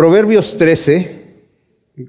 Proverbios 0.00 0.56
13, 0.56 1.10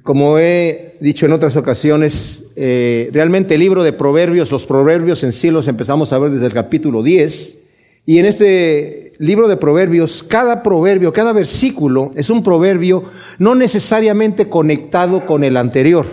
como 0.02 0.40
he 0.40 0.96
dicho 1.02 1.26
en 1.26 1.34
otras 1.34 1.58
ocasiones, 1.58 2.46
eh, 2.56 3.10
realmente 3.12 3.56
el 3.56 3.60
libro 3.60 3.84
de 3.84 3.92
Proverbios, 3.92 4.50
los 4.50 4.66
Proverbios 4.66 5.26
en 5.26 5.34
sí 5.34 5.52
los 5.52 5.68
empezamos 5.68 6.14
a 6.14 6.18
ver 6.18 6.32
desde 6.32 6.46
el 6.46 6.54
capítulo 6.54 7.04
10. 7.04 7.60
Y 8.06 8.20
en 8.20 8.28
este 8.28 9.12
libro 9.18 9.50
de 9.50 9.58
Proverbios, 9.58 10.24
cada 10.24 10.64
proverbio, 10.64 11.12
cada 11.12 11.34
versículo 11.34 12.14
es 12.16 12.30
un 12.30 12.44
proverbio 12.44 13.04
no 13.40 13.56
necesariamente 13.56 14.48
conectado 14.48 15.26
con 15.26 15.44
el 15.44 15.58
anterior. 15.58 16.06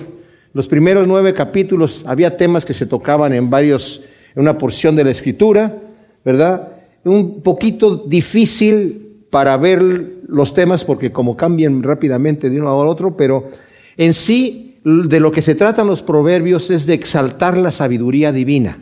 Los 0.54 0.66
primeros 0.66 1.06
nueve 1.06 1.32
capítulos 1.32 2.02
había 2.08 2.36
temas 2.36 2.64
que 2.64 2.74
se 2.74 2.86
tocaban 2.86 3.32
en 3.34 3.50
varios, 3.50 4.02
en 4.34 4.42
una 4.42 4.58
porción 4.58 4.96
de 4.96 5.04
la 5.04 5.12
escritura, 5.12 5.76
¿verdad? 6.24 6.72
Un 7.04 7.40
poquito 7.40 7.98
difícil 7.98 9.26
para 9.30 9.56
ver 9.56 10.17
los 10.28 10.54
temas 10.54 10.84
porque 10.84 11.10
como 11.10 11.36
cambian 11.36 11.82
rápidamente 11.82 12.50
de 12.50 12.60
uno 12.60 12.68
a 12.68 12.76
otro, 12.76 13.16
pero 13.16 13.50
en 13.96 14.14
sí 14.14 14.78
de 14.84 15.20
lo 15.20 15.32
que 15.32 15.42
se 15.42 15.54
tratan 15.54 15.86
los 15.86 16.02
proverbios 16.02 16.70
es 16.70 16.86
de 16.86 16.94
exaltar 16.94 17.56
la 17.56 17.72
sabiduría 17.72 18.30
divina. 18.30 18.78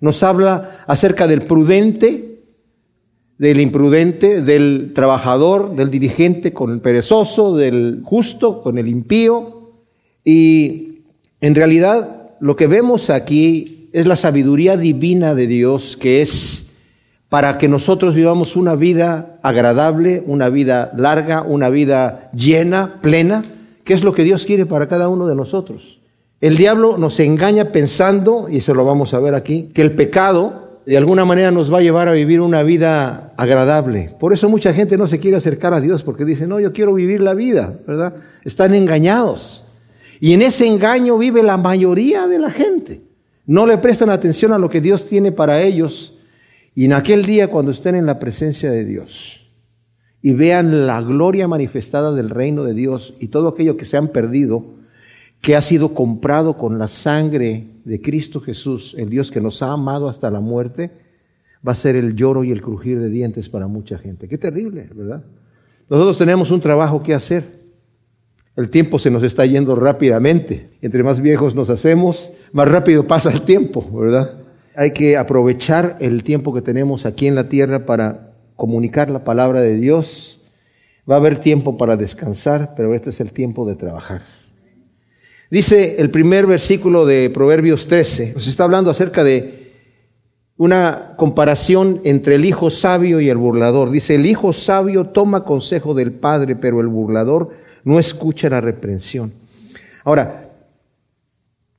Nos 0.00 0.22
habla 0.22 0.84
acerca 0.86 1.26
del 1.26 1.42
prudente, 1.42 2.40
del 3.38 3.60
imprudente, 3.60 4.40
del 4.40 4.92
trabajador, 4.94 5.74
del 5.76 5.90
dirigente 5.90 6.52
con 6.52 6.72
el 6.72 6.80
perezoso, 6.80 7.56
del 7.56 8.00
justo 8.04 8.62
con 8.62 8.78
el 8.78 8.88
impío. 8.88 9.72
Y 10.24 11.02
en 11.40 11.54
realidad 11.54 12.30
lo 12.40 12.56
que 12.56 12.66
vemos 12.66 13.10
aquí 13.10 13.88
es 13.92 14.06
la 14.06 14.16
sabiduría 14.16 14.76
divina 14.76 15.34
de 15.34 15.46
Dios 15.46 15.96
que 15.96 16.22
es 16.22 16.61
para 17.32 17.56
que 17.56 17.66
nosotros 17.66 18.14
vivamos 18.14 18.56
una 18.56 18.74
vida 18.74 19.38
agradable, 19.40 20.22
una 20.26 20.50
vida 20.50 20.92
larga, 20.94 21.40
una 21.40 21.70
vida 21.70 22.28
llena, 22.34 22.96
plena, 23.00 23.42
que 23.84 23.94
es 23.94 24.04
lo 24.04 24.12
que 24.12 24.22
Dios 24.22 24.44
quiere 24.44 24.66
para 24.66 24.86
cada 24.86 25.08
uno 25.08 25.26
de 25.26 25.34
nosotros. 25.34 25.98
El 26.42 26.58
diablo 26.58 26.98
nos 26.98 27.18
engaña 27.20 27.72
pensando, 27.72 28.48
y 28.50 28.58
eso 28.58 28.74
lo 28.74 28.84
vamos 28.84 29.14
a 29.14 29.18
ver 29.18 29.34
aquí, 29.34 29.70
que 29.72 29.80
el 29.80 29.92
pecado 29.92 30.80
de 30.84 30.98
alguna 30.98 31.24
manera 31.24 31.50
nos 31.50 31.72
va 31.72 31.78
a 31.78 31.80
llevar 31.80 32.06
a 32.06 32.12
vivir 32.12 32.42
una 32.42 32.62
vida 32.64 33.32
agradable. 33.38 34.14
Por 34.20 34.34
eso 34.34 34.50
mucha 34.50 34.74
gente 34.74 34.98
no 34.98 35.06
se 35.06 35.18
quiere 35.18 35.38
acercar 35.38 35.72
a 35.72 35.80
Dios 35.80 36.02
porque 36.02 36.26
dice, 36.26 36.46
no, 36.46 36.60
yo 36.60 36.74
quiero 36.74 36.92
vivir 36.92 37.22
la 37.22 37.32
vida, 37.32 37.72
¿verdad? 37.86 38.12
Están 38.44 38.74
engañados. 38.74 39.64
Y 40.20 40.34
en 40.34 40.42
ese 40.42 40.66
engaño 40.66 41.16
vive 41.16 41.42
la 41.42 41.56
mayoría 41.56 42.26
de 42.26 42.38
la 42.38 42.50
gente. 42.50 43.00
No 43.46 43.64
le 43.64 43.78
prestan 43.78 44.10
atención 44.10 44.52
a 44.52 44.58
lo 44.58 44.68
que 44.68 44.82
Dios 44.82 45.06
tiene 45.06 45.32
para 45.32 45.62
ellos. 45.62 46.11
Y 46.74 46.86
en 46.86 46.92
aquel 46.92 47.24
día 47.24 47.48
cuando 47.48 47.70
estén 47.70 47.94
en 47.94 48.06
la 48.06 48.18
presencia 48.18 48.70
de 48.70 48.84
Dios 48.84 49.46
y 50.22 50.32
vean 50.32 50.86
la 50.86 51.00
gloria 51.02 51.48
manifestada 51.48 52.12
del 52.12 52.30
reino 52.30 52.64
de 52.64 52.74
Dios 52.74 53.14
y 53.20 53.28
todo 53.28 53.48
aquello 53.48 53.76
que 53.76 53.84
se 53.84 53.96
han 53.96 54.08
perdido, 54.08 54.64
que 55.40 55.56
ha 55.56 55.60
sido 55.60 55.94
comprado 55.94 56.56
con 56.56 56.78
la 56.78 56.88
sangre 56.88 57.66
de 57.84 58.00
Cristo 58.00 58.40
Jesús, 58.40 58.94
el 58.96 59.10
Dios 59.10 59.30
que 59.30 59.40
nos 59.40 59.62
ha 59.62 59.72
amado 59.72 60.08
hasta 60.08 60.30
la 60.30 60.40
muerte, 60.40 60.92
va 61.66 61.72
a 61.72 61.76
ser 61.76 61.96
el 61.96 62.14
lloro 62.14 62.44
y 62.44 62.52
el 62.52 62.62
crujir 62.62 63.00
de 63.00 63.08
dientes 63.10 63.48
para 63.48 63.66
mucha 63.66 63.98
gente. 63.98 64.28
Qué 64.28 64.38
terrible, 64.38 64.88
¿verdad? 64.94 65.24
Nosotros 65.90 66.16
tenemos 66.16 66.50
un 66.50 66.60
trabajo 66.60 67.02
que 67.02 67.14
hacer. 67.14 67.60
El 68.56 68.70
tiempo 68.70 68.98
se 68.98 69.10
nos 69.10 69.22
está 69.22 69.44
yendo 69.46 69.74
rápidamente. 69.74 70.70
Entre 70.80 71.02
más 71.02 71.20
viejos 71.20 71.54
nos 71.54 71.70
hacemos, 71.70 72.32
más 72.52 72.68
rápido 72.68 73.06
pasa 73.06 73.32
el 73.32 73.42
tiempo, 73.42 73.88
¿verdad? 73.92 74.41
Hay 74.74 74.92
que 74.92 75.16
aprovechar 75.16 75.96
el 76.00 76.22
tiempo 76.22 76.54
que 76.54 76.62
tenemos 76.62 77.04
aquí 77.04 77.26
en 77.26 77.34
la 77.34 77.48
tierra 77.48 77.84
para 77.84 78.32
comunicar 78.56 79.10
la 79.10 79.24
palabra 79.24 79.60
de 79.60 79.76
Dios. 79.76 80.40
Va 81.10 81.16
a 81.16 81.18
haber 81.18 81.38
tiempo 81.38 81.76
para 81.76 81.96
descansar, 81.96 82.74
pero 82.76 82.94
este 82.94 83.10
es 83.10 83.20
el 83.20 83.32
tiempo 83.32 83.66
de 83.66 83.74
trabajar. 83.74 84.22
Dice 85.50 85.96
el 85.98 86.10
primer 86.10 86.46
versículo 86.46 87.04
de 87.04 87.28
Proverbios 87.28 87.86
13, 87.86 88.32
nos 88.34 88.46
está 88.46 88.64
hablando 88.64 88.90
acerca 88.90 89.22
de 89.22 89.62
una 90.56 91.14
comparación 91.16 92.00
entre 92.04 92.36
el 92.36 92.44
hijo 92.44 92.70
sabio 92.70 93.20
y 93.20 93.28
el 93.28 93.36
burlador. 93.36 93.90
Dice, 93.90 94.14
el 94.14 94.24
hijo 94.24 94.52
sabio 94.52 95.06
toma 95.06 95.44
consejo 95.44 95.92
del 95.92 96.12
padre, 96.12 96.56
pero 96.56 96.80
el 96.80 96.86
burlador 96.86 97.50
no 97.84 97.98
escucha 97.98 98.48
la 98.48 98.60
reprensión. 98.60 99.32
Ahora, 100.04 100.51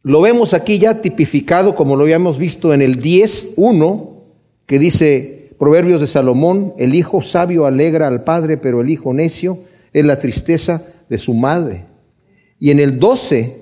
lo 0.03 0.19
vemos 0.21 0.53
aquí 0.53 0.79
ya 0.79 1.01
tipificado 1.01 1.75
como 1.75 1.95
lo 1.95 2.03
habíamos 2.03 2.37
visto 2.37 2.73
en 2.73 2.81
el 2.81 3.01
10.1, 3.01 4.09
que 4.65 4.77
dice 4.77 5.55
Proverbios 5.57 6.01
de 6.01 6.07
Salomón, 6.07 6.73
el 6.77 6.93
hijo 6.93 7.21
sabio 7.21 7.65
alegra 7.65 8.09
al 8.09 8.25
padre, 8.25 8.57
pero 8.57 8.81
el 8.81 8.89
hijo 8.89 9.13
necio 9.13 9.59
es 9.93 10.03
la 10.03 10.19
tristeza 10.19 10.85
de 11.09 11.17
su 11.17 11.33
madre. 11.33 11.85
Y 12.59 12.71
en 12.71 12.81
el 12.81 12.99
12, 12.99 13.61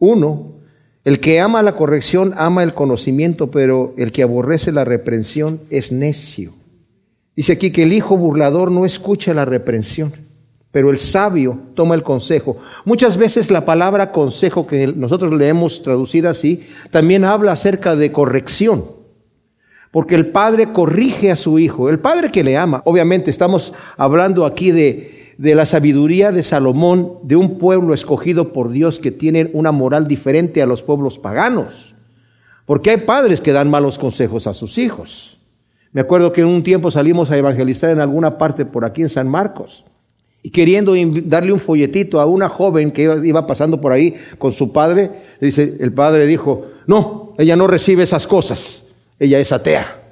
uno, 0.00 0.56
el 1.04 1.20
que 1.20 1.38
ama 1.38 1.62
la 1.62 1.76
corrección 1.76 2.34
ama 2.36 2.64
el 2.64 2.74
conocimiento, 2.74 3.52
pero 3.52 3.94
el 3.96 4.10
que 4.10 4.24
aborrece 4.24 4.72
la 4.72 4.84
reprensión 4.84 5.60
es 5.70 5.92
necio. 5.92 6.52
Dice 7.36 7.52
aquí 7.52 7.70
que 7.70 7.84
el 7.84 7.92
hijo 7.92 8.16
burlador 8.16 8.72
no 8.72 8.84
escucha 8.84 9.32
la 9.32 9.44
reprensión, 9.44 10.12
pero 10.70 10.90
el 10.90 10.98
sabio 10.98 11.58
toma 11.74 11.94
el 11.94 12.02
consejo. 12.02 12.58
Muchas 12.84 13.16
veces 13.16 13.50
la 13.50 13.64
palabra 13.64 14.12
consejo 14.12 14.66
que 14.66 14.88
nosotros 14.88 15.32
leemos 15.34 15.82
traducida 15.82 16.30
así, 16.30 16.66
también 16.90 17.24
habla 17.24 17.52
acerca 17.52 17.96
de 17.96 18.12
corrección. 18.12 18.84
Porque 19.90 20.14
el 20.14 20.26
padre 20.26 20.72
corrige 20.72 21.30
a 21.30 21.36
su 21.36 21.58
hijo, 21.58 21.88
el 21.88 21.98
padre 21.98 22.30
que 22.30 22.44
le 22.44 22.58
ama. 22.58 22.82
Obviamente 22.84 23.30
estamos 23.30 23.72
hablando 23.96 24.44
aquí 24.44 24.70
de 24.70 25.16
de 25.38 25.54
la 25.54 25.66
sabiduría 25.66 26.32
de 26.32 26.42
Salomón, 26.42 27.18
de 27.22 27.36
un 27.36 27.58
pueblo 27.58 27.92
escogido 27.92 28.52
por 28.52 28.70
Dios 28.70 28.98
que 28.98 29.10
tiene 29.10 29.50
una 29.52 29.72
moral 29.72 30.08
diferente 30.08 30.62
a 30.62 30.66
los 30.66 30.82
pueblos 30.82 31.18
paganos. 31.18 31.94
Porque 32.64 32.90
hay 32.90 32.96
padres 32.98 33.40
que 33.40 33.52
dan 33.52 33.70
malos 33.70 33.98
consejos 33.98 34.46
a 34.46 34.54
sus 34.54 34.78
hijos. 34.78 35.38
Me 35.92 36.00
acuerdo 36.00 36.32
que 36.32 36.40
en 36.40 36.48
un 36.48 36.62
tiempo 36.62 36.90
salimos 36.90 37.30
a 37.30 37.36
evangelizar 37.36 37.90
en 37.90 38.00
alguna 38.00 38.38
parte 38.38 38.64
por 38.64 38.84
aquí 38.84 39.02
en 39.02 39.08
San 39.08 39.28
Marcos 39.28 39.84
queriendo 40.50 40.94
darle 41.24 41.52
un 41.52 41.60
folletito 41.60 42.20
a 42.20 42.26
una 42.26 42.48
joven 42.48 42.90
que 42.90 43.02
iba 43.24 43.46
pasando 43.46 43.80
por 43.80 43.92
ahí 43.92 44.14
con 44.38 44.52
su 44.52 44.72
padre, 44.72 45.10
dice, 45.40 45.76
el 45.80 45.92
padre 45.92 46.26
dijo, 46.26 46.66
no, 46.86 47.34
ella 47.38 47.56
no 47.56 47.66
recibe 47.66 48.02
esas 48.02 48.26
cosas, 48.26 48.88
ella 49.18 49.38
es 49.38 49.52
atea. 49.52 50.02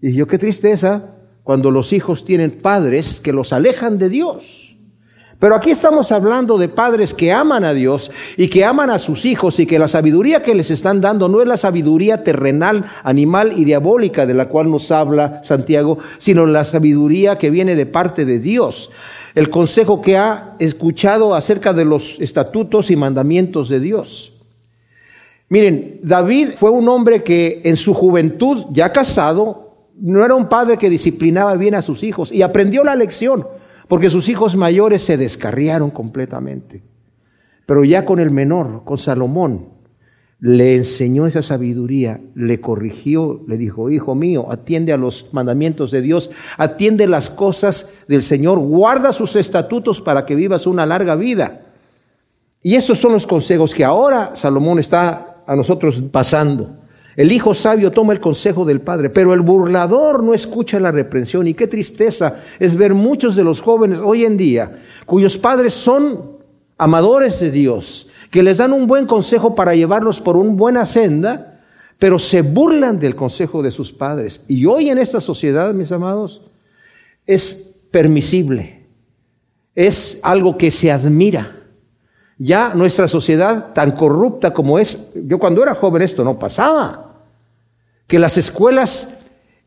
Y 0.00 0.12
yo, 0.12 0.26
qué 0.26 0.38
tristeza 0.38 1.14
cuando 1.42 1.70
los 1.70 1.92
hijos 1.92 2.24
tienen 2.24 2.50
padres 2.50 3.20
que 3.20 3.32
los 3.32 3.52
alejan 3.52 3.98
de 3.98 4.08
Dios. 4.08 4.68
Pero 5.38 5.54
aquí 5.54 5.70
estamos 5.70 6.10
hablando 6.10 6.58
de 6.58 6.68
padres 6.68 7.14
que 7.14 7.32
aman 7.32 7.64
a 7.64 7.72
Dios 7.72 8.10
y 8.36 8.48
que 8.48 8.64
aman 8.64 8.90
a 8.90 8.98
sus 8.98 9.24
hijos 9.24 9.60
y 9.60 9.66
que 9.66 9.78
la 9.78 9.86
sabiduría 9.86 10.42
que 10.42 10.54
les 10.54 10.72
están 10.72 11.00
dando 11.00 11.28
no 11.28 11.40
es 11.40 11.46
la 11.46 11.56
sabiduría 11.56 12.24
terrenal, 12.24 12.84
animal 13.04 13.52
y 13.56 13.64
diabólica 13.64 14.26
de 14.26 14.34
la 14.34 14.48
cual 14.48 14.68
nos 14.68 14.90
habla 14.90 15.40
Santiago, 15.44 15.98
sino 16.18 16.44
la 16.44 16.64
sabiduría 16.64 17.38
que 17.38 17.50
viene 17.50 17.76
de 17.76 17.86
parte 17.86 18.24
de 18.24 18.40
Dios. 18.40 18.90
El 19.34 19.50
consejo 19.50 20.00
que 20.00 20.16
ha 20.16 20.56
escuchado 20.58 21.34
acerca 21.34 21.72
de 21.72 21.84
los 21.84 22.18
estatutos 22.20 22.90
y 22.90 22.96
mandamientos 22.96 23.68
de 23.68 23.80
Dios. 23.80 24.34
Miren, 25.48 26.00
David 26.02 26.50
fue 26.56 26.70
un 26.70 26.88
hombre 26.88 27.22
que 27.22 27.62
en 27.64 27.76
su 27.76 27.94
juventud, 27.94 28.66
ya 28.72 28.92
casado, 28.92 29.86
no 30.00 30.24
era 30.24 30.34
un 30.34 30.48
padre 30.48 30.76
que 30.76 30.90
disciplinaba 30.90 31.54
bien 31.56 31.74
a 31.74 31.82
sus 31.82 32.02
hijos 32.02 32.30
y 32.30 32.42
aprendió 32.42 32.84
la 32.84 32.94
lección 32.94 33.46
porque 33.88 34.10
sus 34.10 34.28
hijos 34.28 34.54
mayores 34.54 35.02
se 35.02 35.16
descarriaron 35.16 35.90
completamente. 35.90 36.82
Pero 37.66 37.84
ya 37.84 38.04
con 38.04 38.20
el 38.20 38.30
menor, 38.30 38.84
con 38.84 38.98
Salomón, 38.98 39.77
le 40.40 40.76
enseñó 40.76 41.26
esa 41.26 41.42
sabiduría, 41.42 42.20
le 42.34 42.60
corrigió, 42.60 43.42
le 43.48 43.56
dijo, 43.56 43.90
hijo 43.90 44.14
mío, 44.14 44.46
atiende 44.50 44.92
a 44.92 44.96
los 44.96 45.26
mandamientos 45.32 45.90
de 45.90 46.00
Dios, 46.00 46.30
atiende 46.56 47.08
las 47.08 47.28
cosas 47.28 47.94
del 48.06 48.22
Señor, 48.22 48.60
guarda 48.60 49.12
sus 49.12 49.34
estatutos 49.34 50.00
para 50.00 50.24
que 50.24 50.36
vivas 50.36 50.66
una 50.66 50.86
larga 50.86 51.16
vida. 51.16 51.62
Y 52.62 52.76
esos 52.76 52.98
son 52.98 53.12
los 53.12 53.26
consejos 53.26 53.74
que 53.74 53.84
ahora 53.84 54.32
Salomón 54.34 54.78
está 54.78 55.42
a 55.46 55.56
nosotros 55.56 56.02
pasando. 56.12 56.76
El 57.16 57.32
hijo 57.32 57.52
sabio 57.52 57.90
toma 57.90 58.12
el 58.12 58.20
consejo 58.20 58.64
del 58.64 58.80
padre, 58.80 59.10
pero 59.10 59.34
el 59.34 59.40
burlador 59.40 60.22
no 60.22 60.34
escucha 60.34 60.78
la 60.78 60.92
reprensión. 60.92 61.48
Y 61.48 61.54
qué 61.54 61.66
tristeza 61.66 62.36
es 62.60 62.76
ver 62.76 62.94
muchos 62.94 63.34
de 63.34 63.42
los 63.42 63.60
jóvenes 63.60 63.98
hoy 63.98 64.24
en 64.24 64.36
día 64.36 64.78
cuyos 65.04 65.36
padres 65.36 65.74
son 65.74 66.38
amadores 66.76 67.40
de 67.40 67.50
Dios, 67.50 68.07
que 68.30 68.42
les 68.42 68.58
dan 68.58 68.72
un 68.72 68.86
buen 68.86 69.06
consejo 69.06 69.54
para 69.54 69.74
llevarlos 69.74 70.20
por 70.20 70.36
una 70.36 70.52
buena 70.52 70.86
senda, 70.86 71.60
pero 71.98 72.18
se 72.18 72.42
burlan 72.42 72.98
del 72.98 73.16
consejo 73.16 73.62
de 73.62 73.70
sus 73.70 73.92
padres. 73.92 74.42
Y 74.48 74.66
hoy 74.66 74.90
en 74.90 74.98
esta 74.98 75.20
sociedad, 75.20 75.74
mis 75.74 75.92
amados, 75.92 76.42
es 77.26 77.76
permisible, 77.90 78.86
es 79.74 80.20
algo 80.22 80.56
que 80.56 80.70
se 80.70 80.92
admira. 80.92 81.56
Ya 82.38 82.72
nuestra 82.74 83.08
sociedad 83.08 83.72
tan 83.72 83.92
corrupta 83.92 84.52
como 84.52 84.78
es, 84.78 85.10
yo 85.14 85.38
cuando 85.38 85.62
era 85.62 85.74
joven 85.74 86.02
esto 86.02 86.22
no 86.22 86.38
pasaba 86.38 87.08
que 88.08 88.18
las 88.18 88.38
escuelas 88.38 89.18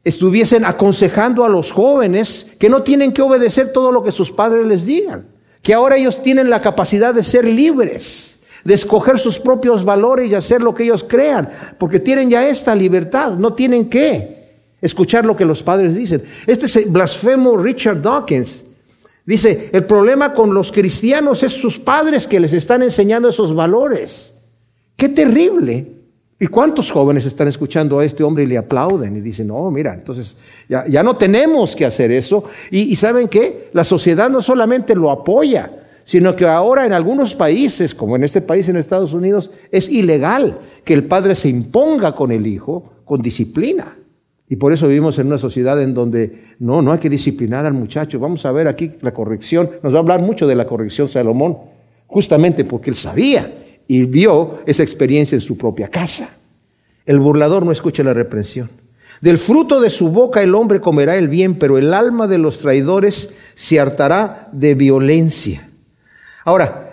estuviesen 0.03 0.65
aconsejando 0.65 1.45
a 1.45 1.49
los 1.49 1.71
jóvenes 1.71 2.51
que 2.59 2.69
no 2.69 2.81
tienen 2.81 3.13
que 3.13 3.21
obedecer 3.21 3.71
todo 3.71 3.91
lo 3.91 4.03
que 4.03 4.11
sus 4.11 4.31
padres 4.31 4.65
les 4.65 4.85
digan, 4.85 5.27
que 5.61 5.75
ahora 5.75 5.95
ellos 5.95 6.23
tienen 6.23 6.49
la 6.49 6.61
capacidad 6.61 7.13
de 7.13 7.23
ser 7.23 7.45
libres, 7.45 8.40
de 8.63 8.73
escoger 8.73 9.19
sus 9.19 9.39
propios 9.39 9.83
valores 9.83 10.29
y 10.29 10.35
hacer 10.35 10.61
lo 10.61 10.73
que 10.73 10.83
ellos 10.83 11.03
crean, 11.07 11.49
porque 11.77 11.99
tienen 11.99 12.29
ya 12.29 12.47
esta 12.47 12.75
libertad, 12.75 13.33
no 13.33 13.53
tienen 13.53 13.89
que 13.89 14.41
escuchar 14.81 15.25
lo 15.25 15.35
que 15.35 15.45
los 15.45 15.61
padres 15.63 15.95
dicen. 15.95 16.23
Este 16.45 16.65
es 16.65 16.91
blasfemo 16.91 17.57
Richard 17.57 18.01
Dawkins. 18.01 18.65
Dice, 19.25 19.69
el 19.71 19.85
problema 19.85 20.33
con 20.33 20.53
los 20.53 20.71
cristianos 20.71 21.43
es 21.43 21.51
sus 21.51 21.79
padres 21.79 22.25
que 22.25 22.39
les 22.39 22.53
están 22.53 22.81
enseñando 22.81 23.29
esos 23.29 23.53
valores. 23.53 24.33
Qué 24.95 25.09
terrible. 25.09 25.87
¿Y 26.39 26.47
cuántos 26.47 26.89
jóvenes 26.89 27.27
están 27.27 27.47
escuchando 27.47 27.99
a 27.99 28.05
este 28.05 28.23
hombre 28.23 28.45
y 28.45 28.47
le 28.47 28.57
aplauden 28.57 29.15
y 29.15 29.21
dicen, 29.21 29.47
no, 29.47 29.69
mira, 29.69 29.93
entonces 29.93 30.35
ya, 30.67 30.87
ya 30.87 31.03
no 31.03 31.15
tenemos 31.15 31.75
que 31.75 31.85
hacer 31.85 32.11
eso? 32.11 32.45
Y, 32.71 32.79
y 32.79 32.95
¿saben 32.95 33.27
qué? 33.27 33.69
La 33.73 33.83
sociedad 33.83 34.27
no 34.27 34.41
solamente 34.41 34.95
lo 34.95 35.11
apoya, 35.11 35.80
sino 36.03 36.35
que 36.35 36.45
ahora 36.45 36.85
en 36.85 36.93
algunos 36.93 37.35
países, 37.35 37.95
como 37.95 38.15
en 38.15 38.23
este 38.23 38.41
país 38.41 38.67
en 38.69 38.77
Estados 38.77 39.13
Unidos, 39.13 39.51
es 39.71 39.89
ilegal 39.89 40.59
que 40.83 40.93
el 40.93 41.05
padre 41.05 41.35
se 41.35 41.49
imponga 41.49 42.15
con 42.15 42.31
el 42.31 42.47
hijo 42.47 42.93
con 43.05 43.21
disciplina. 43.21 43.97
Y 44.47 44.57
por 44.57 44.73
eso 44.73 44.87
vivimos 44.87 45.17
en 45.19 45.27
una 45.27 45.37
sociedad 45.37 45.81
en 45.81 45.93
donde 45.93 46.55
no, 46.59 46.81
no 46.81 46.91
hay 46.91 46.99
que 46.99 47.09
disciplinar 47.09 47.65
al 47.65 47.73
muchacho. 47.73 48.19
Vamos 48.19 48.45
a 48.45 48.51
ver 48.51 48.67
aquí 48.67 48.93
la 49.01 49.13
corrección. 49.13 49.69
Nos 49.81 49.93
va 49.93 49.97
a 49.97 50.01
hablar 50.01 50.21
mucho 50.21 50.45
de 50.45 50.55
la 50.55 50.67
corrección 50.67 51.07
Salomón, 51.07 51.57
justamente 52.07 52.65
porque 52.65 52.89
él 52.89 52.95
sabía 52.95 53.49
y 53.87 54.03
vio 54.03 54.59
esa 54.65 54.83
experiencia 54.83 55.35
en 55.35 55.41
su 55.41 55.57
propia 55.57 55.89
casa. 55.89 56.29
El 57.05 57.19
burlador 57.19 57.65
no 57.65 57.71
escucha 57.71 58.03
la 58.03 58.13
reprensión. 58.13 58.69
Del 59.21 59.37
fruto 59.37 59.79
de 59.79 59.89
su 59.89 60.09
boca 60.09 60.41
el 60.41 60.55
hombre 60.55 60.81
comerá 60.81 61.15
el 61.15 61.27
bien, 61.27 61.55
pero 61.55 61.77
el 61.77 61.93
alma 61.93 62.27
de 62.27 62.37
los 62.37 62.59
traidores 62.59 63.33
se 63.53 63.79
hartará 63.79 64.49
de 64.51 64.75
violencia. 64.75 65.69
Ahora, 66.45 66.91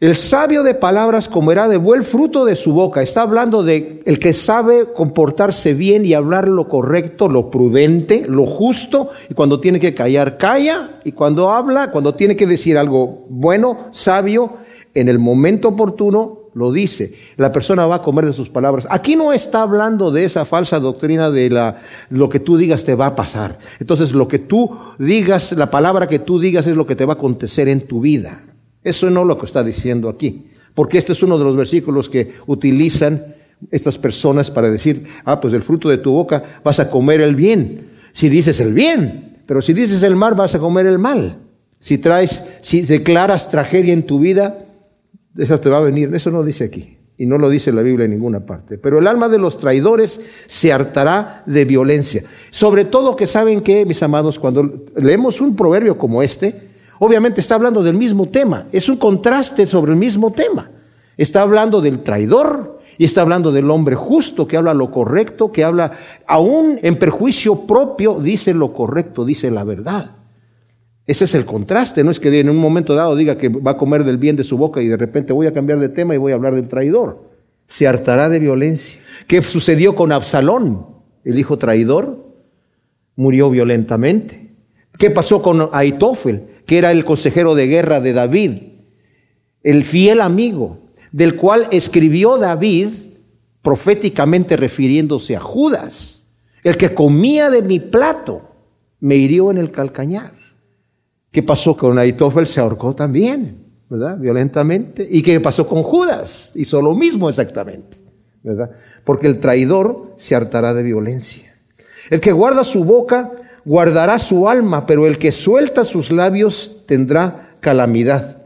el 0.00 0.14
sabio 0.14 0.62
de 0.62 0.74
palabras 0.74 1.28
comerá 1.28 1.66
de 1.66 1.76
buen 1.76 2.04
fruto 2.04 2.44
de 2.44 2.54
su 2.54 2.72
boca. 2.72 3.02
Está 3.02 3.22
hablando 3.22 3.64
de 3.64 4.00
el 4.06 4.20
que 4.20 4.32
sabe 4.32 4.86
comportarse 4.94 5.74
bien 5.74 6.06
y 6.06 6.14
hablar 6.14 6.46
lo 6.46 6.68
correcto, 6.68 7.28
lo 7.28 7.50
prudente, 7.50 8.24
lo 8.28 8.46
justo. 8.46 9.10
Y 9.28 9.34
cuando 9.34 9.58
tiene 9.58 9.80
que 9.80 9.94
callar, 9.94 10.38
calla. 10.38 11.00
Y 11.02 11.10
cuando 11.10 11.50
habla, 11.50 11.90
cuando 11.90 12.14
tiene 12.14 12.36
que 12.36 12.46
decir 12.46 12.78
algo 12.78 13.24
bueno, 13.28 13.88
sabio, 13.90 14.52
en 14.94 15.08
el 15.08 15.18
momento 15.18 15.66
oportuno, 15.66 16.42
lo 16.54 16.70
dice. 16.70 17.14
La 17.36 17.50
persona 17.50 17.84
va 17.86 17.96
a 17.96 18.02
comer 18.02 18.26
de 18.26 18.32
sus 18.32 18.48
palabras. 18.48 18.86
Aquí 18.90 19.16
no 19.16 19.32
está 19.32 19.62
hablando 19.62 20.12
de 20.12 20.24
esa 20.24 20.44
falsa 20.44 20.78
doctrina 20.78 21.28
de 21.32 21.50
la, 21.50 21.82
lo 22.10 22.28
que 22.28 22.38
tú 22.38 22.56
digas 22.56 22.84
te 22.84 22.94
va 22.94 23.06
a 23.06 23.16
pasar. 23.16 23.58
Entonces, 23.80 24.12
lo 24.12 24.28
que 24.28 24.38
tú 24.38 24.78
digas, 25.00 25.50
la 25.52 25.72
palabra 25.72 26.06
que 26.06 26.20
tú 26.20 26.38
digas 26.38 26.68
es 26.68 26.76
lo 26.76 26.86
que 26.86 26.94
te 26.94 27.04
va 27.04 27.14
a 27.14 27.16
acontecer 27.16 27.66
en 27.66 27.80
tu 27.80 28.00
vida. 28.00 28.44
Eso 28.88 29.10
no 29.10 29.22
es 29.22 29.26
lo 29.26 29.38
que 29.38 29.46
está 29.46 29.62
diciendo 29.62 30.08
aquí, 30.08 30.46
porque 30.74 30.98
este 30.98 31.12
es 31.12 31.22
uno 31.22 31.38
de 31.38 31.44
los 31.44 31.56
versículos 31.56 32.08
que 32.08 32.34
utilizan 32.46 33.34
estas 33.70 33.98
personas 33.98 34.50
para 34.50 34.70
decir, 34.70 35.04
ah, 35.24 35.40
pues 35.40 35.52
del 35.52 35.62
fruto 35.62 35.88
de 35.88 35.98
tu 35.98 36.12
boca 36.12 36.60
vas 36.64 36.80
a 36.80 36.90
comer 36.90 37.20
el 37.20 37.34
bien. 37.34 37.90
Si 38.12 38.28
dices 38.28 38.60
el 38.60 38.72
bien, 38.72 39.42
pero 39.46 39.60
si 39.62 39.72
dices 39.72 40.02
el 40.02 40.16
mal, 40.16 40.34
vas 40.34 40.54
a 40.54 40.58
comer 40.58 40.86
el 40.86 40.98
mal. 40.98 41.38
Si 41.80 41.98
traes, 41.98 42.46
si 42.60 42.82
declaras 42.82 43.50
tragedia 43.50 43.92
en 43.92 44.06
tu 44.06 44.18
vida, 44.18 44.64
esa 45.36 45.60
te 45.60 45.68
va 45.68 45.78
a 45.78 45.82
venir. 45.82 46.14
Eso 46.14 46.30
no 46.30 46.42
dice 46.42 46.64
aquí. 46.64 46.98
Y 47.16 47.26
no 47.26 47.36
lo 47.36 47.48
dice 47.50 47.72
la 47.72 47.82
Biblia 47.82 48.04
en 48.04 48.12
ninguna 48.12 48.46
parte. 48.46 48.78
Pero 48.78 48.98
el 48.98 49.06
alma 49.06 49.28
de 49.28 49.38
los 49.38 49.58
traidores 49.58 50.20
se 50.46 50.72
hartará 50.72 51.42
de 51.46 51.64
violencia. 51.64 52.22
Sobre 52.50 52.84
todo 52.84 53.16
que 53.16 53.26
saben 53.26 53.60
que, 53.60 53.84
mis 53.84 54.02
amados, 54.02 54.38
cuando 54.38 54.84
leemos 54.96 55.40
un 55.40 55.56
proverbio 55.56 55.98
como 55.98 56.22
este, 56.22 56.67
Obviamente 56.98 57.40
está 57.40 57.54
hablando 57.54 57.82
del 57.82 57.96
mismo 57.96 58.28
tema, 58.28 58.66
es 58.72 58.88
un 58.88 58.96
contraste 58.96 59.66
sobre 59.66 59.92
el 59.92 59.98
mismo 59.98 60.32
tema. 60.32 60.70
Está 61.16 61.42
hablando 61.42 61.80
del 61.80 62.00
traidor 62.00 62.80
y 62.96 63.04
está 63.04 63.22
hablando 63.22 63.52
del 63.52 63.70
hombre 63.70 63.94
justo 63.94 64.46
que 64.46 64.56
habla 64.56 64.74
lo 64.74 64.90
correcto, 64.90 65.52
que 65.52 65.64
habla 65.64 65.92
aún 66.26 66.78
en 66.82 66.98
perjuicio 66.98 67.66
propio, 67.66 68.20
dice 68.20 68.54
lo 68.54 68.72
correcto, 68.72 69.24
dice 69.24 69.50
la 69.50 69.64
verdad. 69.64 70.12
Ese 71.06 71.24
es 71.24 71.34
el 71.34 71.46
contraste, 71.46 72.04
no 72.04 72.10
es 72.10 72.20
que 72.20 72.38
en 72.38 72.50
un 72.50 72.58
momento 72.58 72.94
dado 72.94 73.16
diga 73.16 73.38
que 73.38 73.48
va 73.48 73.72
a 73.72 73.78
comer 73.78 74.04
del 74.04 74.18
bien 74.18 74.36
de 74.36 74.44
su 74.44 74.58
boca 74.58 74.82
y 74.82 74.88
de 74.88 74.96
repente 74.96 75.32
voy 75.32 75.46
a 75.46 75.54
cambiar 75.54 75.78
de 75.78 75.88
tema 75.88 76.14
y 76.14 76.18
voy 76.18 76.32
a 76.32 76.34
hablar 76.34 76.54
del 76.54 76.68
traidor. 76.68 77.22
Se 77.66 77.86
hartará 77.86 78.28
de 78.28 78.38
violencia. 78.38 79.00
¿Qué 79.26 79.40
sucedió 79.42 79.94
con 79.94 80.12
Absalón? 80.12 80.86
El 81.24 81.38
hijo 81.38 81.56
traidor 81.56 82.26
murió 83.16 83.48
violentamente. 83.48 84.50
¿Qué 84.98 85.10
pasó 85.10 85.40
con 85.40 85.70
Aitófel? 85.72 86.57
Que 86.68 86.76
era 86.76 86.92
el 86.92 87.06
consejero 87.06 87.54
de 87.54 87.66
guerra 87.66 87.98
de 87.98 88.12
David, 88.12 88.52
el 89.62 89.86
fiel 89.86 90.20
amigo, 90.20 90.80
del 91.12 91.34
cual 91.34 91.66
escribió 91.70 92.36
David 92.36 92.88
proféticamente 93.62 94.54
refiriéndose 94.54 95.34
a 95.34 95.40
Judas, 95.40 96.24
el 96.62 96.76
que 96.76 96.92
comía 96.92 97.48
de 97.48 97.62
mi 97.62 97.80
plato, 97.80 98.42
me 99.00 99.16
hirió 99.16 99.50
en 99.50 99.56
el 99.56 99.72
calcañar. 99.72 100.34
¿Qué 101.30 101.42
pasó 101.42 101.74
con 101.74 101.98
Aitofel? 101.98 102.46
Se 102.46 102.60
ahorcó 102.60 102.94
también, 102.94 103.64
¿verdad? 103.88 104.18
Violentamente. 104.18 105.08
¿Y 105.10 105.22
qué 105.22 105.40
pasó 105.40 105.66
con 105.66 105.82
Judas? 105.82 106.52
Hizo 106.54 106.82
lo 106.82 106.94
mismo 106.94 107.30
exactamente, 107.30 107.96
¿verdad? 108.42 108.72
Porque 109.04 109.26
el 109.26 109.38
traidor 109.38 110.12
se 110.16 110.36
hartará 110.36 110.74
de 110.74 110.82
violencia. 110.82 111.50
El 112.10 112.20
que 112.20 112.32
guarda 112.32 112.62
su 112.62 112.84
boca 112.84 113.32
guardará 113.68 114.18
su 114.18 114.48
alma, 114.48 114.86
pero 114.86 115.06
el 115.06 115.18
que 115.18 115.30
suelta 115.30 115.84
sus 115.84 116.10
labios 116.10 116.78
tendrá 116.86 117.50
calamidad. 117.60 118.38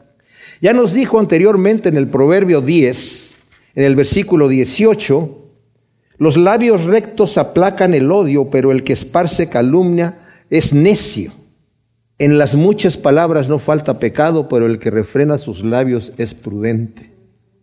Ya 0.61 0.73
nos 0.73 0.93
dijo 0.93 1.21
anteriormente 1.21 1.89
en 1.89 1.97
el 1.97 2.09
Proverbio 2.09 2.61
10, 2.61 3.35
en 3.77 3.85
el 3.85 3.95
versículo 3.95 4.49
18, 4.49 5.39
los 6.19 6.37
labios 6.37 6.85
rectos 6.87 7.39
aplacan 7.39 7.95
el 7.95 8.11
odio, 8.11 8.51
pero 8.51 8.73
el 8.73 8.83
que 8.83 8.95
esparce 8.95 9.49
calumnia 9.49 10.19
es 10.51 10.73
necio. 10.73 11.31
En 12.19 12.37
las 12.37 12.57
muchas 12.57 12.97
palabras 12.97 13.49
no 13.49 13.61
falta 13.61 14.01
pecado, 14.01 14.49
pero 14.49 14.67
el 14.67 14.81
que 14.81 14.91
refrena 14.91 15.39
sus 15.39 15.63
labios 15.63 16.13
es 16.19 16.35
prudente. 16.35 17.13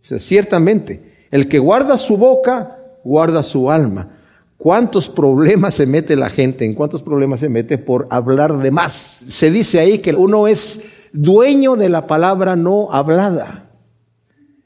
O 0.02 0.18
ciertamente, 0.18 1.28
el 1.30 1.50
que 1.50 1.60
guarda 1.60 1.98
su 1.98 2.16
boca, 2.16 2.78
guarda 3.04 3.44
su 3.44 3.70
alma, 3.70 4.19
¿Cuántos 4.60 5.08
problemas 5.08 5.76
se 5.76 5.86
mete 5.86 6.18
la 6.18 6.30
gente? 6.30 6.66
¿En 6.66 6.74
cuántos 6.74 7.02
problemas 7.02 7.40
se 7.40 7.48
mete 7.48 7.78
por 7.78 8.08
hablar 8.10 8.58
de 8.58 8.72
más? 8.72 8.92
Se 8.94 9.52
dice 9.52 9.80
ahí 9.80 10.00
que 10.00 10.14
uno 10.14 10.48
es 10.48 10.84
dueño 11.14 11.78
de 11.78 11.88
la 11.88 12.08
palabra 12.08 12.58
no 12.58 12.92
hablada. 12.92 13.70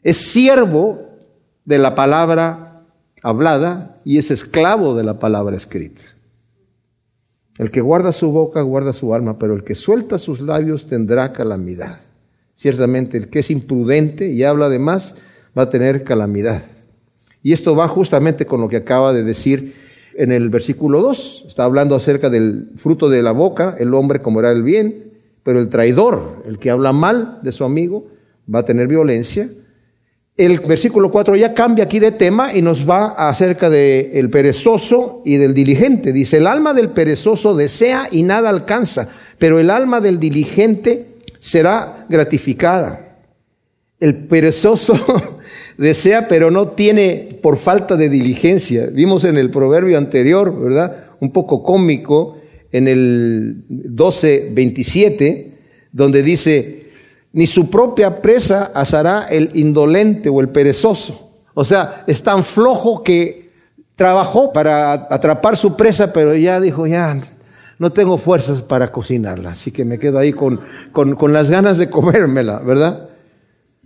Es 0.02 0.18
siervo 0.18 1.00
de 1.64 1.78
la 1.78 1.94
palabra 1.94 2.82
hablada 3.22 4.02
y 4.04 4.18
es 4.18 4.32
esclavo 4.32 4.96
de 4.96 5.04
la 5.04 5.20
palabra 5.20 5.56
escrita. 5.56 6.02
El 7.60 7.70
que 7.70 7.82
guarda 7.82 8.12
su 8.12 8.32
boca 8.32 8.64
guarda 8.64 8.94
su 8.94 9.14
alma, 9.14 9.38
pero 9.38 9.54
el 9.54 9.64
que 9.64 9.76
suelta 9.76 10.18
sus 10.18 10.42
labios 10.42 10.88
tendrá 10.88 11.34
calamidad. 11.34 12.00
Ciertamente 12.56 13.16
el 13.16 13.30
que 13.30 13.40
es 13.40 13.52
imprudente 13.52 14.32
y 14.32 14.44
habla 14.44 14.70
de 14.70 14.80
más 14.80 15.18
va 15.56 15.64
a 15.64 15.70
tener 15.70 16.04
calamidad. 16.04 16.64
Y 17.44 17.52
esto 17.52 17.76
va 17.76 17.88
justamente 17.90 18.46
con 18.46 18.62
lo 18.62 18.70
que 18.70 18.78
acaba 18.78 19.14
de 19.14 19.24
decir 19.24 19.76
en 20.16 20.32
el 20.32 20.50
versículo 20.50 21.02
2. 21.02 21.46
Está 21.48 21.66
hablando 21.66 21.96
acerca 21.96 22.30
del 22.30 22.70
fruto 22.78 23.10
de 23.10 23.22
la 23.22 23.32
boca, 23.32 23.76
el 23.78 23.94
hombre 23.94 24.22
comerá 24.22 24.52
el 24.52 24.64
bien, 24.64 25.12
pero 25.44 25.60
el 25.60 25.68
traidor, 25.68 26.44
el 26.48 26.58
que 26.58 26.72
habla 26.72 26.94
mal 26.94 27.40
de 27.44 27.52
su 27.52 27.66
amigo, 27.66 28.08
va 28.54 28.60
a 28.60 28.66
tener 28.66 28.88
violencia. 28.88 29.50
El 30.36 30.62
versículo 30.62 31.12
4 31.12 31.36
ya 31.36 31.54
cambia 31.54 31.84
aquí 31.84 32.00
de 32.00 32.12
tema 32.12 32.54
y 32.54 32.62
nos 32.62 32.90
va 32.90 33.10
acerca 33.10 33.70
del 33.70 34.10
el 34.14 34.30
perezoso 34.30 35.22
y 35.26 35.36
del 35.36 35.54
diligente. 35.54 36.12
Dice, 36.12 36.38
el 36.38 36.48
alma 36.48 36.74
del 36.74 36.90
perezoso 36.90 37.56
desea 37.56 38.08
y 38.10 38.24
nada 38.24 38.50
alcanza, 38.50 39.10
pero 39.38 39.60
el 39.60 39.70
alma 39.70 40.02
del 40.02 40.20
diligente 40.20 41.08
será 41.40 42.06
gratificada. 42.10 43.18
El 44.00 44.16
perezoso 44.16 44.96
desea 45.78 46.28
pero 46.28 46.52
no 46.52 46.70
tiene 46.70 47.40
por 47.42 47.58
falta 47.58 47.96
de 47.96 48.10
diligencia. 48.10 48.88
Vimos 48.88 49.24
en 49.24 49.38
el 49.38 49.50
proverbio 49.50 49.98
anterior, 49.98 50.58
¿verdad? 50.60 51.06
Un 51.20 51.32
poco 51.32 51.64
cómico, 51.64 52.38
en 52.72 52.88
el 52.88 53.64
12, 53.70 54.50
27, 54.52 55.54
donde 55.92 56.24
dice, 56.24 56.88
ni 57.32 57.48
su 57.48 57.70
propia 57.70 58.20
presa 58.22 58.72
asará 58.74 59.28
el 59.30 59.52
indolente 59.54 60.30
o 60.30 60.42
el 60.42 60.50
perezoso. 60.50 61.32
O 61.54 61.64
sea, 61.64 62.04
es 62.08 62.24
tan 62.24 62.44
flojo 62.44 63.04
que 63.04 63.52
trabajó 63.96 64.52
para 64.52 64.94
atrapar 64.94 65.56
su 65.56 65.78
presa, 65.78 66.12
pero 66.12 66.36
ya 66.36 66.60
dijo, 66.60 66.88
ya 66.88 67.22
no 67.78 67.92
tengo 67.92 68.18
fuerzas 68.18 68.62
para 68.64 68.92
cocinarla, 68.92 69.52
así 69.52 69.72
que 69.72 69.86
me 69.86 70.00
quedo 70.00 70.18
ahí 70.18 70.34
con, 70.34 70.62
con, 70.92 71.16
con 71.16 71.32
las 71.32 71.50
ganas 71.50 71.78
de 71.78 71.90
comérmela, 71.90 72.60
¿verdad? 72.60 73.10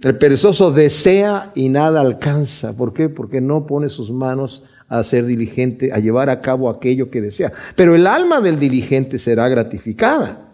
El 0.02 0.18
perezoso 0.18 0.72
desea 0.72 1.52
y 1.56 1.70
nada 1.70 2.02
alcanza. 2.02 2.76
¿Por 2.76 2.94
qué? 2.94 3.10
Porque 3.10 3.42
no 3.42 3.66
pone 3.66 3.90
sus 3.90 4.12
manos 4.12 4.64
a 4.88 5.04
ser 5.04 5.26
diligente, 5.26 5.92
a 5.92 6.00
llevar 6.00 6.30
a 6.30 6.42
cabo 6.42 6.70
aquello 6.70 7.10
que 7.10 7.22
desea. 7.22 7.52
Pero 7.76 7.96
el 7.96 8.06
alma 8.06 8.40
del 8.40 8.60
diligente 8.60 9.18
será 9.18 9.50
gratificada. 9.50 10.54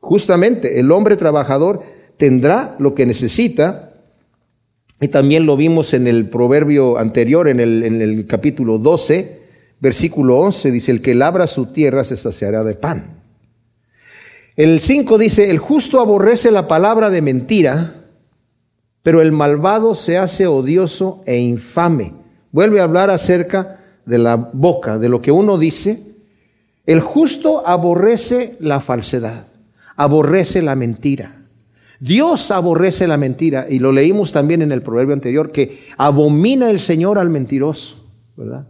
Justamente, 0.00 0.80
el 0.80 0.90
hombre 0.90 1.16
trabajador 1.16 1.82
tendrá 2.16 2.74
lo 2.80 2.94
que 2.94 3.06
necesita. 3.06 3.94
Y 5.00 5.08
también 5.08 5.46
lo 5.46 5.56
vimos 5.56 5.94
en 5.94 6.08
el 6.08 6.28
proverbio 6.28 6.98
anterior, 6.98 7.48
en 7.48 7.60
el, 7.60 8.26
capítulo 8.28 8.78
12, 8.78 9.40
versículo 9.80 10.38
11, 10.38 10.70
dice, 10.70 10.92
el 10.92 11.02
que 11.02 11.14
labra 11.14 11.46
su 11.46 11.66
tierra 11.66 12.04
se 12.04 12.16
saciará 12.16 12.62
de 12.64 12.74
pan. 12.74 13.20
El 14.56 14.80
5 14.80 15.18
dice, 15.18 15.50
el 15.50 15.58
justo 15.58 16.00
aborrece 16.00 16.50
la 16.50 16.68
palabra 16.68 17.10
de 17.10 17.22
mentira, 17.22 18.01
pero 19.02 19.20
el 19.20 19.32
malvado 19.32 19.94
se 19.94 20.18
hace 20.18 20.46
odioso 20.46 21.22
e 21.26 21.38
infame. 21.38 22.12
Vuelve 22.52 22.80
a 22.80 22.84
hablar 22.84 23.10
acerca 23.10 23.80
de 24.06 24.18
la 24.18 24.36
boca, 24.36 24.98
de 24.98 25.08
lo 25.08 25.20
que 25.20 25.32
uno 25.32 25.58
dice. 25.58 26.02
El 26.86 27.00
justo 27.00 27.66
aborrece 27.66 28.56
la 28.60 28.80
falsedad, 28.80 29.46
aborrece 29.96 30.62
la 30.62 30.76
mentira. 30.76 31.42
Dios 32.00 32.50
aborrece 32.50 33.06
la 33.06 33.16
mentira, 33.16 33.66
y 33.70 33.78
lo 33.78 33.92
leímos 33.92 34.32
también 34.32 34.60
en 34.62 34.72
el 34.72 34.82
proverbio 34.82 35.14
anterior, 35.14 35.52
que 35.52 35.84
abomina 35.96 36.68
el 36.68 36.80
Señor 36.80 37.18
al 37.18 37.30
mentiroso, 37.30 38.04
¿verdad? 38.36 38.66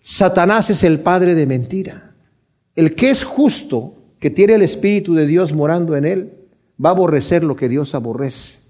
Satanás 0.00 0.70
es 0.70 0.84
el 0.84 1.00
padre 1.00 1.34
de 1.34 1.46
mentira. 1.46 2.12
El 2.76 2.94
que 2.94 3.10
es 3.10 3.24
justo 3.24 3.94
que 4.20 4.30
tiene 4.30 4.54
el 4.54 4.62
Espíritu 4.62 5.14
de 5.14 5.26
Dios 5.26 5.52
morando 5.52 5.96
en 5.96 6.04
él, 6.04 6.32
va 6.82 6.90
a 6.90 6.92
aborrecer 6.92 7.42
lo 7.42 7.56
que 7.56 7.68
Dios 7.68 7.94
aborrece. 7.94 8.63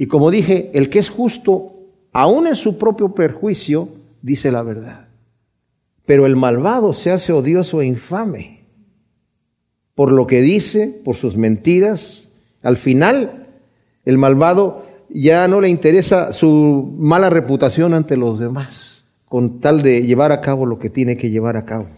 Y 0.00 0.06
como 0.06 0.30
dije, 0.30 0.70
el 0.72 0.88
que 0.88 0.98
es 0.98 1.10
justo, 1.10 1.74
aún 2.10 2.46
en 2.46 2.54
su 2.54 2.78
propio 2.78 3.14
perjuicio, 3.14 3.90
dice 4.22 4.50
la 4.50 4.62
verdad. 4.62 5.08
Pero 6.06 6.24
el 6.24 6.36
malvado 6.36 6.94
se 6.94 7.10
hace 7.10 7.34
odioso 7.34 7.82
e 7.82 7.86
infame 7.86 8.60
por 9.94 10.10
lo 10.10 10.26
que 10.26 10.40
dice, 10.40 11.02
por 11.04 11.16
sus 11.16 11.36
mentiras. 11.36 12.30
Al 12.62 12.78
final, 12.78 13.48
el 14.06 14.16
malvado 14.16 14.86
ya 15.10 15.46
no 15.48 15.60
le 15.60 15.68
interesa 15.68 16.32
su 16.32 16.94
mala 16.96 17.28
reputación 17.28 17.92
ante 17.92 18.16
los 18.16 18.38
demás, 18.38 19.04
con 19.26 19.60
tal 19.60 19.82
de 19.82 20.00
llevar 20.00 20.32
a 20.32 20.40
cabo 20.40 20.64
lo 20.64 20.78
que 20.78 20.88
tiene 20.88 21.18
que 21.18 21.28
llevar 21.28 21.58
a 21.58 21.66
cabo. 21.66 21.88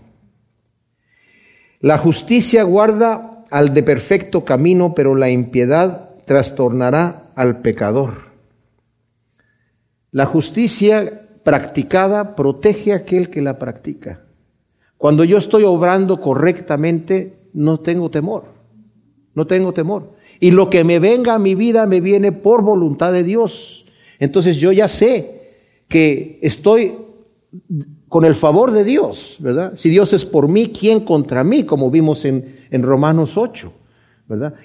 La 1.79 1.99
justicia 1.99 2.65
guarda 2.65 3.45
al 3.49 3.73
de 3.73 3.85
perfecto 3.85 4.45
camino, 4.45 4.93
pero 4.93 5.15
la 5.15 5.31
impiedad 5.31 6.12
trastornará 6.25 7.31
al 7.35 7.61
pecador. 7.61 8.33
La 10.11 10.27
justicia 10.27 11.29
practicada 11.43 12.37
protege 12.37 12.93
a 12.93 12.97
aquel 12.97 13.31
que 13.31 13.43
la 13.43 13.59
practica. 13.59 14.25
Cuando 14.97 15.25
yo 15.25 15.39
estoy 15.39 15.65
obrando 15.65 16.21
correctamente, 16.21 17.39
no 17.55 17.81
tengo 17.81 18.11
temor. 18.11 18.45
No 19.35 19.47
tengo 19.47 19.73
temor. 19.73 20.13
Y 20.39 20.51
lo 20.51 20.71
que 20.71 20.85
me 20.85 20.99
venga 20.99 21.35
a 21.35 21.39
mi 21.39 21.55
vida 21.55 21.87
me 21.87 22.01
viene 22.01 22.33
por 22.33 22.63
voluntad 22.63 23.13
de 23.13 23.23
Dios. 23.23 23.85
Entonces 24.19 24.57
yo 24.57 24.71
ya 24.73 24.89
sé 24.89 25.41
que 25.89 26.39
estoy 26.43 26.95
con 28.09 28.25
el 28.25 28.35
favor 28.35 28.73
de 28.73 28.85
Dios, 28.85 29.37
¿verdad? 29.41 29.73
Si 29.75 29.89
Dios 29.89 30.13
es 30.13 30.25
por 30.25 30.49
mí, 30.49 30.69
¿quién 30.69 31.01
contra 31.01 31.43
mí? 31.43 31.65
Como 31.65 31.91
vimos 31.91 32.25
en, 32.25 32.67
en 32.71 32.83
Romanos 32.83 33.37
8, 33.37 33.73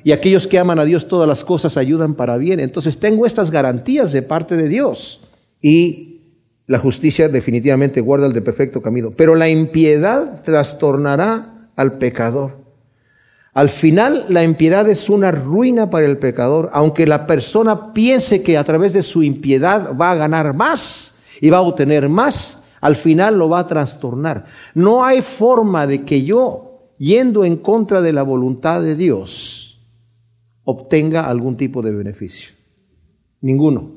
Y 0.04 0.12
aquellos 0.12 0.48
que 0.48 0.60
aman 0.60 0.80
a 0.80 0.86
Dios, 0.86 1.08
todas 1.08 1.28
las 1.28 1.44
cosas 1.44 1.78
ayudan 1.78 2.14
para 2.16 2.38
bien. 2.38 2.60
Entonces 2.60 3.00
tengo 3.00 3.26
estas 3.26 3.52
garantías 3.52 4.12
de 4.12 4.22
parte 4.22 4.56
de 4.56 4.70
Dios. 4.70 5.22
Y 5.62 6.22
la 6.68 6.80
justicia 6.80 7.28
definitivamente 7.28 8.02
guarda 8.02 8.28
el 8.28 8.34
de 8.34 8.42
perfecto 8.42 8.82
camino. 8.82 9.12
Pero 9.12 9.36
la 9.36 9.50
impiedad 9.50 10.42
trastornará 10.42 11.70
al 11.76 11.98
pecador. 11.98 12.66
Al 13.54 13.70
final, 13.70 14.26
la 14.30 14.44
impiedad 14.44 14.88
es 14.88 15.10
una 15.10 15.32
ruina 15.32 15.90
para 15.90 16.06
el 16.06 16.18
pecador, 16.18 16.70
aunque 16.74 17.08
la 17.08 17.26
persona 17.26 17.92
piense 17.92 18.44
que 18.44 18.58
a 18.58 18.64
través 18.64 18.94
de 18.94 19.02
su 19.02 19.24
impiedad 19.24 19.98
va 20.00 20.12
a 20.12 20.16
ganar 20.16 20.54
más 20.54 21.16
y 21.42 21.50
va 21.50 21.58
a 21.58 21.62
obtener 21.62 22.08
más 22.08 22.62
al 22.82 22.96
final 22.96 23.38
lo 23.38 23.50
va 23.50 23.60
a 23.60 23.68
trastornar. 23.68 24.46
No 24.74 25.04
hay 25.04 25.22
forma 25.22 25.88
de 25.88 26.04
que 26.04 26.24
yo, 26.24 26.67
yendo 26.98 27.46
en 27.46 27.58
contra 27.58 28.02
de 28.02 28.14
la 28.14 28.24
voluntad 28.24 28.82
de 28.82 28.96
Dios, 28.96 29.80
obtenga 30.64 31.26
algún 31.26 31.58
tipo 31.58 31.82
de 31.82 31.92
beneficio. 31.92 32.54
Ninguno. 33.42 33.92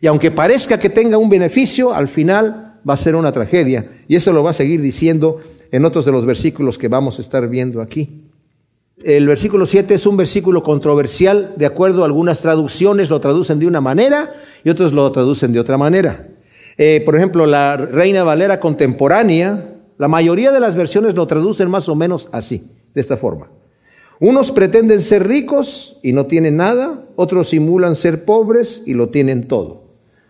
Y 0.00 0.06
aunque 0.06 0.30
parezca 0.30 0.78
que 0.78 0.90
tenga 0.90 1.18
un 1.18 1.28
beneficio, 1.28 1.92
al 1.92 2.08
final 2.08 2.78
va 2.88 2.94
a 2.94 2.96
ser 2.96 3.16
una 3.16 3.32
tragedia. 3.32 3.90
Y 4.08 4.16
eso 4.16 4.32
lo 4.32 4.42
va 4.42 4.50
a 4.50 4.54
seguir 4.54 4.80
diciendo 4.80 5.40
en 5.70 5.84
otros 5.84 6.04
de 6.04 6.12
los 6.12 6.26
versículos 6.26 6.78
que 6.78 6.88
vamos 6.88 7.18
a 7.18 7.22
estar 7.22 7.48
viendo 7.48 7.82
aquí. 7.82 8.24
El 9.02 9.26
versículo 9.26 9.64
7 9.64 9.94
es 9.94 10.06
un 10.06 10.16
versículo 10.16 10.62
controversial, 10.62 11.54
de 11.56 11.64
acuerdo 11.64 12.02
a 12.02 12.06
algunas 12.06 12.40
traducciones 12.40 13.08
lo 13.08 13.18
traducen 13.20 13.58
de 13.58 13.66
una 13.66 13.80
manera 13.80 14.30
y 14.62 14.68
otros 14.68 14.92
lo 14.92 15.10
traducen 15.10 15.52
de 15.52 15.60
otra 15.60 15.78
manera. 15.78 16.28
Eh, 16.76 17.02
por 17.04 17.16
ejemplo, 17.16 17.46
la 17.46 17.76
Reina 17.76 18.24
Valera 18.24 18.60
contemporánea, 18.60 19.69
la 20.00 20.08
mayoría 20.08 20.50
de 20.50 20.60
las 20.60 20.76
versiones 20.76 21.14
lo 21.14 21.26
traducen 21.26 21.68
más 21.68 21.86
o 21.90 21.94
menos 21.94 22.30
así, 22.32 22.62
de 22.94 23.02
esta 23.02 23.18
forma. 23.18 23.48
Unos 24.18 24.50
pretenden 24.50 25.02
ser 25.02 25.28
ricos 25.28 25.98
y 26.02 26.14
no 26.14 26.24
tienen 26.24 26.56
nada, 26.56 27.04
otros 27.16 27.50
simulan 27.50 27.96
ser 27.96 28.24
pobres 28.24 28.82
y 28.86 28.94
lo 28.94 29.10
tienen 29.10 29.46
todo. 29.46 29.82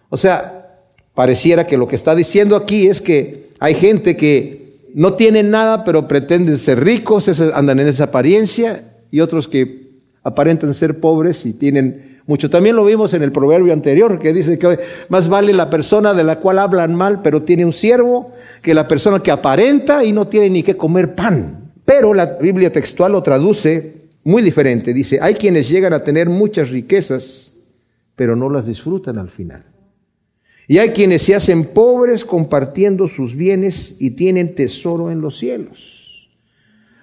O 0.09 0.17
sea, 0.17 0.81
pareciera 1.15 1.69
que 1.69 1.79
lo 1.79 1.87
que 1.87 1.95
está 1.95 2.17
diciendo 2.17 2.57
aquí 2.57 2.89
es 2.89 3.01
que 3.01 3.51
hay 3.61 3.75
gente 3.75 4.17
que 4.17 4.81
no 4.93 5.13
tienen 5.13 5.53
nada, 5.53 5.85
pero 5.85 6.09
pretenden 6.09 6.59
ser 6.59 6.83
ricos, 6.83 7.29
andan 7.55 7.79
en 7.79 7.87
esa 7.87 8.05
apariencia, 8.05 8.83
y 9.13 9.21
otros 9.21 9.47
que 9.47 9.90
aparentan 10.23 10.75
ser 10.75 11.01
pobres 11.01 11.47
y 11.47 11.53
tienen 11.53 12.21
mucho. 12.27 12.51
También 12.51 12.77
lo 12.77 12.85
vimos 12.85 13.15
en 13.15 13.23
el 13.23 13.33
proverbio 13.33 13.73
anterior, 13.73 14.19
que 14.19 14.33
dice 14.33 14.59
que 14.59 14.79
más 15.09 15.29
vale 15.29 15.53
la 15.53 15.71
persona 15.71 16.15
de 16.15 16.25
la 16.25 16.37
cual 16.37 16.59
hablan 16.59 16.95
mal, 16.95 17.23
pero 17.23 17.43
tiene 17.43 17.65
un 17.65 17.73
siervo, 17.73 18.33
que 18.63 18.75
la 18.75 18.87
persona 18.87 19.21
que 19.21 19.31
aparenta 19.31 20.05
y 20.05 20.13
no 20.13 20.29
tiene 20.29 20.51
ni 20.51 20.63
que 20.63 20.77
comer 20.77 21.15
pan. 21.15 21.73
Pero 21.85 22.15
la 22.15 22.39
Biblia 22.41 22.71
textual 22.71 23.13
lo 23.13 23.23
traduce 23.23 24.01
muy 24.25 24.43
diferente. 24.43 24.95
Dice, 24.95 25.19
hay 25.21 25.35
quienes 25.35 25.69
llegan 25.69 25.93
a 25.93 26.05
tener 26.05 26.29
muchas 26.29 26.71
riquezas, 26.71 27.55
pero 28.15 28.37
no 28.37 28.49
las 28.49 28.67
disfrutan 28.67 29.19
al 29.19 29.29
final. 29.29 29.65
Y 30.69 30.79
hay 30.79 30.91
quienes 30.91 31.23
se 31.23 31.35
hacen 31.35 31.65
pobres 31.65 32.25
compartiendo 32.25 33.09
sus 33.09 33.35
bienes 33.35 33.97
y 33.99 34.11
tienen 34.11 34.55
tesoro 34.55 35.11
en 35.11 35.21
los 35.21 35.37
cielos. 35.37 36.00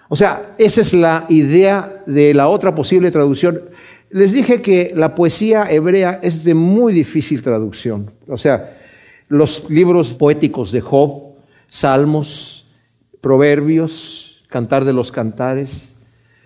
O 0.10 0.16
sea, 0.16 0.56
esa 0.58 0.82
es 0.82 0.94
la 0.94 1.26
idea 1.30 2.04
de 2.06 2.34
la 2.34 2.48
otra 2.48 2.74
posible 2.74 3.12
traducción. 3.12 3.62
Les 4.10 4.32
dije 4.32 4.62
que 4.62 4.94
la 4.96 5.16
poesía 5.16 5.70
hebrea 5.70 6.20
es 6.24 6.44
de 6.44 6.54
muy 6.54 6.94
difícil 6.94 7.42
traducción. 7.42 8.12
O 8.28 8.38
sea, 8.38 8.78
los 9.28 9.70
libros 9.70 10.14
poéticos 10.14 10.72
de 10.72 10.82
Job, 10.82 11.36
Salmos, 11.68 12.68
Proverbios, 13.20 14.46
Cantar 14.48 14.86
de 14.86 14.94
los 14.94 15.12
Cantares, 15.12 15.94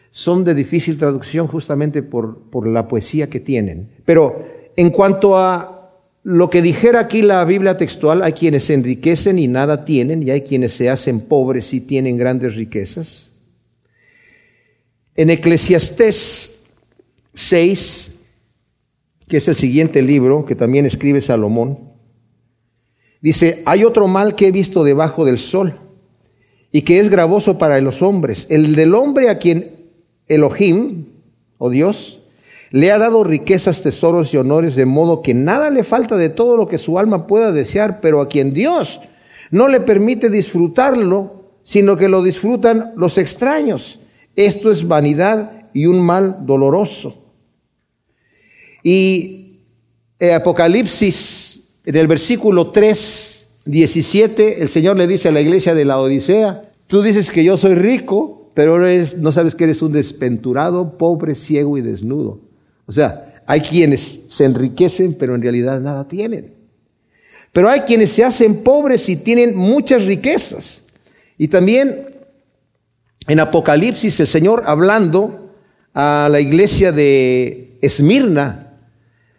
son 0.09 0.43
de 0.43 0.55
difícil 0.55 0.97
traducción 0.97 1.47
justamente 1.47 2.01
por, 2.01 2.39
por 2.49 2.67
la 2.67 2.87
poesía 2.87 3.29
que 3.29 3.39
tienen. 3.39 3.89
Pero 4.05 4.43
en 4.75 4.89
cuanto 4.89 5.37
a 5.37 5.91
lo 6.23 6.49
que 6.49 6.61
dijera 6.61 6.99
aquí 6.99 7.21
la 7.21 7.43
Biblia 7.45 7.77
textual, 7.77 8.21
hay 8.23 8.33
quienes 8.33 8.65
se 8.65 8.73
enriquecen 8.73 9.39
y 9.39 9.47
nada 9.47 9.85
tienen, 9.85 10.21
y 10.23 10.31
hay 10.31 10.41
quienes 10.41 10.73
se 10.73 10.89
hacen 10.89 11.21
pobres 11.21 11.73
y 11.73 11.81
tienen 11.81 12.17
grandes 12.17 12.55
riquezas. 12.55 13.31
En 15.15 15.29
Eclesiastés 15.29 16.59
6, 17.33 18.11
que 19.27 19.37
es 19.37 19.47
el 19.47 19.55
siguiente 19.55 20.01
libro 20.01 20.45
que 20.45 20.55
también 20.55 20.85
escribe 20.85 21.21
Salomón, 21.21 21.79
dice, 23.21 23.61
hay 23.65 23.83
otro 23.83 24.07
mal 24.07 24.35
que 24.35 24.47
he 24.47 24.51
visto 24.51 24.83
debajo 24.83 25.25
del 25.25 25.39
sol 25.39 25.79
y 26.71 26.83
que 26.83 26.99
es 26.99 27.09
gravoso 27.09 27.57
para 27.57 27.79
los 27.81 28.01
hombres, 28.01 28.47
el 28.49 28.75
del 28.75 28.95
hombre 28.95 29.29
a 29.29 29.37
quien 29.37 29.89
Elohim, 30.27 31.05
o 31.57 31.69
Dios, 31.69 32.21
le 32.71 32.91
ha 32.91 32.97
dado 32.97 33.25
riquezas, 33.25 33.81
tesoros 33.81 34.33
y 34.33 34.37
honores, 34.37 34.75
de 34.75 34.85
modo 34.85 35.21
que 35.21 35.33
nada 35.33 35.69
le 35.69 35.83
falta 35.83 36.15
de 36.15 36.29
todo 36.29 36.55
lo 36.55 36.69
que 36.69 36.77
su 36.77 36.97
alma 36.97 37.27
pueda 37.27 37.51
desear, 37.51 37.99
pero 37.99 38.21
a 38.21 38.29
quien 38.29 38.53
Dios 38.53 39.01
no 39.51 39.67
le 39.67 39.81
permite 39.81 40.29
disfrutarlo, 40.29 41.51
sino 41.63 41.97
que 41.97 42.07
lo 42.07 42.23
disfrutan 42.23 42.93
los 42.95 43.17
extraños. 43.17 43.99
Esto 44.35 44.71
es 44.71 44.87
vanidad 44.87 45.69
y 45.73 45.85
un 45.85 46.01
mal 46.01 46.45
doloroso. 46.45 47.15
Y 48.83 49.59
eh, 50.19 50.33
Apocalipsis, 50.33 51.69
en 51.85 51.95
el 51.95 52.07
versículo 52.07 52.71
3, 52.71 53.47
17, 53.65 54.61
el 54.61 54.69
Señor 54.69 54.97
le 54.97 55.07
dice 55.07 55.29
a 55.29 55.31
la 55.31 55.41
iglesia 55.41 55.73
de 55.75 55.85
la 55.85 55.99
Odisea, 55.99 56.71
tú 56.87 57.01
dices 57.01 57.31
que 57.31 57.43
yo 57.43 57.57
soy 57.57 57.75
rico, 57.75 58.49
pero 58.53 58.79
no 59.17 59.31
sabes 59.31 59.55
que 59.55 59.65
eres 59.65 59.81
un 59.81 59.93
despenturado, 59.93 60.97
pobre, 60.97 61.35
ciego 61.35 61.77
y 61.77 61.81
desnudo. 61.81 62.39
O 62.85 62.91
sea, 62.91 63.43
hay 63.45 63.61
quienes 63.61 64.21
se 64.27 64.45
enriquecen, 64.45 65.13
pero 65.13 65.35
en 65.35 65.41
realidad 65.41 65.79
nada 65.79 66.07
tienen. 66.07 66.53
Pero 67.53 67.69
hay 67.69 67.81
quienes 67.81 68.11
se 68.11 68.23
hacen 68.23 68.63
pobres 68.63 69.07
y 69.09 69.17
tienen 69.17 69.55
muchas 69.55 70.05
riquezas. 70.05 70.85
Y 71.37 71.47
también 71.47 72.10
en 73.27 73.39
Apocalipsis 73.39 74.19
el 74.19 74.27
Señor 74.27 74.63
hablando 74.65 75.53
a 75.93 76.27
la 76.31 76.39
iglesia 76.39 76.91
de 76.91 77.77
Esmirna, 77.81 78.79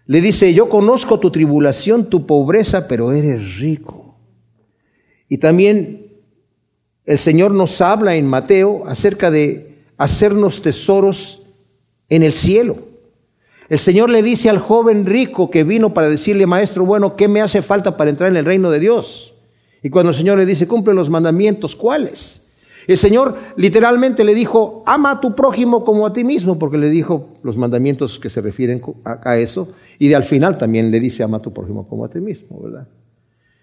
le 0.06 0.20
dice, 0.20 0.52
yo 0.52 0.68
conozco 0.68 1.18
tu 1.20 1.30
tribulación, 1.30 2.10
tu 2.10 2.26
pobreza, 2.26 2.88
pero 2.88 3.12
eres 3.12 3.58
rico. 3.58 4.16
Y 5.28 5.38
también 5.38 6.12
el 7.06 7.18
Señor 7.18 7.52
nos 7.52 7.80
habla 7.80 8.14
en 8.14 8.26
Mateo 8.26 8.84
acerca 8.86 9.30
de 9.30 9.78
hacernos 9.96 10.60
tesoros 10.60 11.42
en 12.08 12.22
el 12.22 12.34
cielo. 12.34 12.76
El 13.68 13.78
Señor 13.78 14.10
le 14.10 14.22
dice 14.22 14.50
al 14.50 14.58
joven 14.58 15.06
rico 15.06 15.50
que 15.50 15.64
vino 15.64 15.94
para 15.94 16.10
decirle, 16.10 16.46
maestro, 16.46 16.84
bueno, 16.84 17.16
¿qué 17.16 17.28
me 17.28 17.40
hace 17.40 17.62
falta 17.62 17.96
para 17.96 18.10
entrar 18.10 18.30
en 18.30 18.36
el 18.36 18.44
reino 18.44 18.70
de 18.70 18.80
Dios? 18.80 19.34
Y 19.82 19.88
cuando 19.88 20.10
el 20.10 20.16
Señor 20.16 20.36
le 20.36 20.44
dice, 20.44 20.68
cumple 20.68 20.92
los 20.92 21.08
mandamientos, 21.08 21.74
¿cuáles? 21.74 22.41
El 22.86 22.96
Señor 22.96 23.36
literalmente 23.56 24.24
le 24.24 24.34
dijo, 24.34 24.82
ama 24.86 25.12
a 25.12 25.20
tu 25.20 25.34
prójimo 25.34 25.84
como 25.84 26.06
a 26.06 26.12
ti 26.12 26.24
mismo, 26.24 26.58
porque 26.58 26.78
le 26.78 26.90
dijo 26.90 27.28
los 27.42 27.56
mandamientos 27.56 28.18
que 28.18 28.30
se 28.30 28.40
refieren 28.40 28.82
a, 29.04 29.36
eso, 29.38 29.68
y 29.98 30.08
de 30.08 30.16
al 30.16 30.24
final 30.24 30.58
también 30.58 30.90
le 30.90 30.98
dice, 30.98 31.22
ama 31.22 31.36
a 31.36 31.42
tu 31.42 31.52
prójimo 31.52 31.86
como 31.88 32.04
a 32.04 32.08
ti 32.08 32.20
mismo, 32.20 32.60
¿verdad? 32.60 32.88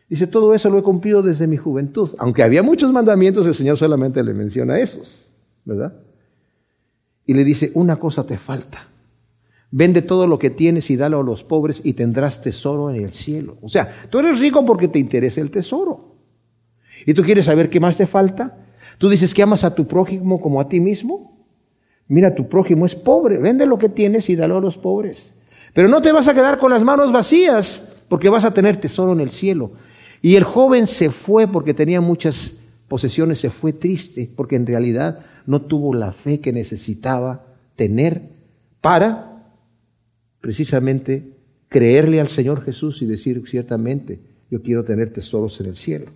Dice, 0.10 0.26
todo 0.26 0.54
eso 0.54 0.70
lo 0.70 0.80
he 0.80 0.84
cumplido 0.84 1.22
desde 1.22 1.46
mi 1.48 1.58
juventud. 1.58 2.10
Aunque 2.18 2.42
había 2.42 2.64
muchos 2.64 2.92
mandamientos, 2.92 3.46
el 3.46 3.54
Señor 3.54 3.78
solamente 3.78 4.24
le 4.24 4.34
menciona 4.34 4.80
esos, 4.80 5.32
¿verdad? 5.66 5.94
Y 7.26 7.34
le 7.34 7.44
dice, 7.44 7.72
una 7.76 7.98
cosa 7.98 8.26
te 8.26 8.38
falta. 8.38 8.88
Vende 9.72 10.02
todo 10.02 10.26
lo 10.26 10.40
que 10.40 10.50
tienes 10.50 10.90
y 10.90 10.96
dalo 10.96 11.20
a 11.20 11.24
los 11.24 11.44
pobres 11.44 11.82
y 11.86 11.94
tendrás 11.94 12.42
tesoro 12.42 12.90
en 12.90 13.04
el 13.04 13.14
cielo. 13.14 13.58
O 13.62 13.70
sea, 13.70 13.88
tú 14.10 14.18
eres 14.18 14.40
rico 14.40 14.66
porque 14.66 14.88
te 14.88 14.98
interesa 14.98 15.42
el 15.42 15.52
tesoro. 15.52 16.16
¿Y 17.06 17.14
tú 17.14 17.22
quieres 17.22 17.46
saber 17.46 17.70
qué 17.70 17.80
más 17.80 17.96
te 17.96 18.08
falta? 18.08 18.58
Tú 19.00 19.10
dices 19.10 19.34
que 19.34 19.41
amas 19.41 19.63
a 19.63 19.74
tu 19.74 19.88
prójimo 19.88 20.39
como 20.39 20.62
a 20.62 20.68
ti 20.68 20.79
mismo. 20.79 21.36
Mira, 22.08 22.36
tu 22.36 22.50
prójimo 22.50 22.86
es 22.86 22.94
pobre, 22.94 23.38
vende 23.38 23.65
lo 23.65 23.79
que 23.79 23.89
tienes 23.89 24.29
y 24.29 24.36
dalo 24.36 24.58
a 24.58 24.62
los 24.62 24.77
pobres. 24.77 25.34
Pero 25.74 25.88
no 25.88 26.01
te 26.01 26.12
vas 26.12 26.27
a 26.27 26.34
quedar 26.34 26.60
con 26.60 26.70
las 26.70 26.84
manos 26.84 27.12
vacías, 27.12 27.96
porque 28.10 28.29
vas 28.29 28.44
a 28.44 28.53
tener 28.53 28.77
tesoro 28.77 29.13
en 29.13 29.22
el 29.22 29.32
cielo. 29.32 29.72
Y 30.22 30.36
el 30.36 30.44
joven 30.44 30.86
se 30.86 31.10
fue 31.10 31.48
porque 31.48 31.74
tenía 31.74 32.01
muchas 32.01 32.58
posesiones, 32.89 33.39
se 33.39 33.50
fue 33.50 33.72
triste, 33.72 34.29
porque 34.36 34.58
en 34.58 34.68
realidad 34.68 35.20
no 35.46 35.62
tuvo 35.62 35.94
la 35.94 36.12
fe 36.12 36.41
que 36.41 36.51
necesitaba 36.51 37.46
tener 37.77 38.24
para 38.82 39.46
precisamente 40.41 41.38
creerle 41.70 42.20
al 42.20 42.29
Señor 42.29 42.63
Jesús 42.63 43.01
y 43.01 43.06
decir 43.06 43.41
ciertamente, 43.48 44.20
yo 44.51 44.62
quiero 44.62 44.84
tener 44.84 45.12
tesoros 45.12 45.62
en 45.62 45.68
el 45.68 45.77
cielo. 45.77 46.08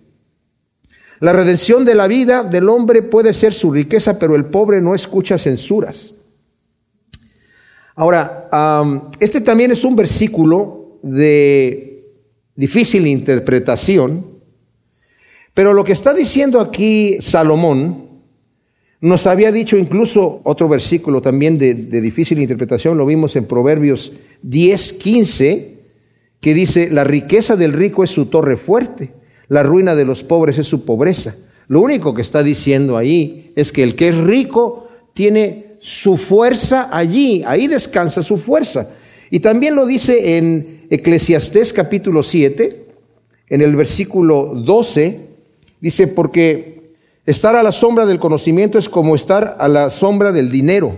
La 1.20 1.32
redención 1.32 1.84
de 1.84 1.94
la 1.94 2.08
vida 2.08 2.42
del 2.42 2.68
hombre 2.68 3.02
puede 3.02 3.32
ser 3.32 3.54
su 3.54 3.70
riqueza, 3.70 4.18
pero 4.18 4.34
el 4.34 4.46
pobre 4.46 4.80
no 4.80 4.94
escucha 4.94 5.38
censuras. 5.38 6.14
Ahora, 7.94 8.48
este 9.20 9.40
también 9.40 9.70
es 9.70 9.84
un 9.84 9.94
versículo 9.94 10.98
de 11.02 12.04
difícil 12.56 13.06
interpretación, 13.06 14.26
pero 15.52 15.72
lo 15.72 15.84
que 15.84 15.92
está 15.92 16.12
diciendo 16.12 16.60
aquí 16.60 17.18
Salomón, 17.20 18.02
nos 19.00 19.26
había 19.26 19.52
dicho 19.52 19.76
incluso 19.76 20.40
otro 20.44 20.66
versículo 20.66 21.20
también 21.20 21.58
de, 21.58 21.74
de, 21.74 22.00
difícil 22.00 22.40
interpretación, 22.40 22.96
lo 22.96 23.06
vimos 23.06 23.36
en 23.36 23.44
Proverbios 23.44 24.12
10, 24.42 24.92
15, 24.94 25.78
que 26.40 26.54
dice, 26.54 26.90
la 26.90 27.04
riqueza 27.04 27.54
del 27.54 27.74
rico 27.74 28.02
es 28.02 28.10
su 28.10 28.26
torre 28.26 28.56
fuerte 28.56 29.12
la 29.54 29.62
ruina 29.62 29.94
de 29.94 30.04
los 30.04 30.24
pobres 30.24 30.58
es 30.58 30.66
su 30.66 30.84
pobreza. 30.84 31.36
Lo 31.68 31.80
único 31.80 32.12
que 32.12 32.22
está 32.22 32.42
diciendo 32.42 32.96
ahí 32.96 33.52
es 33.54 33.70
que 33.70 33.84
el 33.84 33.94
que 33.94 34.08
es 34.08 34.16
rico 34.16 34.88
tiene 35.12 35.76
su 35.78 36.16
fuerza 36.16 36.88
allí, 36.90 37.44
ahí 37.46 37.68
descansa 37.68 38.24
su 38.24 38.36
fuerza. 38.36 38.90
Y 39.30 39.38
también 39.38 39.76
lo 39.76 39.86
dice 39.86 40.38
en 40.38 40.86
Eclesiastés 40.90 41.72
capítulo 41.72 42.24
7, 42.24 42.84
en 43.48 43.62
el 43.62 43.76
versículo 43.76 44.54
12, 44.56 45.20
dice, 45.80 46.08
porque 46.08 46.90
estar 47.24 47.54
a 47.54 47.62
la 47.62 47.70
sombra 47.70 48.06
del 48.06 48.18
conocimiento 48.18 48.76
es 48.76 48.88
como 48.88 49.14
estar 49.14 49.56
a 49.60 49.68
la 49.68 49.88
sombra 49.88 50.32
del 50.32 50.50
dinero 50.50 50.96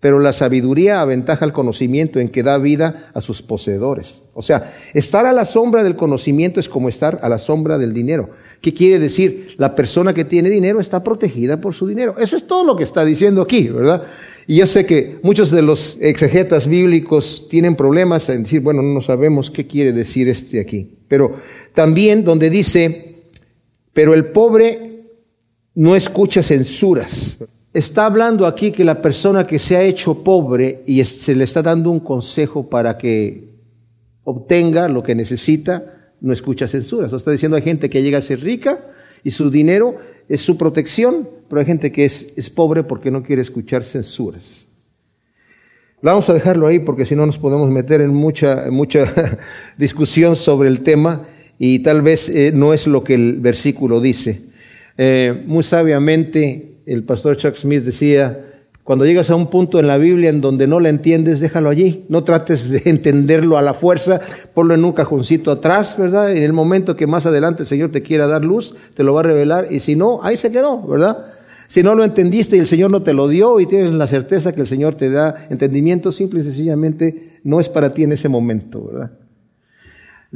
pero 0.00 0.18
la 0.18 0.32
sabiduría 0.32 1.00
aventaja 1.00 1.44
el 1.44 1.52
conocimiento 1.52 2.20
en 2.20 2.28
que 2.28 2.42
da 2.42 2.58
vida 2.58 3.10
a 3.14 3.20
sus 3.20 3.42
poseedores. 3.42 4.22
O 4.34 4.42
sea, 4.42 4.72
estar 4.92 5.24
a 5.24 5.32
la 5.32 5.44
sombra 5.44 5.82
del 5.82 5.96
conocimiento 5.96 6.60
es 6.60 6.68
como 6.68 6.88
estar 6.88 7.18
a 7.22 7.28
la 7.28 7.38
sombra 7.38 7.78
del 7.78 7.94
dinero. 7.94 8.30
¿Qué 8.60 8.74
quiere 8.74 8.98
decir? 8.98 9.54
La 9.56 9.74
persona 9.74 10.12
que 10.12 10.24
tiene 10.24 10.50
dinero 10.50 10.80
está 10.80 11.02
protegida 11.02 11.60
por 11.60 11.74
su 11.74 11.86
dinero. 11.86 12.16
Eso 12.18 12.36
es 12.36 12.46
todo 12.46 12.64
lo 12.64 12.76
que 12.76 12.84
está 12.84 13.04
diciendo 13.04 13.40
aquí, 13.40 13.68
¿verdad? 13.68 14.04
Y 14.46 14.56
yo 14.56 14.66
sé 14.66 14.84
que 14.86 15.18
muchos 15.22 15.50
de 15.50 15.62
los 15.62 15.98
exegetas 16.00 16.68
bíblicos 16.68 17.46
tienen 17.48 17.74
problemas 17.74 18.28
en 18.28 18.42
decir, 18.42 18.60
bueno, 18.60 18.82
no 18.82 19.00
sabemos 19.00 19.50
qué 19.50 19.66
quiere 19.66 19.92
decir 19.92 20.28
este 20.28 20.60
aquí. 20.60 20.98
Pero 21.08 21.36
también 21.74 22.22
donde 22.22 22.50
dice, 22.50 23.22
pero 23.92 24.14
el 24.14 24.26
pobre 24.26 25.06
no 25.74 25.96
escucha 25.96 26.42
censuras 26.42 27.38
está 27.76 28.06
hablando 28.06 28.46
aquí 28.46 28.72
que 28.72 28.84
la 28.84 29.02
persona 29.02 29.46
que 29.46 29.58
se 29.58 29.76
ha 29.76 29.82
hecho 29.82 30.24
pobre 30.24 30.82
y 30.86 31.04
se 31.04 31.34
le 31.34 31.44
está 31.44 31.60
dando 31.60 31.90
un 31.90 32.00
consejo 32.00 32.70
para 32.70 32.96
que 32.96 33.50
obtenga 34.24 34.88
lo 34.88 35.02
que 35.02 35.14
necesita, 35.14 36.10
no 36.22 36.32
escucha 36.32 36.66
censuras. 36.66 37.12
O 37.12 37.18
está 37.18 37.30
diciendo 37.30 37.56
hay 37.56 37.62
gente 37.62 37.90
que 37.90 38.02
llega 38.02 38.16
a 38.16 38.22
ser 38.22 38.40
rica 38.40 38.80
y 39.22 39.30
su 39.30 39.50
dinero 39.50 39.96
es 40.26 40.40
su 40.40 40.56
protección, 40.56 41.28
pero 41.50 41.60
hay 41.60 41.66
gente 41.66 41.92
que 41.92 42.06
es, 42.06 42.32
es 42.36 42.48
pobre 42.48 42.82
porque 42.82 43.10
no 43.10 43.22
quiere 43.22 43.42
escuchar 43.42 43.84
censuras. 43.84 44.66
Vamos 46.00 46.30
a 46.30 46.34
dejarlo 46.34 46.66
ahí 46.66 46.78
porque 46.78 47.04
si 47.04 47.14
no 47.14 47.26
nos 47.26 47.36
podemos 47.36 47.68
meter 47.68 48.00
en 48.00 48.14
mucha, 48.14 48.70
mucha 48.70 49.04
discusión 49.76 50.34
sobre 50.34 50.70
el 50.70 50.80
tema 50.80 51.26
y 51.58 51.80
tal 51.80 52.00
vez 52.00 52.30
eh, 52.30 52.52
no 52.54 52.72
es 52.72 52.86
lo 52.86 53.04
que 53.04 53.14
el 53.14 53.38
versículo 53.40 54.00
dice. 54.00 54.40
Eh, 54.96 55.42
muy 55.46 55.62
sabiamente 55.62 56.75
el 56.86 57.02
pastor 57.02 57.36
Chuck 57.36 57.54
Smith 57.54 57.82
decía, 57.82 58.46
cuando 58.86 59.04
llegas 59.04 59.30
a 59.30 59.34
un 59.34 59.48
punto 59.48 59.80
en 59.80 59.88
la 59.88 59.96
Biblia 59.96 60.30
en 60.30 60.40
donde 60.40 60.68
no 60.68 60.78
la 60.78 60.88
entiendes, 60.88 61.40
déjalo 61.40 61.70
allí. 61.70 62.04
No 62.08 62.22
trates 62.22 62.70
de 62.70 62.82
entenderlo 62.88 63.58
a 63.58 63.62
la 63.62 63.74
fuerza, 63.74 64.20
ponlo 64.54 64.74
en 64.74 64.84
un 64.84 64.92
cajoncito 64.92 65.50
atrás, 65.50 65.96
¿verdad? 65.98 66.30
En 66.30 66.44
el 66.44 66.52
momento 66.52 66.94
que 66.94 67.08
más 67.08 67.26
adelante 67.26 67.64
el 67.64 67.66
Señor 67.66 67.90
te 67.90 68.02
quiera 68.02 68.28
dar 68.28 68.44
luz, 68.44 68.76
te 68.94 69.02
lo 69.02 69.12
va 69.12 69.20
a 69.20 69.24
revelar. 69.24 69.66
Y 69.70 69.80
si 69.80 69.96
no, 69.96 70.20
ahí 70.22 70.36
se 70.36 70.52
quedó, 70.52 70.80
¿verdad? 70.86 71.32
Si 71.66 71.82
no 71.82 71.96
lo 71.96 72.04
entendiste 72.04 72.56
y 72.56 72.60
el 72.60 72.66
Señor 72.66 72.92
no 72.92 73.02
te 73.02 73.12
lo 73.12 73.26
dio 73.26 73.58
y 73.58 73.66
tienes 73.66 73.90
la 73.90 74.06
certeza 74.06 74.54
que 74.54 74.60
el 74.60 74.68
Señor 74.68 74.94
te 74.94 75.10
da 75.10 75.48
entendimiento, 75.50 76.12
simple 76.12 76.38
y 76.38 76.42
sencillamente 76.44 77.40
no 77.42 77.58
es 77.58 77.68
para 77.68 77.92
ti 77.92 78.04
en 78.04 78.12
ese 78.12 78.28
momento, 78.28 78.88
¿verdad? 78.92 79.10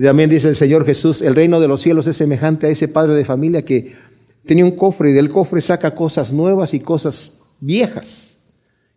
También 0.00 0.28
dice 0.28 0.48
el 0.48 0.56
Señor 0.56 0.84
Jesús, 0.84 1.22
el 1.22 1.36
reino 1.36 1.60
de 1.60 1.68
los 1.68 1.82
cielos 1.82 2.08
es 2.08 2.16
semejante 2.16 2.66
a 2.66 2.70
ese 2.70 2.88
padre 2.88 3.14
de 3.14 3.24
familia 3.24 3.64
que 3.64 3.94
Tenía 4.44 4.64
un 4.64 4.76
cofre 4.76 5.10
y 5.10 5.12
del 5.12 5.30
cofre 5.30 5.60
saca 5.60 5.94
cosas 5.94 6.32
nuevas 6.32 6.74
y 6.74 6.80
cosas 6.80 7.40
viejas. 7.60 8.38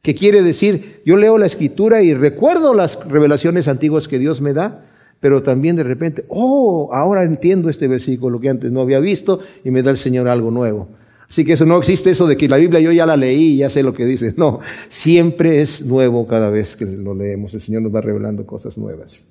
¿Qué 0.02 0.16
quiere 0.16 0.42
decir? 0.42 1.02
Yo 1.06 1.16
leo 1.16 1.38
la 1.38 1.46
escritura 1.46 2.02
y 2.02 2.14
recuerdo 2.14 2.74
las 2.74 3.08
revelaciones 3.08 3.68
antiguas 3.68 4.08
que 4.08 4.20
Dios 4.20 4.42
me 4.42 4.54
da, 4.54 4.86
pero 5.20 5.44
también 5.44 5.78
de 5.78 5.84
repente, 5.84 6.26
oh, 6.28 6.90
ahora 6.92 7.24
entiendo 7.24 7.70
este 7.70 7.88
versículo 7.88 8.42
que 8.42 8.50
antes 8.50 8.72
no 8.72 8.82
había 8.82 9.00
visto 9.00 9.40
y 9.64 9.72
me 9.72 9.82
da 9.82 9.92
el 9.92 9.98
Señor 9.98 10.28
algo 10.28 10.52
nuevo. 10.52 10.90
Así 11.30 11.46
que 11.46 11.54
eso 11.54 11.66
no 11.66 11.78
existe 11.78 12.10
eso 12.10 12.28
de 12.28 12.36
que 12.38 12.50
la 12.50 12.58
Biblia 12.58 12.80
yo 12.82 12.92
ya 12.92 13.06
la 13.06 13.18
leí 13.18 13.54
y 13.54 13.58
ya 13.58 13.70
sé 13.70 13.82
lo 13.82 13.94
que 13.94 14.06
dice. 14.06 14.34
No, 14.38 14.60
siempre 14.90 15.62
es 15.62 15.86
nuevo 15.86 16.28
cada 16.28 16.50
vez 16.50 16.76
que 16.76 16.86
lo 16.86 17.16
leemos. 17.16 17.54
El 17.54 17.62
Señor 17.62 17.82
nos 17.82 17.96
va 17.96 18.02
revelando 18.02 18.46
cosas 18.46 18.78
nuevas. 18.78 19.26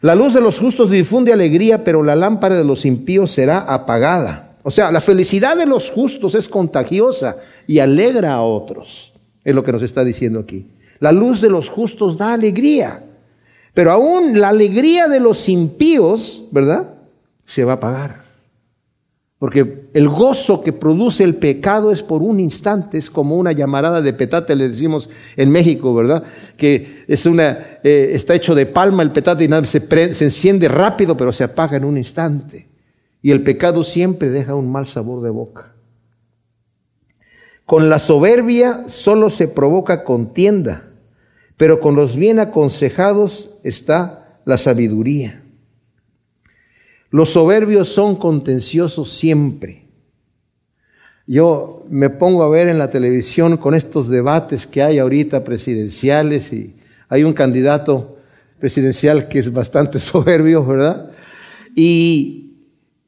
La 0.00 0.14
luz 0.14 0.32
de 0.32 0.40
los 0.40 0.58
justos 0.58 0.90
difunde 0.90 1.32
alegría, 1.32 1.84
pero 1.84 2.02
la 2.02 2.16
lámpara 2.16 2.56
de 2.56 2.64
los 2.64 2.86
impíos 2.86 3.30
será 3.30 3.58
apagada. 3.58 4.49
O 4.62 4.70
sea, 4.70 4.90
la 4.90 5.00
felicidad 5.00 5.56
de 5.56 5.66
los 5.66 5.90
justos 5.90 6.34
es 6.34 6.48
contagiosa 6.48 7.36
y 7.66 7.78
alegra 7.78 8.34
a 8.34 8.42
otros. 8.42 9.12
Es 9.44 9.54
lo 9.54 9.64
que 9.64 9.72
nos 9.72 9.82
está 9.82 10.04
diciendo 10.04 10.40
aquí. 10.40 10.66
La 10.98 11.12
luz 11.12 11.40
de 11.40 11.48
los 11.48 11.68
justos 11.68 12.18
da 12.18 12.34
alegría. 12.34 13.02
Pero 13.72 13.92
aún 13.92 14.38
la 14.38 14.48
alegría 14.48 15.08
de 15.08 15.20
los 15.20 15.48
impíos, 15.48 16.48
¿verdad? 16.50 16.90
Se 17.44 17.64
va 17.64 17.72
a 17.72 17.76
apagar. 17.76 18.30
Porque 19.38 19.88
el 19.94 20.10
gozo 20.10 20.62
que 20.62 20.74
produce 20.74 21.24
el 21.24 21.36
pecado 21.36 21.90
es 21.90 22.02
por 22.02 22.20
un 22.20 22.38
instante, 22.40 22.98
es 22.98 23.08
como 23.08 23.38
una 23.38 23.52
llamarada 23.52 24.02
de 24.02 24.12
petate, 24.12 24.54
le 24.54 24.68
decimos 24.68 25.08
en 25.34 25.50
México, 25.50 25.94
¿verdad? 25.94 26.22
Que 26.58 27.04
es 27.08 27.24
una, 27.24 27.56
eh, 27.82 28.10
está 28.12 28.34
hecho 28.34 28.54
de 28.54 28.66
palma 28.66 29.02
el 29.02 29.12
petate 29.12 29.44
y 29.44 29.48
nada, 29.48 29.64
se, 29.64 29.80
se 30.12 30.24
enciende 30.24 30.68
rápido, 30.68 31.16
pero 31.16 31.32
se 31.32 31.44
apaga 31.44 31.78
en 31.78 31.86
un 31.86 31.96
instante. 31.96 32.69
Y 33.22 33.30
el 33.32 33.42
pecado 33.42 33.84
siempre 33.84 34.30
deja 34.30 34.54
un 34.54 34.70
mal 34.70 34.86
sabor 34.86 35.22
de 35.22 35.30
boca. 35.30 35.74
Con 37.66 37.88
la 37.88 37.98
soberbia 37.98 38.88
solo 38.88 39.30
se 39.30 39.46
provoca 39.46 40.02
contienda, 40.02 40.88
pero 41.56 41.80
con 41.80 41.94
los 41.94 42.16
bien 42.16 42.40
aconsejados 42.40 43.58
está 43.62 44.40
la 44.44 44.56
sabiduría. 44.56 45.42
Los 47.10 47.30
soberbios 47.30 47.88
son 47.88 48.16
contenciosos 48.16 49.12
siempre. 49.12 49.86
Yo 51.26 51.84
me 51.88 52.10
pongo 52.10 52.42
a 52.42 52.48
ver 52.48 52.68
en 52.68 52.78
la 52.78 52.90
televisión 52.90 53.56
con 53.56 53.74
estos 53.74 54.08
debates 54.08 54.66
que 54.66 54.82
hay 54.82 54.98
ahorita 54.98 55.44
presidenciales 55.44 56.52
y 56.52 56.76
hay 57.08 57.22
un 57.22 57.32
candidato 57.32 58.18
presidencial 58.58 59.28
que 59.28 59.38
es 59.38 59.52
bastante 59.52 59.98
soberbio, 60.00 60.64
¿verdad? 60.64 61.12
Y 61.76 62.49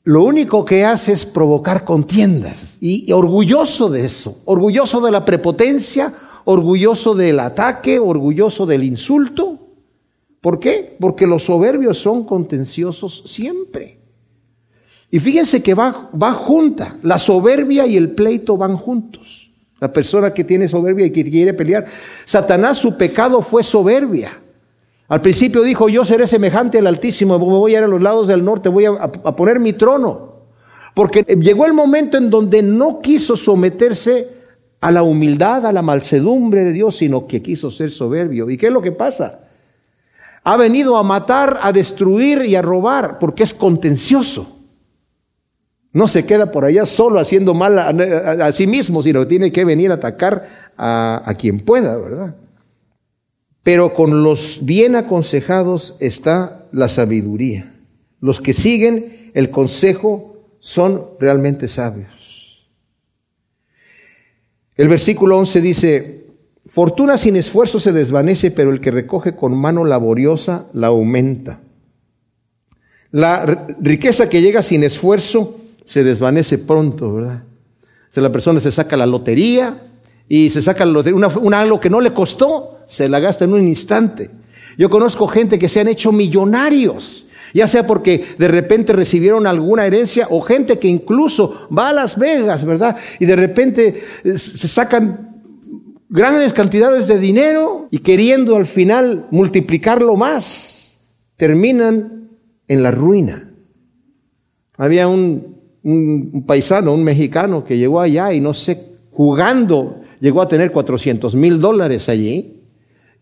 lo 0.05 0.25
único 0.25 0.65
que 0.65 0.85
hace 0.85 1.13
es 1.13 1.25
provocar 1.25 1.85
contiendas 1.85 2.77
y, 2.81 3.13
orgulloso 3.13 3.89
de 3.89 4.05
eso, 4.05 4.41
orgulloso 4.45 5.01
de 5.01 5.13
la 5.13 5.25
prepotencia, 5.25 6.13
orgulloso 6.45 7.15
del 7.15 7.39
ataque, 7.39 8.01
orgulloso 8.01 8.67
del 8.67 8.83
insulto. 8.83 9.59
¿Por 10.41 10.59
qué? 10.59 10.97
Porque 10.99 11.27
los 11.27 11.45
soberbios 11.45 11.99
son 11.99 12.25
contenciosos 12.25 13.23
siempre. 13.27 14.01
Y 15.09 15.21
fíjense 15.21 15.63
que 15.63 15.75
va, 15.75 16.11
va 16.21 16.33
junta, 16.33 16.99
la 17.03 17.19
soberbia 17.19 17.87
y 17.87 17.97
el 17.97 18.11
pleito 18.11 18.57
van 18.57 18.77
juntos. 18.77 19.53
La 19.79 19.93
persona 19.93 20.35
que 20.35 20.43
tiene 20.43 20.67
soberbia 20.67 21.07
y 21.07 21.13
que 21.13 21.29
quiere 21.29 21.55
pelear. 21.55 21.87
Satanás, 22.25 22.79
su 22.79 22.97
pecado 22.97 23.41
fue 23.41 23.63
soberbia. 23.63 24.42
Al 25.13 25.21
principio 25.21 25.61
dijo, 25.61 25.91
yo 25.91 26.07
seré 26.07 26.27
semejante 26.27 26.79
al 26.79 26.87
Altísimo, 26.87 27.39
me 27.39 27.45
voy 27.45 27.75
a 27.75 27.81
ir 27.81 27.85
a 27.85 27.87
los 27.87 28.01
lados 28.01 28.29
del 28.29 28.43
norte, 28.43 28.71
voy 28.71 28.87
a, 28.87 29.11
poner 29.11 29.61
mi 29.61 29.75
trono. 29.75 30.47
Porque 30.95 31.21
llegó 31.39 31.67
el 31.67 31.75
momento 31.75 32.17
en 32.17 32.31
donde 32.31 32.63
no 32.63 32.99
quiso 32.99 33.37
someterse 33.37 34.29
a 34.81 34.91
la 34.91 35.03
humildad, 35.03 35.67
a 35.67 35.73
la 35.73 35.83
malsedumbre 35.83 36.65
de 36.65 36.73
Dios, 36.73 36.97
sino 36.97 37.27
que 37.27 37.43
quiso 37.43 37.71
ser 37.71 37.91
soberbio. 37.91 38.49
¿Y 38.49 38.57
qué 38.57 38.69
es 38.69 38.73
lo 38.73 38.81
que 38.81 38.93
pasa? 38.93 39.41
Ha 40.45 40.57
venido 40.57 40.97
a 40.97 41.03
matar, 41.03 41.59
a 41.61 41.73
destruir 41.73 42.47
y 42.47 42.57
a 42.57 42.63
robar, 42.63 43.19
porque 43.19 43.43
es 43.43 43.53
contencioso. 43.53 44.61
No 45.93 46.09
se 46.09 46.25
queda 46.25 46.51
por 46.51 46.65
allá 46.65 46.87
solo 46.87 47.19
haciendo 47.21 47.53
mal 47.53 47.79
a, 47.79 48.51
sí 48.51 48.67
mismo, 48.67 49.03
sino 49.03 49.21
que 49.21 49.27
tiene 49.27 49.53
que 49.53 49.67
venir 49.67 49.91
a 49.91 49.97
atacar 49.97 50.73
a, 50.79 51.23
a 51.23 51.35
quien 51.35 51.61
pueda, 51.61 51.99
¿verdad? 51.99 52.35
Pero 53.63 53.95
con 53.95 54.23
los 54.23 54.61
bien 54.63 54.97
aconsejados 54.97 55.97
está 56.01 56.67
la 56.73 56.89
sabiduría. 56.89 57.75
Los 58.21 58.41
que 58.41 58.55
siguen 58.55 59.31
el 59.35 59.51
consejo 59.51 60.37
son 60.61 61.07
realmente 61.19 61.69
sabios. 61.69 62.67
El 64.77 64.89
versículo 64.89 65.39
11 65.39 65.61
dice, 65.61 66.27
fortuna 66.67 67.19
sin 67.19 67.37
esfuerzo 67.37 67.79
se 67.79 67.93
desvanece, 67.93 68.51
pero 68.51 68.71
el 68.71 68.81
que 68.81 68.91
recoge 68.91 69.37
con 69.37 69.57
mano 69.57 69.85
laboriosa 69.85 70.67
la 70.73 70.89
aumenta. 70.89 71.61
La 73.11 73.67
riqueza 73.79 74.29
que 74.31 74.41
llega 74.41 74.63
sin 74.63 74.83
esfuerzo 74.83 75.59
se 75.85 76.03
desvanece 76.03 76.59
pronto, 76.59 77.13
¿verdad? 77.13 77.43
Si 78.09 78.21
la 78.21 78.33
persona 78.33 78.61
se 78.61 78.73
saca 78.73 78.97
la 78.97 79.07
lotería 79.07 79.83
y 80.29 80.51
se 80.51 80.63
saca 80.63 80.87
la 80.87 80.93
lotería, 80.93 81.17
una, 81.41 81.61
algo 81.61 81.79
que 81.79 81.91
no 81.91 82.01
le 82.01 82.15
costó, 82.15 82.81
se 82.87 83.09
la 83.09 83.21
gasta 83.21 83.45
en 83.45 83.55
un 83.55 83.67
instante. 83.67 84.31
Yo 84.79 84.89
conozco 84.91 85.27
gente 85.27 85.59
que 85.59 85.69
se 85.69 85.81
han 85.81 85.89
hecho 85.89 86.13
millonarios, 86.13 87.27
ya 87.55 87.67
sea 87.67 87.87
porque 87.87 88.25
de 88.39 88.49
repente 88.49 88.93
recibieron 88.93 89.47
alguna 89.47 89.87
herencia 89.87 90.27
o 90.31 90.41
gente 90.41 90.79
que 90.79 90.89
incluso 90.89 91.69
va 91.77 91.91
a 91.91 91.93
Las 91.93 92.19
Vegas, 92.19 92.65
¿verdad? 92.65 92.97
Y 93.19 93.27
de 93.27 93.37
repente 93.37 94.03
eh, 94.25 94.39
se 94.39 94.69
sacan 94.69 95.33
grandes 96.09 96.53
cantidades 96.53 97.07
de 97.07 97.19
dinero 97.19 97.89
y 97.91 97.99
queriendo 97.99 98.57
al 98.57 98.67
final 98.67 99.27
multiplicarlo 99.31 100.17
más, 100.17 100.99
terminan 101.37 102.29
en 102.69 102.83
la 102.83 102.91
ruina. 102.91 103.51
Había 104.77 105.09
un, 105.09 106.45
paisano, 106.47 106.95
un 106.95 107.05
mexicano 107.05 107.65
que 107.65 107.77
llegó 107.77 108.01
allá 108.01 108.33
y 108.33 108.41
no 108.41 108.55
sé, 108.55 108.83
jugando, 109.11 110.01
llegó 110.21 110.41
a 110.41 110.49
tener 110.49 110.73
400 110.73 111.35
mil 111.35 111.61
dólares 111.61 112.09
allí 112.09 112.62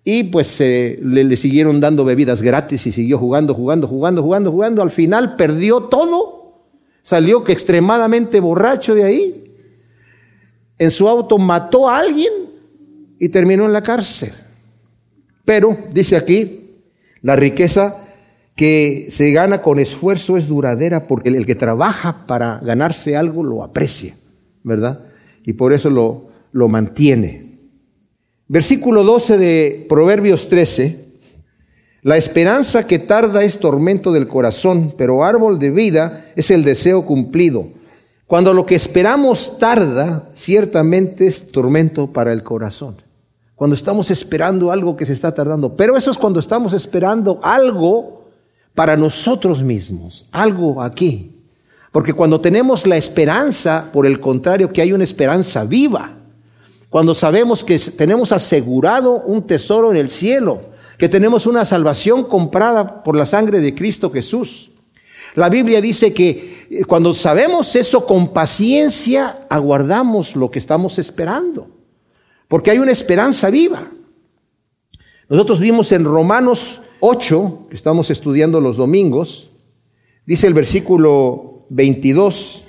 y 0.04 0.24
pues 0.24 0.60
le, 0.60 1.24
le, 1.24 1.36
siguieron 1.36 1.80
dando 1.80 2.04
bebidas 2.04 2.40
gratis 2.40 2.86
y 2.86 2.92
siguió 2.92 3.18
jugando, 3.18 3.54
jugando, 3.54 3.86
jugando, 3.86 4.22
jugando, 4.22 4.50
jugando. 4.50 4.82
Al 4.82 4.90
final 4.90 5.36
perdió 5.36 5.82
todo. 5.84 6.64
Salió 7.02 7.44
que 7.44 7.52
extremadamente 7.52 8.40
borracho 8.40 8.94
de 8.94 9.04
ahí. 9.04 9.54
En 10.78 10.90
su 10.90 11.08
auto 11.08 11.36
mató 11.36 11.88
a 11.88 11.98
alguien 11.98 12.32
y 13.18 13.28
terminó 13.28 13.66
en 13.66 13.72
la 13.74 13.82
cárcel. 13.82 14.32
Pero, 15.44 15.76
dice 15.92 16.16
aquí, 16.16 16.70
la 17.20 17.36
riqueza 17.36 17.98
que 18.56 19.08
se 19.10 19.32
gana 19.32 19.60
con 19.60 19.78
esfuerzo 19.78 20.36
es 20.36 20.48
duradera 20.48 21.06
porque 21.06 21.28
el 21.28 21.44
que 21.44 21.54
trabaja 21.54 22.26
para 22.26 22.58
ganarse 22.60 23.16
algo 23.16 23.42
lo 23.42 23.62
aprecia, 23.62 24.14
¿verdad? 24.62 25.00
Y 25.44 25.52
por 25.52 25.72
eso 25.72 25.90
lo, 25.90 26.28
lo 26.52 26.68
mantiene. 26.68 27.49
Versículo 28.52 29.04
12 29.04 29.38
de 29.38 29.86
Proverbios 29.88 30.48
13. 30.48 31.06
La 32.02 32.16
esperanza 32.16 32.84
que 32.84 32.98
tarda 32.98 33.44
es 33.44 33.60
tormento 33.60 34.10
del 34.10 34.26
corazón, 34.26 34.92
pero 34.98 35.22
árbol 35.22 35.60
de 35.60 35.70
vida 35.70 36.24
es 36.34 36.50
el 36.50 36.64
deseo 36.64 37.06
cumplido. 37.06 37.68
Cuando 38.26 38.52
lo 38.52 38.66
que 38.66 38.74
esperamos 38.74 39.56
tarda, 39.60 40.28
ciertamente 40.34 41.28
es 41.28 41.52
tormento 41.52 42.08
para 42.12 42.32
el 42.32 42.42
corazón. 42.42 43.00
Cuando 43.54 43.74
estamos 43.74 44.10
esperando 44.10 44.72
algo 44.72 44.96
que 44.96 45.06
se 45.06 45.12
está 45.12 45.32
tardando. 45.32 45.76
Pero 45.76 45.96
eso 45.96 46.10
es 46.10 46.18
cuando 46.18 46.40
estamos 46.40 46.72
esperando 46.72 47.38
algo 47.44 48.24
para 48.74 48.96
nosotros 48.96 49.62
mismos, 49.62 50.26
algo 50.32 50.82
aquí. 50.82 51.36
Porque 51.92 52.14
cuando 52.14 52.40
tenemos 52.40 52.84
la 52.84 52.96
esperanza, 52.96 53.90
por 53.92 54.08
el 54.08 54.18
contrario, 54.18 54.72
que 54.72 54.82
hay 54.82 54.92
una 54.92 55.04
esperanza 55.04 55.62
viva, 55.62 56.16
cuando 56.90 57.14
sabemos 57.14 57.62
que 57.62 57.78
tenemos 57.78 58.32
asegurado 58.32 59.22
un 59.22 59.46
tesoro 59.46 59.92
en 59.92 59.96
el 59.96 60.10
cielo, 60.10 60.60
que 60.98 61.08
tenemos 61.08 61.46
una 61.46 61.64
salvación 61.64 62.24
comprada 62.24 63.04
por 63.04 63.16
la 63.16 63.24
sangre 63.24 63.60
de 63.60 63.74
Cristo 63.74 64.10
Jesús. 64.10 64.72
La 65.36 65.48
Biblia 65.48 65.80
dice 65.80 66.12
que 66.12 66.66
eh, 66.68 66.84
cuando 66.84 67.14
sabemos 67.14 67.76
eso 67.76 68.04
con 68.04 68.32
paciencia, 68.32 69.46
aguardamos 69.48 70.34
lo 70.34 70.50
que 70.50 70.58
estamos 70.58 70.98
esperando, 70.98 71.68
porque 72.48 72.72
hay 72.72 72.78
una 72.80 72.90
esperanza 72.90 73.50
viva. 73.50 73.92
Nosotros 75.28 75.60
vimos 75.60 75.92
en 75.92 76.04
Romanos 76.04 76.82
8, 76.98 77.66
que 77.70 77.76
estamos 77.76 78.10
estudiando 78.10 78.60
los 78.60 78.76
domingos, 78.76 79.50
dice 80.26 80.48
el 80.48 80.54
versículo 80.54 81.66
22, 81.68 82.64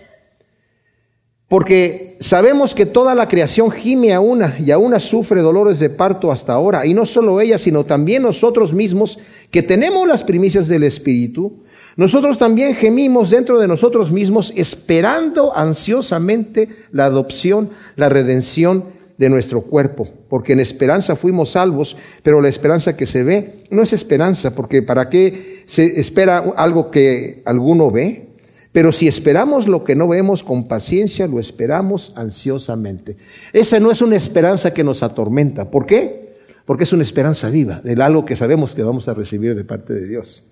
porque 1.52 2.16
sabemos 2.22 2.74
que 2.74 2.86
toda 2.86 3.14
la 3.14 3.28
creación 3.28 3.72
gime 3.72 4.14
a 4.14 4.22
una 4.22 4.56
y 4.58 4.72
a 4.72 4.78
una 4.78 5.02
sufre 5.02 5.42
dolores 5.42 5.80
de 5.80 5.90
parto 5.90 6.32
hasta 6.32 6.54
ahora. 6.54 6.86
Y 6.86 6.94
no 6.94 7.06
solo 7.06 7.42
ella, 7.42 7.58
sino 7.58 7.84
también 7.84 8.24
nosotros 8.24 8.74
mismos 8.74 9.20
que 9.50 9.62
tenemos 9.62 10.08
las 10.08 10.24
primicias 10.24 10.70
del 10.70 10.84
Espíritu. 10.84 11.62
Nosotros 11.98 12.38
también 12.38 12.74
gemimos 12.74 13.32
dentro 13.32 13.60
de 13.60 13.68
nosotros 13.68 14.14
mismos 14.14 14.54
esperando 14.56 15.54
ansiosamente 15.54 16.70
la 16.94 17.08
adopción, 17.08 17.72
la 17.98 18.08
redención 18.08 18.86
de 19.18 19.28
nuestro 19.28 19.64
cuerpo. 19.64 20.08
Porque 20.30 20.54
en 20.54 20.62
esperanza 20.62 21.18
fuimos 21.18 21.50
salvos, 21.50 21.98
pero 22.24 22.40
la 22.40 22.48
esperanza 22.48 22.96
que 22.96 23.06
se 23.06 23.24
ve 23.24 23.66
no 23.70 23.84
es 23.84 23.92
esperanza, 23.92 24.56
porque 24.56 24.84
¿para 24.84 25.10
qué 25.10 25.64
se 25.66 26.00
espera 26.00 26.46
algo 26.56 26.92
que 26.92 27.42
alguno 27.44 27.92
ve? 27.92 28.31
Pero 28.72 28.92
si 28.92 29.08
esperamos 29.08 29.68
lo 29.68 29.84
que 29.84 29.96
no 29.96 30.08
vemos 30.08 30.44
con 30.44 30.68
paciencia, 30.68 31.28
lo 31.28 31.40
esperamos 31.40 32.14
ansiosamente. 32.16 33.18
Esa 33.52 33.80
no 33.80 33.92
es 33.92 34.02
una 34.02 34.16
esperanza 34.16 34.74
que 34.74 34.84
nos 34.84 35.04
atormenta. 35.04 35.70
¿Por 35.70 35.86
qué? 35.86 36.38
Porque 36.66 36.86
es 36.86 36.94
una 36.94 37.04
esperanza 37.04 37.50
viva, 37.50 37.82
de 37.84 38.02
algo 38.02 38.24
que 38.24 38.36
sabemos 38.36 38.74
que 38.74 38.84
vamos 38.84 39.10
a 39.10 39.14
recibir 39.14 39.56
de 39.56 39.66
parte 39.66 39.94
de 39.94 40.08
Dios. 40.08 40.44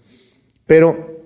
Pero 0.66 1.22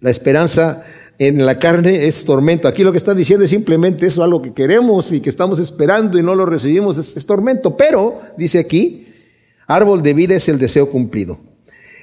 la 0.00 0.10
esperanza 0.10 0.84
en 1.18 1.44
la 1.44 1.58
carne 1.58 2.06
es 2.06 2.24
tormento. 2.24 2.68
Aquí 2.68 2.84
lo 2.84 2.92
que 2.92 2.98
está 2.98 3.14
diciendo 3.14 3.44
es 3.44 3.50
simplemente 3.50 4.06
eso, 4.06 4.22
algo 4.22 4.40
que 4.42 4.52
queremos 4.52 5.10
y 5.10 5.20
que 5.20 5.30
estamos 5.30 5.58
esperando 5.58 6.18
y 6.18 6.22
no 6.22 6.36
lo 6.36 6.46
recibimos, 6.46 6.98
es 6.98 7.26
tormento. 7.26 7.76
Pero, 7.76 8.20
dice 8.36 8.60
aquí, 8.60 9.08
árbol 9.66 10.02
de 10.02 10.14
vida 10.14 10.36
es 10.36 10.48
el 10.48 10.58
deseo 10.58 10.88
cumplido. 10.88 11.51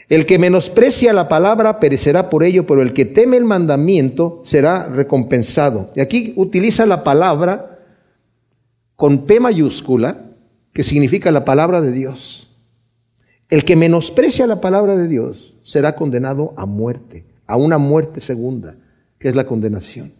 El 0.10 0.26
que 0.26 0.39
menosprecia 0.39 1.13
la 1.13 1.30
palabra 1.30 1.80
perecerá 1.80 2.32
por 2.32 2.43
ello, 2.43 2.65
pero 2.65 2.82
el 2.82 2.93
que 2.93 3.06
teme 3.06 3.38
el 3.38 3.45
mandamiento 3.45 4.41
será 4.43 4.88
recompensado. 4.88 5.91
Y 5.95 6.02
aquí 6.02 6.34
utiliza 6.36 6.88
la 6.88 7.04
palabra 7.04 7.80
con 8.95 9.26
P 9.26 9.39
mayúscula, 9.39 10.26
que 10.74 10.84
significa 10.84 11.32
la 11.32 11.45
palabra 11.45 11.80
de 11.80 11.91
Dios. 11.91 12.50
El 13.50 13.63
que 13.63 13.76
menosprecia 13.76 14.48
la 14.48 14.60
palabra 14.62 14.95
de 14.95 15.08
Dios 15.08 15.54
será 15.63 15.95
condenado 15.95 16.54
a 16.58 16.65
muerte, 16.65 17.26
a 17.45 17.56
una 17.56 17.78
muerte 17.78 18.19
segunda, 18.19 18.76
que 19.19 19.30
es 19.30 19.36
la 19.36 19.45
condenación. 19.45 20.13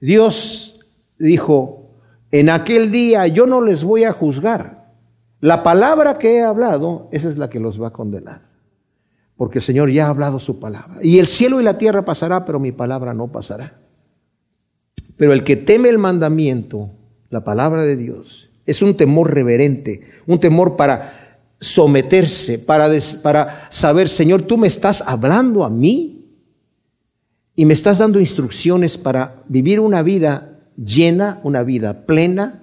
Dios 0.00 0.86
dijo, 1.18 1.90
en 2.30 2.48
aquel 2.48 2.90
día 2.90 3.26
yo 3.26 3.46
no 3.46 3.60
les 3.60 3.84
voy 3.84 4.04
a 4.04 4.12
juzgar 4.12 4.81
la 5.42 5.64
palabra 5.64 6.18
que 6.18 6.36
he 6.36 6.42
hablado, 6.44 7.08
esa 7.10 7.28
es 7.28 7.36
la 7.36 7.50
que 7.50 7.58
los 7.58 7.82
va 7.82 7.88
a 7.88 7.92
condenar. 7.92 8.50
porque 9.36 9.58
el 9.58 9.62
Señor 9.64 9.90
ya 9.90 10.06
ha 10.06 10.10
hablado 10.10 10.38
su 10.38 10.60
palabra. 10.60 11.00
Y 11.02 11.18
el 11.18 11.26
cielo 11.26 11.60
y 11.60 11.64
la 11.64 11.76
tierra 11.76 12.04
pasará, 12.04 12.44
pero 12.44 12.60
mi 12.60 12.70
palabra 12.70 13.12
no 13.12 13.32
pasará. 13.32 13.76
Pero 15.16 15.32
el 15.32 15.42
que 15.42 15.56
teme 15.56 15.88
el 15.88 15.98
mandamiento, 15.98 16.90
la 17.28 17.42
palabra 17.42 17.82
de 17.82 17.96
Dios, 17.96 18.50
es 18.66 18.82
un 18.82 18.94
temor 18.94 19.34
reverente, 19.34 20.02
un 20.28 20.38
temor 20.38 20.76
para 20.76 21.40
someterse, 21.58 22.60
para, 22.60 22.88
para 23.20 23.66
saber, 23.68 24.08
Señor, 24.08 24.42
tú 24.42 24.56
me 24.56 24.68
estás 24.68 25.02
hablando 25.04 25.64
a 25.64 25.70
mí 25.70 26.24
y 27.56 27.64
me 27.64 27.74
estás 27.74 27.98
dando 27.98 28.20
instrucciones 28.20 28.96
para 28.96 29.42
vivir 29.48 29.80
una 29.80 30.02
vida 30.02 30.60
llena, 30.76 31.40
una 31.42 31.64
vida 31.64 32.06
plena, 32.06 32.62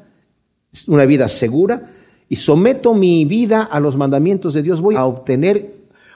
una 0.87 1.05
vida 1.05 1.27
segura, 1.27 1.91
y 2.29 2.35
someto 2.35 2.93
mi 2.93 3.25
vida 3.25 3.63
a 3.63 3.79
los 3.79 3.97
mandamientos 3.97 4.53
de 4.53 4.61
Dios, 4.61 4.79
voy 4.79 4.95
a 4.95 5.05
obtener 5.05 5.73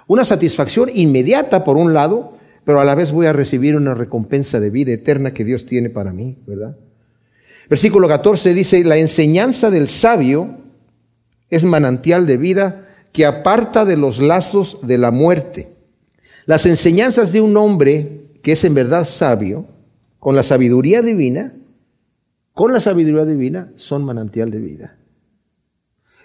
una 0.07 0.23
satisfacción 0.23 0.89
inmediata 0.93 1.63
por 1.63 1.75
un 1.75 1.93
lado, 1.93 2.33
pero 2.63 2.79
a 2.79 2.85
la 2.85 2.93
vez 2.93 3.11
voy 3.11 3.25
a 3.25 3.33
recibir 3.33 3.75
una 3.75 3.95
recompensa 3.95 4.59
de 4.59 4.69
vida 4.69 4.93
eterna 4.93 5.33
que 5.33 5.43
Dios 5.43 5.65
tiene 5.65 5.89
para 5.89 6.13
mí, 6.13 6.37
¿verdad? 6.45 6.77
Versículo 7.67 8.07
14 8.07 8.53
dice, 8.53 8.83
la 8.83 8.97
enseñanza 8.97 9.71
del 9.71 9.89
sabio 9.89 10.57
es 11.49 11.65
manantial 11.65 12.27
de 12.27 12.37
vida 12.37 12.87
que 13.11 13.25
aparta 13.25 13.83
de 13.85 13.97
los 13.97 14.21
lazos 14.21 14.79
de 14.85 14.97
la 14.97 15.11
muerte. 15.11 15.69
Las 16.45 16.65
enseñanzas 16.65 17.31
de 17.31 17.41
un 17.41 17.57
hombre 17.57 18.23
que 18.43 18.51
es 18.51 18.63
en 18.65 18.73
verdad 18.73 19.05
sabio, 19.05 19.65
con 20.19 20.35
la 20.35 20.43
sabiduría 20.43 21.01
divina, 21.01 21.53
con 22.53 22.71
la 22.73 22.79
sabiduría 22.79 23.25
divina, 23.25 23.71
son 23.75 24.03
manantial 24.03 24.51
de 24.51 24.59
vida. 24.59 24.97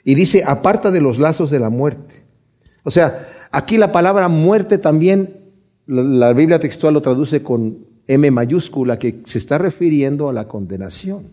Y 0.09 0.14
dice, 0.14 0.42
aparta 0.42 0.90
de 0.90 1.03
los 1.03 1.18
lazos 1.18 1.51
de 1.51 1.59
la 1.59 1.68
muerte. 1.68 2.23
O 2.83 2.90
sea, 2.90 3.29
aquí 3.51 3.77
la 3.77 3.92
palabra 3.92 4.29
muerte 4.29 4.79
también, 4.79 5.37
la, 5.87 6.33
Biblia 6.33 6.59
textual 6.59 6.94
lo 6.94 7.03
traduce 7.03 7.42
con 7.42 7.85
M 8.07 8.31
mayúscula, 8.31 8.99
que 8.99 9.21
se 9.27 9.37
está 9.37 9.59
refiriendo 9.59 10.31
a 10.31 10.33
la 10.33 10.49
condenación. 10.49 11.25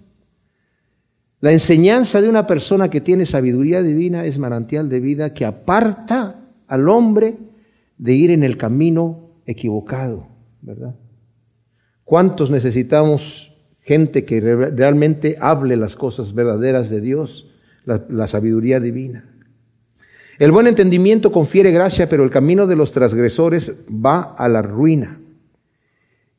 La 1.39 1.53
enseñanza 1.53 2.21
de 2.21 2.27
una 2.27 2.47
persona 2.47 2.89
que 2.89 2.99
tiene 2.99 3.25
sabiduría 3.25 3.81
divina 3.81 4.25
es 4.25 4.37
manantial 4.39 4.89
de 4.89 4.99
vida 4.99 5.33
que 5.33 5.45
aparta 5.45 6.41
al 6.67 6.89
hombre 6.89 7.37
de 7.97 8.13
ir 8.13 8.29
en 8.29 8.43
el 8.43 8.57
camino 8.57 9.29
equivocado, 9.45 10.27
¿verdad? 10.61 10.95
¿Cuántos 12.03 12.51
necesitamos 12.51 13.55
gente 13.79 14.25
que 14.25 14.41
realmente 14.41 15.37
hable 15.39 15.77
las 15.77 15.95
cosas 15.95 16.33
verdaderas 16.33 16.89
de 16.89 16.99
Dios, 16.99 17.54
la, 17.85 18.27
sabiduría 18.27 18.79
divina? 18.79 19.25
El 20.37 20.51
buen 20.51 20.67
entendimiento 20.67 21.31
confiere 21.31 21.71
gracia, 21.71 22.09
pero 22.09 22.23
el 22.23 22.29
camino 22.29 22.67
de 22.67 22.75
los 22.75 22.91
transgresores 22.91 23.73
va 23.89 24.35
a 24.37 24.49
la 24.49 24.61
ruina. 24.61 25.19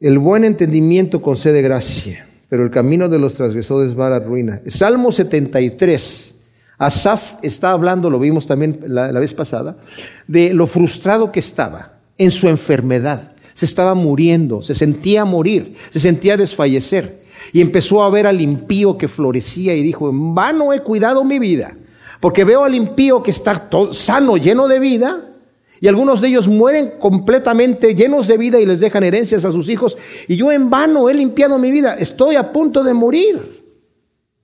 El 0.00 0.18
buen 0.18 0.44
entendimiento 0.44 1.22
concede 1.22 1.62
gracia, 1.62 2.26
pero 2.50 2.62
el 2.62 2.70
camino 2.70 3.09
de 3.09 3.18
los 3.18 3.35
transgresores 3.35 3.98
va 3.98 4.09
a 4.09 4.11
la 4.11 4.18
ruina. 4.18 4.61
Salmo 4.66 5.11
73. 5.11 6.35
Asaf 6.78 7.37
está 7.42 7.70
hablando, 7.70 8.11
lo 8.11 8.18
vimos 8.18 8.46
también 8.46 8.80
la 8.87 9.18
vez 9.18 9.32
pasada, 9.32 9.78
de 10.26 10.52
lo 10.52 10.66
frustrado 10.66 11.32
que 11.32 11.40
estaba 11.40 11.96
en 12.18 12.30
su 12.30 12.48
enfermedad. 12.48 13.32
Se 13.54 13.64
estaba 13.64 13.94
muriendo, 13.94 14.62
se 14.62 14.74
sentía 14.74 15.24
morir, 15.24 15.76
se 15.90 16.00
sentía 16.00 16.37
desfallecer. 16.37 17.24
Y 17.52 17.61
empezó 17.61 18.02
a 18.02 18.11
ver 18.11 18.26
al 18.26 18.40
impío 18.40 18.98
que 18.98 19.09
florecía 19.09 19.74
y 19.74 19.82
dijo, 19.82 20.09
en 20.11 20.35
vano 20.35 20.72
he 20.72 20.80
cuidado 20.80 21.24
mi 21.24 21.38
vida 21.38 21.76
porque 22.20 22.44
veo 22.44 22.64
al 22.64 22.74
impío 22.74 23.22
que 23.22 23.30
está 23.30 23.68
todo, 23.68 23.92
sano, 23.92 24.37
lleno 24.37 24.68
de 24.68 24.80
vida, 24.80 25.32
y 25.80 25.88
algunos 25.88 26.20
de 26.20 26.28
ellos 26.28 26.48
mueren 26.48 26.94
completamente 26.98 27.94
llenos 27.94 28.26
de 28.26 28.38
vida 28.38 28.59
y 28.59 28.66
les 28.66 28.80
dejan 28.80 29.04
herencias 29.04 29.44
a 29.44 29.52
sus 29.52 29.68
hijos, 29.68 29.98
y 30.26 30.37
yo 30.37 30.50
en 30.50 30.70
vano 30.70 31.09
he 31.09 31.14
limpiado 31.14 31.59
mi 31.59 31.70
vida, 31.70 31.94
estoy 31.94 32.37
a 32.37 32.52
punto 32.52 32.82
de 32.82 32.94
morir. 32.94 33.64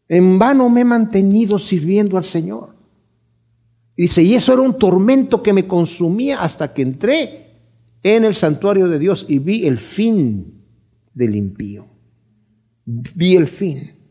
En 0.08 0.38
vano 0.38 0.68
me 0.68 0.82
he 0.82 0.84
mantenido 0.84 1.58
sirviendo 1.58 2.18
al 2.18 2.24
Señor. 2.24 2.76
Y 3.96 4.02
dice, 4.02 4.22
y 4.22 4.34
eso 4.34 4.52
era 4.52 4.62
un 4.62 4.78
tormento 4.78 5.42
que 5.42 5.54
me 5.54 5.66
consumía 5.66 6.42
hasta 6.42 6.74
que 6.74 6.82
entré 6.82 7.46
en 8.02 8.24
el 8.24 8.34
santuario 8.34 8.88
de 8.88 8.98
Dios 8.98 9.24
y 9.28 9.38
vi 9.38 9.66
el 9.66 9.78
fin 9.78 10.64
del 11.14 11.34
impío. 11.34 11.86
Vi 12.84 13.36
el 13.36 13.48
fin 13.48 14.02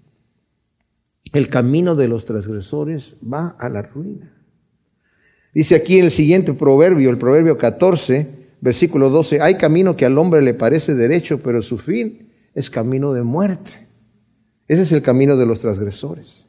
el 1.34 1.49
camino 1.49 1.95
de 1.95 2.07
los 2.07 2.25
transgresores 2.25 3.15
va 3.21 3.55
a 3.57 3.69
la 3.69 3.81
ruina. 3.81 4.34
Dice 5.53 5.75
aquí 5.75 5.99
el 5.99 6.12
siguiente 6.12 6.53
proverbio, 6.53 7.10
el 7.10 7.17
proverbio 7.17 7.57
14, 7.57 8.27
versículo 8.62 9.10
12, 9.10 9.41
hay 9.41 9.55
camino 9.55 9.95
que 9.95 10.05
al 10.05 10.17
hombre 10.17 10.41
le 10.41 10.53
parece 10.53 10.95
derecho, 10.95 11.41
pero 11.41 11.62
su 11.62 11.77
fin 11.77 12.29
es 12.53 12.69
camino 12.69 13.13
de 13.13 13.23
muerte. 13.23 13.88
Ese 14.67 14.84
es 14.84 14.91
el 14.91 15.01
camino 15.01 15.36
de 15.38 15.45
los 15.45 15.60
transgresores. 15.60 16.47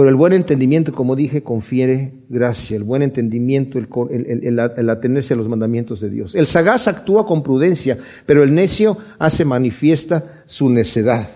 Pero 0.00 0.08
el 0.08 0.16
buen 0.16 0.32
entendimiento, 0.32 0.94
como 0.94 1.14
dije, 1.14 1.42
confiere 1.42 2.14
gracia. 2.30 2.74
El 2.74 2.84
buen 2.84 3.02
entendimiento, 3.02 3.76
el, 3.76 3.86
el, 4.74 4.88
atenerse 4.88 5.34
a 5.34 5.36
los 5.36 5.46
mandamientos 5.46 6.00
de 6.00 6.08
Dios. 6.08 6.34
El 6.34 6.46
sagaz 6.46 6.88
actúa 6.88 7.26
con 7.26 7.42
prudencia, 7.42 7.98
pero 8.24 8.42
el 8.42 8.54
necio 8.54 8.96
hace 9.18 9.44
manifiesta 9.44 10.42
su 10.46 10.70
necedad. 10.70 11.28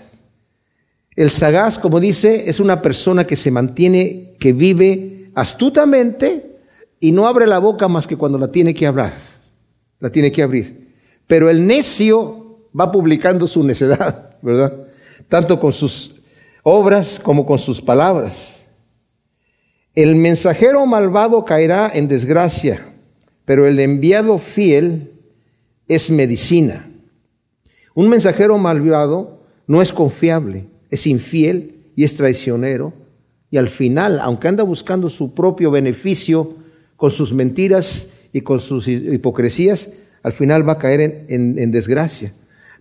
El 1.15 1.31
sagaz, 1.31 1.79
como 1.79 2.01
dice, 2.01 2.45
es 2.47 2.59
una 2.59 2.81
persona 2.81 3.27
que 3.27 3.37
se 3.37 3.51
mantiene, 3.51 4.33
que 4.41 4.55
vive 4.55 5.31
astutamente 5.35 6.57
y 6.99 7.13
no 7.13 7.29
abre 7.29 7.47
la 7.47 7.59
boca 7.59 7.87
más 7.87 8.07
que 8.07 8.17
cuando 8.17 8.39
la 8.39 8.51
tiene 8.51 8.73
que 8.73 8.87
hablar, 8.87 9.13
la 10.01 10.09
tiene 10.09 10.33
que 10.33 10.43
abrir. 10.43 10.89
Pero 11.27 11.51
el 11.51 11.67
necio 11.67 12.61
va 12.81 12.91
publicando 12.91 13.47
su 13.47 13.63
necedad, 13.63 14.39
¿verdad? 14.41 14.73
Tanto 15.29 15.61
con 15.61 15.75
sus 15.75 16.23
obras 16.65 17.21
como 17.21 17.47
con 17.47 17.61
sus 17.61 17.81
palabras. 17.81 18.67
El 19.95 20.17
mensajero 20.17 20.85
malvado 20.87 21.45
caerá 21.45 21.89
en 21.95 22.09
desgracia, 22.09 22.93
pero 23.45 23.69
el 23.69 23.79
enviado 23.79 24.39
fiel 24.39 25.13
es 25.87 26.11
medicina. 26.11 26.91
Un 27.95 28.09
mensajero 28.09 28.59
malvado 28.59 29.45
no 29.69 29.81
es 29.81 29.93
confiable 29.93 30.75
es 30.95 31.07
infiel 31.09 31.75
y 31.97 32.05
es 32.05 32.17
traicionero. 32.17 32.93
Y 33.51 33.57
al 33.57 33.69
final, 33.69 34.21
aunque 34.21 34.49
anda 34.49 34.63
buscando 34.63 35.11
su 35.11 35.35
propio 35.35 35.71
beneficio 35.71 36.55
con 36.97 37.11
sus 37.11 37.33
mentiras 37.33 38.09
y 38.33 38.41
con 38.41 38.61
sus 38.61 38.89
hipocresías, 38.89 39.91
al 40.23 40.33
final 40.33 40.67
va 40.67 40.75
a 40.75 40.79
caer 40.79 41.27
en, 41.29 41.71
desgracia. 41.71 42.33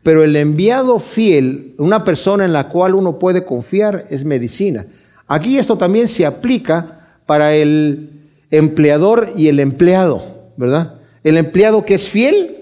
Pero 0.03 0.23
el 0.23 0.35
enviado 0.35 0.99
fiel, 0.99 1.75
una 1.77 2.03
persona 2.03 2.45
en 2.45 2.53
la 2.53 2.69
cual 2.69 2.93
uno 2.93 3.17
puede 3.17 3.45
confiar, 3.45 4.05
es 4.09 4.25
medicina. 4.25 4.85
Aquí 5.27 5.57
esto 5.57 5.77
también 5.77 6.07
se 6.07 6.25
aplica 6.25 7.17
para 7.25 7.55
el 7.55 8.29
empleador 8.51 9.31
y 9.35 9.47
el 9.47 9.59
empleado, 9.59 10.51
¿verdad? 10.57 10.99
El 11.23 11.37
empleado 11.37 11.85
que 11.85 11.93
es 11.93 12.09
fiel 12.09 12.57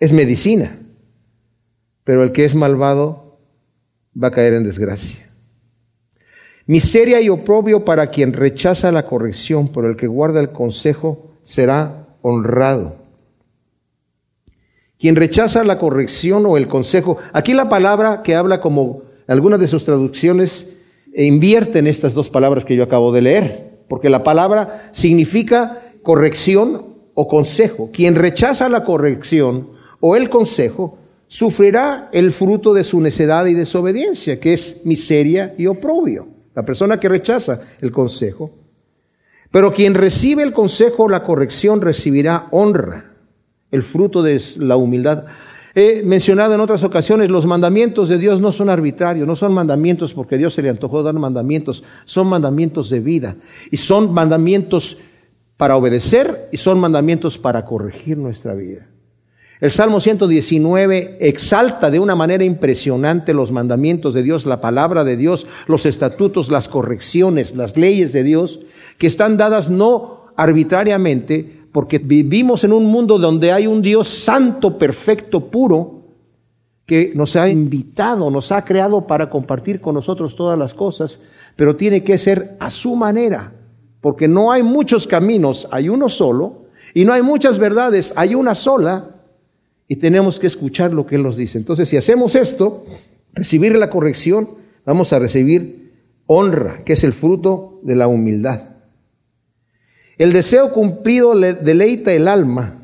es 0.00 0.12
medicina, 0.12 0.76
pero 2.02 2.24
el 2.24 2.32
que 2.32 2.44
es 2.44 2.56
malvado 2.56 3.38
va 4.20 4.28
a 4.28 4.32
caer 4.32 4.54
en 4.54 4.64
desgracia. 4.64 5.30
Miseria 6.66 7.20
y 7.20 7.28
oprobio 7.28 7.84
para 7.84 8.08
quien 8.08 8.32
rechaza 8.32 8.92
la 8.92 9.06
corrección, 9.06 9.68
pero 9.68 9.88
el 9.88 9.96
que 9.96 10.06
guarda 10.06 10.40
el 10.40 10.52
consejo 10.52 11.32
será 11.42 12.16
honrado. 12.22 13.01
Quien 15.02 15.16
rechaza 15.16 15.64
la 15.64 15.80
corrección 15.80 16.46
o 16.46 16.56
el 16.56 16.68
consejo, 16.68 17.18
aquí 17.32 17.54
la 17.54 17.68
palabra 17.68 18.22
que 18.22 18.36
habla 18.36 18.60
como 18.60 19.02
algunas 19.26 19.58
de 19.58 19.66
sus 19.66 19.84
traducciones 19.84 20.74
invierten 21.12 21.88
estas 21.88 22.14
dos 22.14 22.30
palabras 22.30 22.64
que 22.64 22.76
yo 22.76 22.84
acabo 22.84 23.10
de 23.10 23.20
leer, 23.20 23.80
porque 23.88 24.08
la 24.08 24.22
palabra 24.22 24.90
significa 24.92 25.82
corrección 26.04 26.94
o 27.14 27.26
consejo. 27.26 27.90
Quien 27.92 28.14
rechaza 28.14 28.68
la 28.68 28.84
corrección 28.84 29.70
o 29.98 30.14
el 30.14 30.30
consejo 30.30 30.98
sufrirá 31.26 32.08
el 32.12 32.32
fruto 32.32 32.72
de 32.72 32.84
su 32.84 33.00
necedad 33.00 33.46
y 33.46 33.54
desobediencia, 33.54 34.38
que 34.38 34.52
es 34.52 34.82
miseria 34.86 35.52
y 35.58 35.66
oprobio. 35.66 36.28
La 36.54 36.64
persona 36.64 37.00
que 37.00 37.08
rechaza 37.08 37.60
el 37.80 37.90
consejo. 37.90 38.52
Pero 39.50 39.72
quien 39.72 39.94
recibe 39.94 40.44
el 40.44 40.52
consejo 40.52 41.02
o 41.02 41.08
la 41.08 41.24
corrección 41.24 41.80
recibirá 41.80 42.46
honra, 42.52 43.11
el 43.72 43.82
fruto 43.82 44.22
de 44.22 44.40
la 44.58 44.76
humildad. 44.76 45.24
He 45.74 46.02
mencionado 46.04 46.54
en 46.54 46.60
otras 46.60 46.84
ocasiones, 46.84 47.30
los 47.30 47.46
mandamientos 47.46 48.08
de 48.10 48.18
Dios 48.18 48.40
no 48.40 48.52
son 48.52 48.68
arbitrarios, 48.68 49.26
no 49.26 49.34
son 49.34 49.54
mandamientos 49.54 50.12
porque 50.12 50.36
Dios 50.38 50.54
se 50.54 50.62
le 50.62 50.68
antojó 50.68 51.02
dar 51.02 51.14
mandamientos, 51.14 51.82
son 52.04 52.28
mandamientos 52.28 52.90
de 52.90 53.00
vida. 53.00 53.36
Y 53.70 53.78
son 53.78 54.12
mandamientos 54.12 54.98
para 55.56 55.76
obedecer 55.76 56.48
y 56.52 56.58
son 56.58 56.78
mandamientos 56.78 57.38
para 57.38 57.64
corregir 57.64 58.18
nuestra 58.18 58.54
vida. 58.54 58.86
El 59.60 59.70
Salmo 59.70 60.00
119 60.00 61.18
exalta 61.20 61.90
de 61.90 62.00
una 62.00 62.16
manera 62.16 62.42
impresionante 62.42 63.32
los 63.32 63.52
mandamientos 63.52 64.12
de 64.12 64.24
Dios, 64.24 64.44
la 64.44 64.60
palabra 64.60 65.04
de 65.04 65.16
Dios, 65.16 65.46
los 65.68 65.86
estatutos, 65.86 66.50
las 66.50 66.68
correcciones, 66.68 67.54
las 67.54 67.76
leyes 67.76 68.12
de 68.12 68.24
Dios, 68.24 68.58
que 68.98 69.06
están 69.06 69.36
dadas 69.36 69.70
no 69.70 70.26
arbitrariamente 70.36 71.61
porque 71.72 71.98
vivimos 71.98 72.64
en 72.64 72.72
un 72.72 72.86
mundo 72.86 73.18
donde 73.18 73.50
hay 73.50 73.66
un 73.66 73.80
Dios 73.80 74.06
santo, 74.08 74.78
perfecto, 74.78 75.50
puro, 75.50 76.02
que 76.84 77.12
nos 77.14 77.36
ha 77.36 77.48
invitado, 77.48 78.30
nos 78.30 78.52
ha 78.52 78.64
creado 78.64 79.06
para 79.06 79.30
compartir 79.30 79.80
con 79.80 79.94
nosotros 79.94 80.36
todas 80.36 80.58
las 80.58 80.74
cosas, 80.74 81.22
pero 81.56 81.74
tiene 81.76 82.04
que 82.04 82.18
ser 82.18 82.56
a 82.60 82.68
su 82.68 82.94
manera, 82.94 83.52
porque 84.00 84.28
no 84.28 84.52
hay 84.52 84.62
muchos 84.62 85.06
caminos, 85.06 85.66
hay 85.70 85.88
uno 85.88 86.08
solo, 86.08 86.66
y 86.92 87.04
no 87.06 87.14
hay 87.14 87.22
muchas 87.22 87.58
verdades, 87.58 88.12
hay 88.16 88.34
una 88.34 88.54
sola, 88.54 89.16
y 89.88 89.96
tenemos 89.96 90.38
que 90.38 90.46
escuchar 90.46 90.92
lo 90.92 91.06
que 91.06 91.16
Él 91.16 91.22
nos 91.22 91.36
dice. 91.36 91.56
Entonces, 91.56 91.88
si 91.88 91.96
hacemos 91.96 92.34
esto, 92.34 92.84
recibir 93.32 93.76
la 93.76 93.88
corrección, 93.88 94.48
vamos 94.84 95.12
a 95.12 95.18
recibir 95.18 95.92
honra, 96.26 96.82
que 96.84 96.94
es 96.94 97.04
el 97.04 97.12
fruto 97.12 97.80
de 97.82 97.96
la 97.96 98.08
humildad. 98.08 98.71
El 100.18 100.32
deseo 100.32 100.72
cumplido 100.72 101.34
le 101.34 101.54
deleita 101.54 102.12
el 102.12 102.28
alma, 102.28 102.78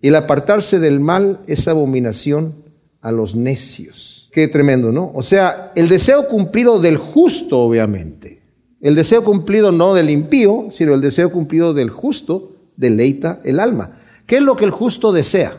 y 0.00 0.08
el 0.08 0.16
apartarse 0.16 0.78
del 0.78 1.00
mal 1.00 1.40
es 1.46 1.66
abominación 1.66 2.54
a 3.00 3.10
los 3.10 3.34
necios. 3.34 4.30
Qué 4.32 4.46
tremendo, 4.48 4.92
¿no? 4.92 5.10
O 5.14 5.22
sea, 5.22 5.72
el 5.74 5.88
deseo 5.88 6.28
cumplido 6.28 6.80
del 6.80 6.96
justo, 6.96 7.58
obviamente. 7.60 8.42
El 8.80 8.94
deseo 8.94 9.24
cumplido 9.24 9.72
no 9.72 9.94
del 9.94 10.10
impío, 10.10 10.68
sino 10.72 10.94
el 10.94 11.00
deseo 11.00 11.32
cumplido 11.32 11.74
del 11.74 11.90
justo 11.90 12.52
deleita 12.76 13.40
el 13.44 13.58
alma. 13.58 13.98
¿Qué 14.26 14.36
es 14.36 14.42
lo 14.42 14.54
que 14.54 14.64
el 14.64 14.70
justo 14.70 15.12
desea? 15.12 15.58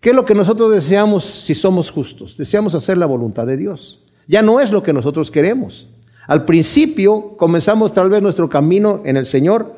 ¿Qué 0.00 0.10
es 0.10 0.16
lo 0.16 0.24
que 0.24 0.34
nosotros 0.34 0.70
deseamos 0.70 1.24
si 1.24 1.54
somos 1.54 1.90
justos? 1.90 2.36
Deseamos 2.36 2.74
hacer 2.74 2.96
la 2.96 3.06
voluntad 3.06 3.46
de 3.46 3.56
Dios. 3.56 4.00
Ya 4.26 4.42
no 4.42 4.60
es 4.60 4.70
lo 4.70 4.82
que 4.82 4.92
nosotros 4.92 5.30
queremos. 5.30 5.88
Al 6.28 6.44
principio 6.44 7.36
comenzamos 7.38 7.94
tal 7.94 8.10
vez 8.10 8.20
nuestro 8.20 8.50
camino 8.50 9.00
en 9.06 9.16
el 9.16 9.24
Señor 9.24 9.76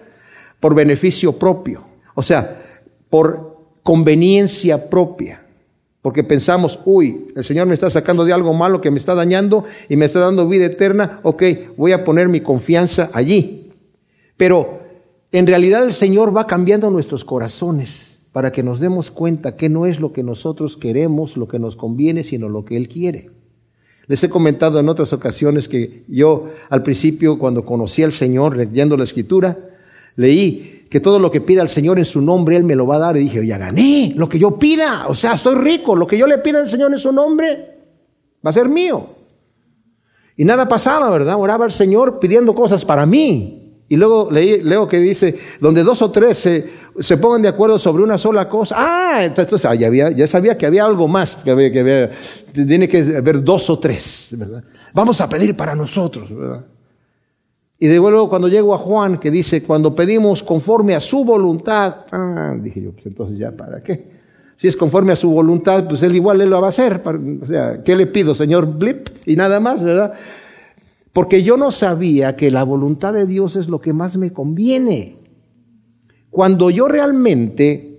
por 0.58 0.74
beneficio 0.74 1.38
propio, 1.38 1.84
o 2.16 2.24
sea, 2.24 2.60
por 3.08 3.56
conveniencia 3.84 4.90
propia, 4.90 5.46
porque 6.02 6.24
pensamos, 6.24 6.80
uy, 6.84 7.28
el 7.36 7.44
Señor 7.44 7.68
me 7.68 7.74
está 7.74 7.88
sacando 7.88 8.24
de 8.24 8.32
algo 8.32 8.52
malo 8.52 8.80
que 8.80 8.90
me 8.90 8.98
está 8.98 9.14
dañando 9.14 9.64
y 9.88 9.96
me 9.96 10.06
está 10.06 10.18
dando 10.18 10.48
vida 10.48 10.66
eterna, 10.66 11.20
ok, 11.22 11.42
voy 11.76 11.92
a 11.92 12.04
poner 12.04 12.28
mi 12.28 12.40
confianza 12.40 13.10
allí. 13.12 13.70
Pero 14.36 14.80
en 15.30 15.46
realidad 15.46 15.84
el 15.84 15.92
Señor 15.92 16.36
va 16.36 16.48
cambiando 16.48 16.90
nuestros 16.90 17.24
corazones 17.24 18.22
para 18.32 18.50
que 18.50 18.64
nos 18.64 18.80
demos 18.80 19.12
cuenta 19.12 19.54
que 19.54 19.68
no 19.68 19.86
es 19.86 20.00
lo 20.00 20.12
que 20.12 20.24
nosotros 20.24 20.76
queremos, 20.76 21.36
lo 21.36 21.46
que 21.46 21.60
nos 21.60 21.76
conviene, 21.76 22.24
sino 22.24 22.48
lo 22.48 22.64
que 22.64 22.76
Él 22.76 22.88
quiere. 22.88 23.30
Les 24.10 24.24
he 24.24 24.28
comentado 24.28 24.80
en 24.80 24.88
otras 24.88 25.12
ocasiones 25.12 25.68
que 25.68 26.02
yo 26.08 26.48
al 26.68 26.82
principio, 26.82 27.38
cuando 27.38 27.64
conocí 27.64 28.02
al 28.02 28.10
Señor, 28.10 28.56
leyendo 28.56 28.96
la 28.96 29.04
Escritura, 29.04 29.56
leí 30.16 30.88
que 30.90 30.98
todo 30.98 31.20
lo 31.20 31.30
que 31.30 31.40
pida 31.40 31.62
al 31.62 31.68
Señor 31.68 31.96
en 31.96 32.04
su 32.04 32.20
nombre, 32.20 32.56
Él 32.56 32.64
me 32.64 32.74
lo 32.74 32.88
va 32.88 32.96
a 32.96 32.98
dar. 32.98 33.16
Y 33.16 33.20
dije, 33.20 33.46
ya 33.46 33.56
gané 33.56 34.12
lo 34.16 34.28
que 34.28 34.40
yo 34.40 34.58
pida. 34.58 35.06
O 35.06 35.14
sea, 35.14 35.34
estoy 35.34 35.54
rico. 35.54 35.94
Lo 35.94 36.08
que 36.08 36.18
yo 36.18 36.26
le 36.26 36.38
pida 36.38 36.58
al 36.58 36.66
Señor 36.66 36.90
en 36.90 36.98
su 36.98 37.12
nombre 37.12 37.78
va 38.44 38.50
a 38.50 38.52
ser 38.52 38.68
mío. 38.68 39.10
Y 40.36 40.44
nada 40.44 40.66
pasaba, 40.68 41.08
¿verdad? 41.08 41.36
Oraba 41.38 41.66
al 41.66 41.72
Señor 41.72 42.18
pidiendo 42.18 42.52
cosas 42.52 42.84
para 42.84 43.06
mí. 43.06 43.59
Y 43.90 43.96
luego 43.96 44.28
leí, 44.30 44.62
leo 44.62 44.86
que 44.86 45.00
dice, 45.00 45.36
donde 45.60 45.82
dos 45.82 46.00
o 46.00 46.12
tres 46.12 46.38
se, 46.38 46.70
se, 47.00 47.16
pongan 47.16 47.42
de 47.42 47.48
acuerdo 47.48 47.76
sobre 47.76 48.04
una 48.04 48.16
sola 48.18 48.48
cosa. 48.48 48.76
Ah, 48.78 49.24
entonces 49.24 49.64
ah, 49.64 49.74
ya, 49.74 49.88
había, 49.88 50.12
ya, 50.12 50.28
sabía 50.28 50.56
que 50.56 50.64
había 50.64 50.84
algo 50.84 51.08
más, 51.08 51.34
que, 51.34 51.50
había, 51.50 51.72
que 51.72 51.80
había, 51.80 52.10
tiene 52.52 52.86
que 52.86 52.98
haber 53.16 53.42
dos 53.42 53.68
o 53.68 53.80
tres, 53.80 54.28
¿verdad? 54.38 54.62
Vamos 54.94 55.20
a 55.20 55.28
pedir 55.28 55.56
para 55.56 55.74
nosotros, 55.74 56.32
¿verdad? 56.32 56.64
Y 57.80 57.88
de 57.88 57.96
luego 57.96 58.28
cuando 58.28 58.46
llego 58.46 58.72
a 58.74 58.78
Juan, 58.78 59.18
que 59.18 59.28
dice, 59.28 59.64
cuando 59.64 59.92
pedimos 59.92 60.44
conforme 60.44 60.94
a 60.94 61.00
su 61.00 61.24
voluntad, 61.24 62.04
ah, 62.12 62.54
dije 62.62 62.82
yo, 62.82 62.92
pues 62.92 63.06
entonces 63.06 63.38
ya, 63.38 63.50
¿para 63.50 63.82
qué? 63.82 64.08
Si 64.56 64.68
es 64.68 64.76
conforme 64.76 65.14
a 65.14 65.16
su 65.16 65.30
voluntad, 65.30 65.88
pues 65.88 66.04
él 66.04 66.14
igual 66.14 66.40
él 66.40 66.50
lo 66.50 66.60
va 66.60 66.68
a 66.68 66.68
hacer. 66.68 67.02
O 67.42 67.46
sea, 67.46 67.82
¿qué 67.82 67.96
le 67.96 68.06
pido, 68.06 68.36
señor 68.36 68.66
Blip? 68.66 69.08
Y 69.26 69.34
nada 69.34 69.58
más, 69.58 69.82
¿verdad? 69.82 70.12
Porque 71.12 71.42
yo 71.42 71.56
no 71.56 71.70
sabía 71.70 72.36
que 72.36 72.50
la 72.50 72.62
voluntad 72.62 73.12
de 73.12 73.26
Dios 73.26 73.56
es 73.56 73.68
lo 73.68 73.80
que 73.80 73.92
más 73.92 74.16
me 74.16 74.32
conviene. 74.32 75.16
Cuando 76.30 76.70
yo 76.70 76.86
realmente 76.86 77.98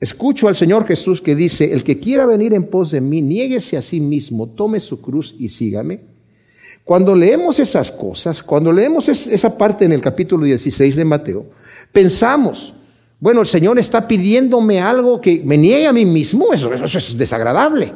escucho 0.00 0.48
al 0.48 0.56
Señor 0.56 0.86
Jesús 0.86 1.20
que 1.20 1.34
dice, 1.34 1.72
el 1.72 1.84
que 1.84 1.98
quiera 1.98 2.24
venir 2.24 2.54
en 2.54 2.68
pos 2.68 2.90
de 2.90 3.00
mí, 3.00 3.20
niéguese 3.20 3.76
a 3.76 3.82
sí 3.82 4.00
mismo, 4.00 4.48
tome 4.48 4.80
su 4.80 5.00
cruz 5.00 5.34
y 5.38 5.50
sígame. 5.50 6.00
Cuando 6.84 7.14
leemos 7.14 7.58
esas 7.58 7.90
cosas, 7.90 8.42
cuando 8.42 8.72
leemos 8.72 9.08
esa 9.08 9.58
parte 9.58 9.84
en 9.84 9.92
el 9.92 10.00
capítulo 10.00 10.46
16 10.46 10.96
de 10.96 11.04
Mateo, 11.04 11.46
pensamos, 11.92 12.72
bueno, 13.18 13.40
el 13.40 13.46
Señor 13.46 13.78
está 13.78 14.06
pidiéndome 14.06 14.80
algo 14.80 15.20
que 15.20 15.42
me 15.44 15.58
niegue 15.58 15.86
a 15.86 15.92
mí 15.92 16.06
mismo, 16.06 16.52
eso, 16.52 16.72
eso 16.72 16.98
es 16.98 17.18
desagradable. 17.18 17.92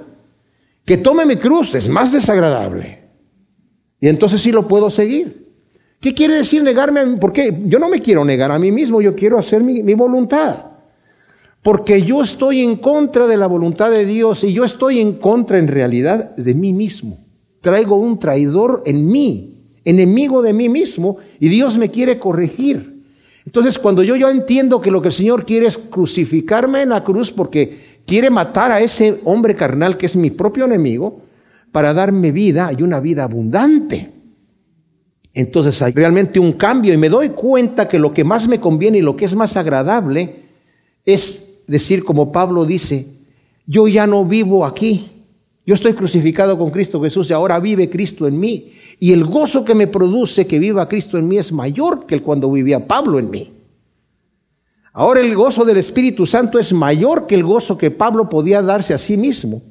Que 0.84 0.98
tome 0.98 1.24
mi 1.24 1.36
cruz 1.36 1.74
es 1.74 1.88
más 1.88 2.12
desagradable. 2.12 2.99
Y 4.00 4.08
entonces 4.08 4.40
sí 4.40 4.50
lo 4.50 4.66
puedo 4.66 4.88
seguir. 4.90 5.46
¿Qué 6.00 6.14
quiere 6.14 6.34
decir 6.34 6.62
negarme 6.62 7.00
a 7.00 7.04
mí? 7.04 7.16
Porque 7.20 7.54
yo 7.66 7.78
no 7.78 7.90
me 7.90 8.00
quiero 8.00 8.24
negar 8.24 8.50
a 8.50 8.58
mí 8.58 8.72
mismo, 8.72 9.02
yo 9.02 9.14
quiero 9.14 9.38
hacer 9.38 9.62
mi, 9.62 9.82
voluntad. 9.94 10.56
Porque 11.62 12.00
yo 12.00 12.22
estoy 12.22 12.60
en 12.62 12.76
contra 12.76 13.26
de 13.26 13.36
la 13.36 13.46
voluntad 13.46 13.90
de 13.90 14.06
Dios 14.06 14.42
y 14.44 14.54
yo 14.54 14.64
estoy 14.64 14.98
en 14.98 15.14
contra 15.14 15.58
en 15.58 15.68
realidad 15.68 16.34
de 16.36 16.54
mí 16.54 16.72
mismo. 16.72 17.18
Traigo 17.60 17.96
un 17.96 18.18
traidor 18.18 18.82
en 18.86 19.06
mí, 19.06 19.58
enemigo 19.84 20.40
de 20.40 20.54
mí 20.54 20.70
mismo, 20.70 21.18
y 21.38 21.50
Dios 21.50 21.76
me 21.76 21.90
quiere 21.90 22.18
corregir. 22.18 23.02
Entonces, 23.44 23.78
cuando 23.78 24.02
yo, 24.02 24.16
yo 24.16 24.30
entiendo 24.30 24.80
que 24.80 24.90
lo 24.90 25.02
que 25.02 25.08
el 25.08 25.14
Señor 25.14 25.44
quiere 25.44 25.66
es 25.66 25.76
crucificarme 25.76 26.80
en 26.80 26.90
la 26.90 27.04
cruz 27.04 27.30
porque 27.30 28.00
quiere 28.06 28.30
matar 28.30 28.72
a 28.72 28.80
ese 28.80 29.20
hombre 29.24 29.54
carnal 29.54 29.98
que 29.98 30.06
es 30.06 30.16
mi 30.16 30.30
propio 30.30 30.64
enemigo, 30.64 31.20
para 31.72 31.94
darme 31.94 32.32
vida 32.32 32.70
y 32.76 32.82
una 32.82 33.00
vida 33.00 33.24
abundante. 33.24 34.10
Entonces 35.32 35.80
hay 35.82 35.92
realmente 35.92 36.40
un 36.40 36.52
cambio 36.52 36.92
y 36.92 36.96
me 36.96 37.08
doy 37.08 37.30
cuenta 37.30 37.88
que 37.88 37.98
lo 37.98 38.12
que 38.12 38.24
más 38.24 38.48
me 38.48 38.60
conviene 38.60 38.98
y 38.98 39.02
lo 39.02 39.16
que 39.16 39.24
es 39.24 39.34
más 39.34 39.56
agradable 39.56 40.42
es 41.04 41.62
decir, 41.66 42.04
como 42.04 42.32
Pablo 42.32 42.64
dice, 42.64 43.06
yo 43.66 43.88
ya 43.88 44.06
no 44.06 44.24
vivo 44.24 44.66
aquí, 44.66 45.10
yo 45.64 45.74
estoy 45.74 45.94
crucificado 45.94 46.58
con 46.58 46.70
Cristo 46.70 47.00
Jesús 47.00 47.30
y 47.30 47.32
ahora 47.32 47.60
vive 47.60 47.88
Cristo 47.88 48.26
en 48.26 48.38
mí. 48.40 48.72
Y 48.98 49.12
el 49.12 49.24
gozo 49.24 49.64
que 49.64 49.74
me 49.74 49.86
produce 49.86 50.46
que 50.46 50.58
viva 50.58 50.88
Cristo 50.88 51.16
en 51.16 51.28
mí 51.28 51.38
es 51.38 51.52
mayor 51.52 52.06
que 52.06 52.16
el 52.16 52.22
cuando 52.22 52.50
vivía 52.50 52.86
Pablo 52.86 53.18
en 53.18 53.30
mí. 53.30 53.52
Ahora 54.92 55.20
el 55.20 55.34
gozo 55.34 55.64
del 55.64 55.76
Espíritu 55.76 56.26
Santo 56.26 56.58
es 56.58 56.72
mayor 56.72 57.26
que 57.26 57.36
el 57.36 57.44
gozo 57.44 57.78
que 57.78 57.90
Pablo 57.90 58.28
podía 58.28 58.60
darse 58.60 58.92
a 58.92 58.98
sí 58.98 59.16
mismo. 59.16 59.62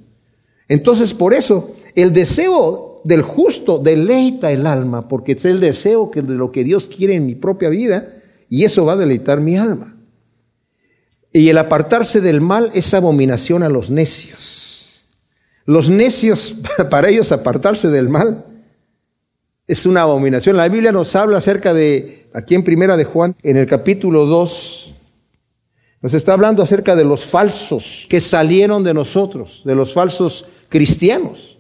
Entonces 0.70 1.14
por 1.14 1.34
eso 1.34 1.76
el 1.96 2.14
deseo 2.14 3.02
del 3.04 3.24
justo 3.24 3.80
deleita 3.80 4.52
el 4.52 4.66
alma, 4.66 5.08
porque 5.08 5.34
es 5.34 5.44
el 5.46 5.60
deseo 5.60 6.12
de 6.14 6.22
lo 6.22 6.52
que 6.52 6.64
Dios 6.64 6.88
quiere 6.88 7.16
en 7.16 7.26
mi 7.26 7.36
propia 7.36 7.70
vida, 7.70 8.22
y 8.50 8.64
eso 8.64 8.86
va 8.86 8.94
a 8.94 8.98
deleitar 8.98 9.42
mi 9.42 9.58
alma. 9.58 9.98
Y 11.32 11.50
el 11.50 11.58
apartarse 11.58 12.22
del 12.22 12.42
mal 12.42 12.72
es 12.74 12.94
abominación 12.94 13.64
a 13.64 13.70
los 13.70 13.90
necios. 13.90 15.06
Los 15.66 15.90
necios, 15.90 16.56
para 16.90 17.10
ellos 17.10 17.32
apartarse 17.32 17.90
del 17.90 18.10
mal, 18.10 18.46
es 19.68 19.86
una 19.86 20.02
abominación. 20.02 20.58
La 20.58 20.68
Biblia 20.68 20.92
nos 20.92 21.16
habla 21.16 21.38
acerca 21.38 21.74
de, 21.74 22.28
aquí 22.34 22.56
en 22.56 22.64
Primera 22.64 22.98
de 22.98 23.06
Juan, 23.06 23.36
en 23.44 23.58
el 23.58 23.68
capítulo 23.68 24.26
2, 24.26 24.96
nos 26.02 26.14
está 26.14 26.34
hablando 26.34 26.64
acerca 26.64 26.96
de 26.96 27.04
los 27.04 27.26
falsos 27.26 28.08
que 28.10 28.22
salieron 28.22 28.84
de 28.84 28.94
nosotros, 28.94 29.62
de 29.66 29.76
los 29.76 29.94
falsos 29.94 30.46
cristianos. 30.70 31.58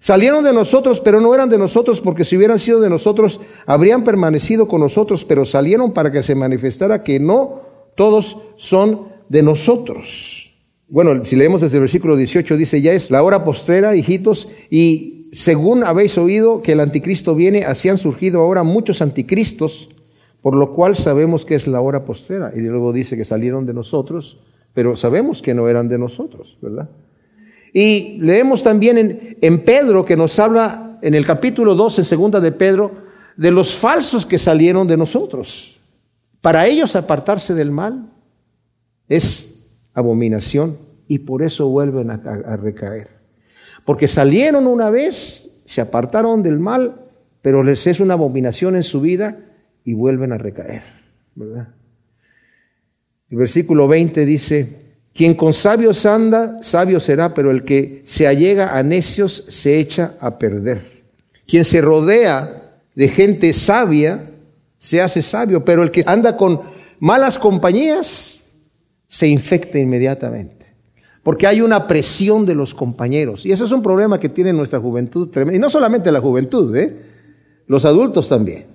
Salieron 0.00 0.44
de 0.44 0.52
nosotros, 0.52 1.00
pero 1.00 1.20
no 1.20 1.34
eran 1.34 1.50
de 1.50 1.58
nosotros, 1.58 2.00
porque 2.00 2.24
si 2.24 2.36
hubieran 2.36 2.58
sido 2.58 2.80
de 2.80 2.88
nosotros, 2.88 3.40
habrían 3.66 4.04
permanecido 4.04 4.68
con 4.68 4.80
nosotros, 4.80 5.24
pero 5.24 5.44
salieron 5.44 5.92
para 5.92 6.12
que 6.12 6.22
se 6.22 6.34
manifestara 6.34 7.02
que 7.02 7.18
no 7.18 7.62
todos 7.96 8.38
son 8.56 9.08
de 9.28 9.42
nosotros. 9.42 10.54
Bueno, 10.86 11.24
si 11.26 11.36
leemos 11.36 11.60
desde 11.60 11.76
el 11.76 11.82
versículo 11.82 12.16
18, 12.16 12.56
dice, 12.56 12.80
ya 12.80 12.92
es 12.92 13.10
la 13.10 13.22
hora 13.22 13.44
postrera, 13.44 13.96
hijitos, 13.96 14.48
y 14.70 15.28
según 15.32 15.84
habéis 15.84 16.16
oído 16.16 16.62
que 16.62 16.72
el 16.72 16.80
anticristo 16.80 17.34
viene, 17.34 17.64
así 17.64 17.88
han 17.88 17.98
surgido 17.98 18.40
ahora 18.40 18.62
muchos 18.62 19.02
anticristos, 19.02 19.90
por 20.42 20.54
lo 20.54 20.72
cual 20.72 20.96
sabemos 20.96 21.44
que 21.44 21.54
es 21.54 21.66
la 21.66 21.80
hora 21.80 22.04
postrera. 22.04 22.52
Y 22.54 22.60
luego 22.60 22.92
dice 22.92 23.16
que 23.16 23.24
salieron 23.24 23.66
de 23.66 23.74
nosotros, 23.74 24.38
pero 24.74 24.96
sabemos 24.96 25.42
que 25.42 25.54
no 25.54 25.68
eran 25.68 25.88
de 25.88 25.98
nosotros, 25.98 26.56
¿verdad? 26.60 26.88
Y 27.72 28.18
leemos 28.20 28.62
también 28.62 29.36
en, 29.40 29.64
Pedro 29.64 30.04
que 30.04 30.16
nos 30.16 30.38
habla 30.38 30.98
en 31.02 31.14
el 31.14 31.26
capítulo 31.26 31.74
12, 31.74 32.04
segunda 32.04 32.40
de 32.40 32.52
Pedro, 32.52 32.92
de 33.36 33.50
los 33.50 33.74
falsos 33.74 34.24
que 34.24 34.38
salieron 34.38 34.88
de 34.88 34.96
nosotros. 34.96 35.78
Para 36.40 36.66
ellos 36.66 36.96
apartarse 36.96 37.54
del 37.54 37.70
mal 37.70 38.10
es 39.08 39.64
abominación 39.92 40.78
y 41.08 41.20
por 41.20 41.42
eso 41.42 41.68
vuelven 41.68 42.10
a, 42.10 42.56
recaer. 42.56 43.08
Porque 43.84 44.08
salieron 44.08 44.66
una 44.66 44.90
vez, 44.90 45.60
se 45.64 45.80
apartaron 45.80 46.42
del 46.42 46.58
mal, 46.58 46.94
pero 47.42 47.62
les 47.62 47.86
es 47.86 48.00
una 48.00 48.14
abominación 48.14 48.76
en 48.76 48.82
su 48.82 49.00
vida 49.00 49.36
y 49.84 49.94
vuelven 49.94 50.32
a 50.32 50.38
recaer, 50.38 50.82
¿verdad? 51.34 51.68
El 53.30 53.38
versículo 53.38 53.88
20 53.88 54.24
dice, 54.24 54.76
quien 55.14 55.34
con 55.34 55.52
sabios 55.52 56.06
anda, 56.06 56.62
sabio 56.62 57.00
será, 57.00 57.34
pero 57.34 57.50
el 57.50 57.64
que 57.64 58.02
se 58.04 58.26
allega 58.26 58.76
a 58.76 58.82
necios 58.82 59.32
se 59.48 59.78
echa 59.78 60.14
a 60.20 60.38
perder. 60.38 61.02
Quien 61.46 61.64
se 61.64 61.80
rodea 61.80 62.80
de 62.94 63.08
gente 63.08 63.52
sabia, 63.52 64.30
se 64.78 65.00
hace 65.00 65.22
sabio, 65.22 65.64
pero 65.64 65.82
el 65.82 65.90
que 65.90 66.04
anda 66.06 66.36
con 66.36 66.62
malas 67.00 67.38
compañías, 67.38 68.44
se 69.06 69.26
infecta 69.26 69.78
inmediatamente. 69.78 70.66
Porque 71.22 71.46
hay 71.46 71.60
una 71.60 71.86
presión 71.86 72.46
de 72.46 72.54
los 72.54 72.74
compañeros. 72.74 73.44
Y 73.44 73.52
ese 73.52 73.64
es 73.64 73.72
un 73.72 73.82
problema 73.82 74.20
que 74.20 74.28
tiene 74.28 74.52
nuestra 74.52 74.78
juventud. 74.78 75.28
Y 75.52 75.58
no 75.58 75.68
solamente 75.68 76.12
la 76.12 76.20
juventud, 76.20 76.74
¿eh? 76.76 76.96
los 77.66 77.84
adultos 77.84 78.28
también. 78.28 78.66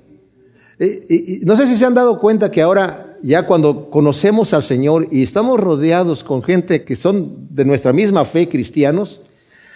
Y, 0.80 1.42
no 1.44 1.56
sé 1.56 1.68
si 1.68 1.76
se 1.76 1.86
han 1.86 1.94
dado 1.94 2.20
cuenta 2.20 2.50
que 2.50 2.62
ahora, 2.62 3.18
ya 3.22 3.46
cuando 3.46 3.90
conocemos 3.90 4.54
al 4.54 4.64
Señor 4.64 5.08
y 5.12 5.22
estamos 5.22 5.60
rodeados 5.60 6.24
con 6.24 6.44
gente 6.44 6.84
que 6.84 6.96
son 6.96 7.48
de 7.50 7.66
nuestra 7.66 7.94
misma 7.94 8.26
fe 8.26 8.50
cristianos, 8.50 9.22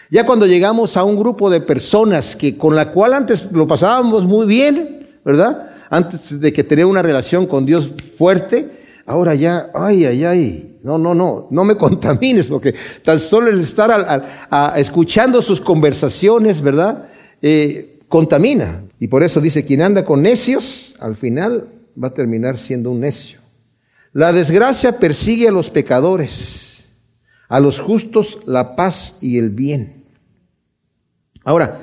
ya 0.09 0.25
cuando 0.25 0.45
llegamos 0.45 0.97
a 0.97 1.03
un 1.03 1.17
grupo 1.17 1.49
de 1.49 1.61
personas 1.61 2.35
que 2.35 2.57
con 2.57 2.75
la 2.75 2.91
cual 2.91 3.13
antes 3.13 3.51
lo 3.51 3.67
pasábamos 3.67 4.25
muy 4.25 4.47
bien, 4.47 5.07
¿verdad? 5.23 5.71
Antes 5.89 6.39
de 6.39 6.53
que 6.53 6.63
tener 6.63 6.85
una 6.85 7.01
relación 7.01 7.45
con 7.45 7.65
Dios 7.65 7.91
fuerte, 8.17 8.69
ahora 9.05 9.35
ya, 9.35 9.69
ay, 9.73 10.05
ay, 10.05 10.23
ay, 10.23 10.77
no, 10.83 10.97
no, 10.97 11.13
no, 11.13 11.47
no 11.51 11.63
me 11.63 11.75
contamines, 11.77 12.47
porque 12.47 12.73
tan 13.03 13.19
solo 13.19 13.49
el 13.49 13.59
estar 13.59 14.23
escuchando 14.77 15.41
sus 15.41 15.61
conversaciones, 15.61 16.61
¿verdad? 16.61 17.07
Eh, 17.41 17.96
contamina. 18.07 18.83
Y 18.99 19.07
por 19.07 19.23
eso 19.23 19.41
dice, 19.41 19.65
quien 19.65 19.81
anda 19.81 20.05
con 20.05 20.21
necios, 20.21 20.95
al 20.99 21.15
final 21.15 21.67
va 22.01 22.09
a 22.09 22.13
terminar 22.13 22.57
siendo 22.57 22.91
un 22.91 23.01
necio. 23.01 23.39
La 24.13 24.33
desgracia 24.33 24.99
persigue 24.99 25.47
a 25.47 25.51
los 25.51 25.69
pecadores, 25.69 26.85
a 27.49 27.59
los 27.59 27.79
justos 27.79 28.39
la 28.45 28.75
paz 28.75 29.17
y 29.21 29.37
el 29.37 29.49
bien. 29.49 30.05
Ahora, 31.43 31.81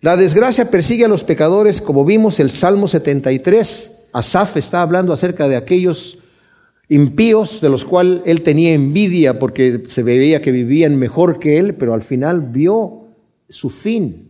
la 0.00 0.16
desgracia 0.16 0.70
persigue 0.70 1.04
a 1.04 1.08
los 1.08 1.24
pecadores, 1.24 1.80
como 1.80 2.04
vimos 2.04 2.40
el 2.40 2.50
Salmo 2.50 2.88
73. 2.88 3.98
Asaf 4.12 4.56
está 4.56 4.80
hablando 4.80 5.12
acerca 5.12 5.46
de 5.48 5.56
aquellos 5.56 6.18
impíos 6.88 7.60
de 7.60 7.68
los 7.68 7.84
cuales 7.84 8.22
él 8.24 8.42
tenía 8.42 8.72
envidia 8.72 9.38
porque 9.38 9.84
se 9.86 10.02
veía 10.02 10.42
que 10.42 10.50
vivían 10.50 10.96
mejor 10.96 11.38
que 11.38 11.58
él, 11.58 11.74
pero 11.74 11.94
al 11.94 12.02
final 12.02 12.40
vio 12.40 13.08
su 13.48 13.70
fin. 13.70 14.29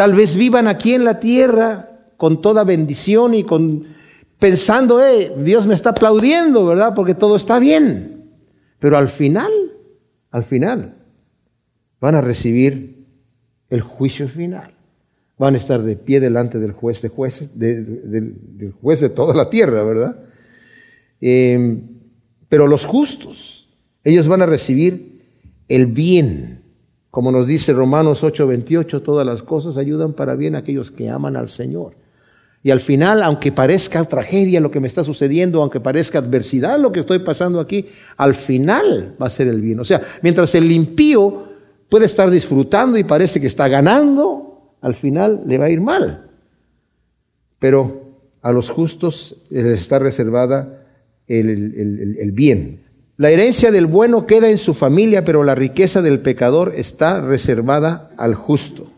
Tal 0.00 0.14
vez 0.14 0.34
vivan 0.34 0.66
aquí 0.66 0.94
en 0.94 1.04
la 1.04 1.20
tierra 1.20 1.90
con 2.16 2.40
toda 2.40 2.64
bendición 2.64 3.34
y 3.34 3.44
con 3.44 3.84
pensando, 4.38 5.04
eh, 5.04 5.30
Dios 5.44 5.66
me 5.66 5.74
está 5.74 5.90
aplaudiendo, 5.90 6.64
¿verdad? 6.64 6.94
Porque 6.94 7.14
todo 7.14 7.36
está 7.36 7.58
bien. 7.58 8.30
Pero 8.78 8.96
al 8.96 9.10
final, 9.10 9.52
al 10.30 10.42
final, 10.42 10.94
van 12.00 12.14
a 12.14 12.22
recibir 12.22 13.04
el 13.68 13.82
juicio 13.82 14.26
final. 14.26 14.72
Van 15.36 15.52
a 15.52 15.58
estar 15.58 15.82
de 15.82 15.96
pie 15.96 16.18
delante 16.18 16.58
del 16.58 16.72
juez 16.72 17.02
de 17.02 17.10
jueces, 17.10 17.58
del 17.58 18.72
juez 18.80 19.00
de 19.00 19.10
toda 19.10 19.34
la 19.34 19.50
tierra, 19.50 19.82
¿verdad? 19.82 20.16
Eh, 21.20 21.78
pero 22.48 22.66
los 22.66 22.86
justos, 22.86 23.68
ellos 24.02 24.28
van 24.28 24.40
a 24.40 24.46
recibir 24.46 25.20
el 25.68 25.84
bien. 25.84 26.59
Como 27.10 27.32
nos 27.32 27.46
dice 27.46 27.72
Romanos 27.72 28.22
8:28, 28.22 29.02
todas 29.02 29.26
las 29.26 29.42
cosas 29.42 29.76
ayudan 29.76 30.12
para 30.12 30.36
bien 30.36 30.54
a 30.54 30.58
aquellos 30.58 30.90
que 30.90 31.08
aman 31.08 31.36
al 31.36 31.48
Señor. 31.48 31.94
Y 32.62 32.70
al 32.70 32.80
final, 32.80 33.22
aunque 33.22 33.52
parezca 33.52 34.04
tragedia 34.04 34.60
lo 34.60 34.70
que 34.70 34.80
me 34.80 34.86
está 34.86 35.02
sucediendo, 35.02 35.62
aunque 35.62 35.80
parezca 35.80 36.18
adversidad 36.18 36.78
lo 36.78 36.92
que 36.92 37.00
estoy 37.00 37.20
pasando 37.20 37.58
aquí, 37.58 37.86
al 38.18 38.34
final 38.34 39.16
va 39.20 39.26
a 39.26 39.30
ser 39.30 39.48
el 39.48 39.62
bien. 39.62 39.80
O 39.80 39.84
sea, 39.84 40.02
mientras 40.22 40.54
el 40.54 40.70
impío 40.70 41.44
puede 41.88 42.04
estar 42.04 42.30
disfrutando 42.30 42.98
y 42.98 43.04
parece 43.04 43.40
que 43.40 43.46
está 43.46 43.66
ganando, 43.68 44.74
al 44.82 44.94
final 44.94 45.42
le 45.46 45.56
va 45.56 45.66
a 45.66 45.70
ir 45.70 45.80
mal. 45.80 46.26
Pero 47.58 48.10
a 48.42 48.52
los 48.52 48.68
justos 48.68 49.36
les 49.50 49.80
está 49.80 49.98
reservada 49.98 50.86
el, 51.26 52.30
bien. 52.32 52.82
La 53.20 53.28
herencia 53.28 53.70
del 53.70 53.84
bueno 53.84 54.26
queda 54.26 54.48
en 54.48 54.56
su 54.56 54.72
familia, 54.72 55.26
pero 55.26 55.44
la 55.44 55.54
riqueza 55.54 56.00
del 56.00 56.20
pecador 56.20 56.72
está 56.74 57.20
reservada 57.20 58.08
al 58.16 58.34
justo. 58.34 58.90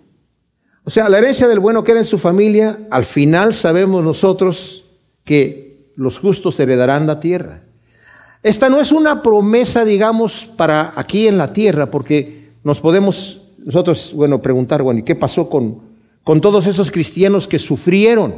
O 0.85 0.91
sea, 0.91 1.09
la 1.09 1.19
herencia 1.19 1.49
del 1.49 1.59
bueno 1.59 1.83
queda 1.83 1.99
en 1.99 2.05
su 2.05 2.19
familia, 2.19 2.87
al 2.93 3.05
final 3.05 3.53
sabemos 3.53 4.05
nosotros 4.05 4.85
que 5.25 5.89
los 5.97 6.21
justos 6.21 6.61
heredarán 6.61 7.09
la 7.09 7.19
tierra. 7.19 7.65
Esta 8.45 8.69
no 8.69 8.81
es 8.81 8.93
una 8.93 9.25
promesa, 9.25 9.85
digamos, 9.85 10.49
para 10.57 10.93
aquí 10.95 11.27
en 11.27 11.37
la 11.37 11.53
tierra, 11.53 11.91
porque 11.91 12.51
nos 12.63 12.79
podemos 12.79 13.49
nosotros, 13.59 14.13
bueno, 14.15 14.41
preguntar, 14.41 14.85
bueno, 14.85 15.01
¿y 15.01 15.03
qué 15.03 15.17
pasó 15.17 15.51
con, 15.51 15.81
con 16.23 16.41
todos 16.41 16.69
esos 16.69 16.93
cristianos 16.93 17.49
que 17.49 17.59
sufrieron 17.59 18.37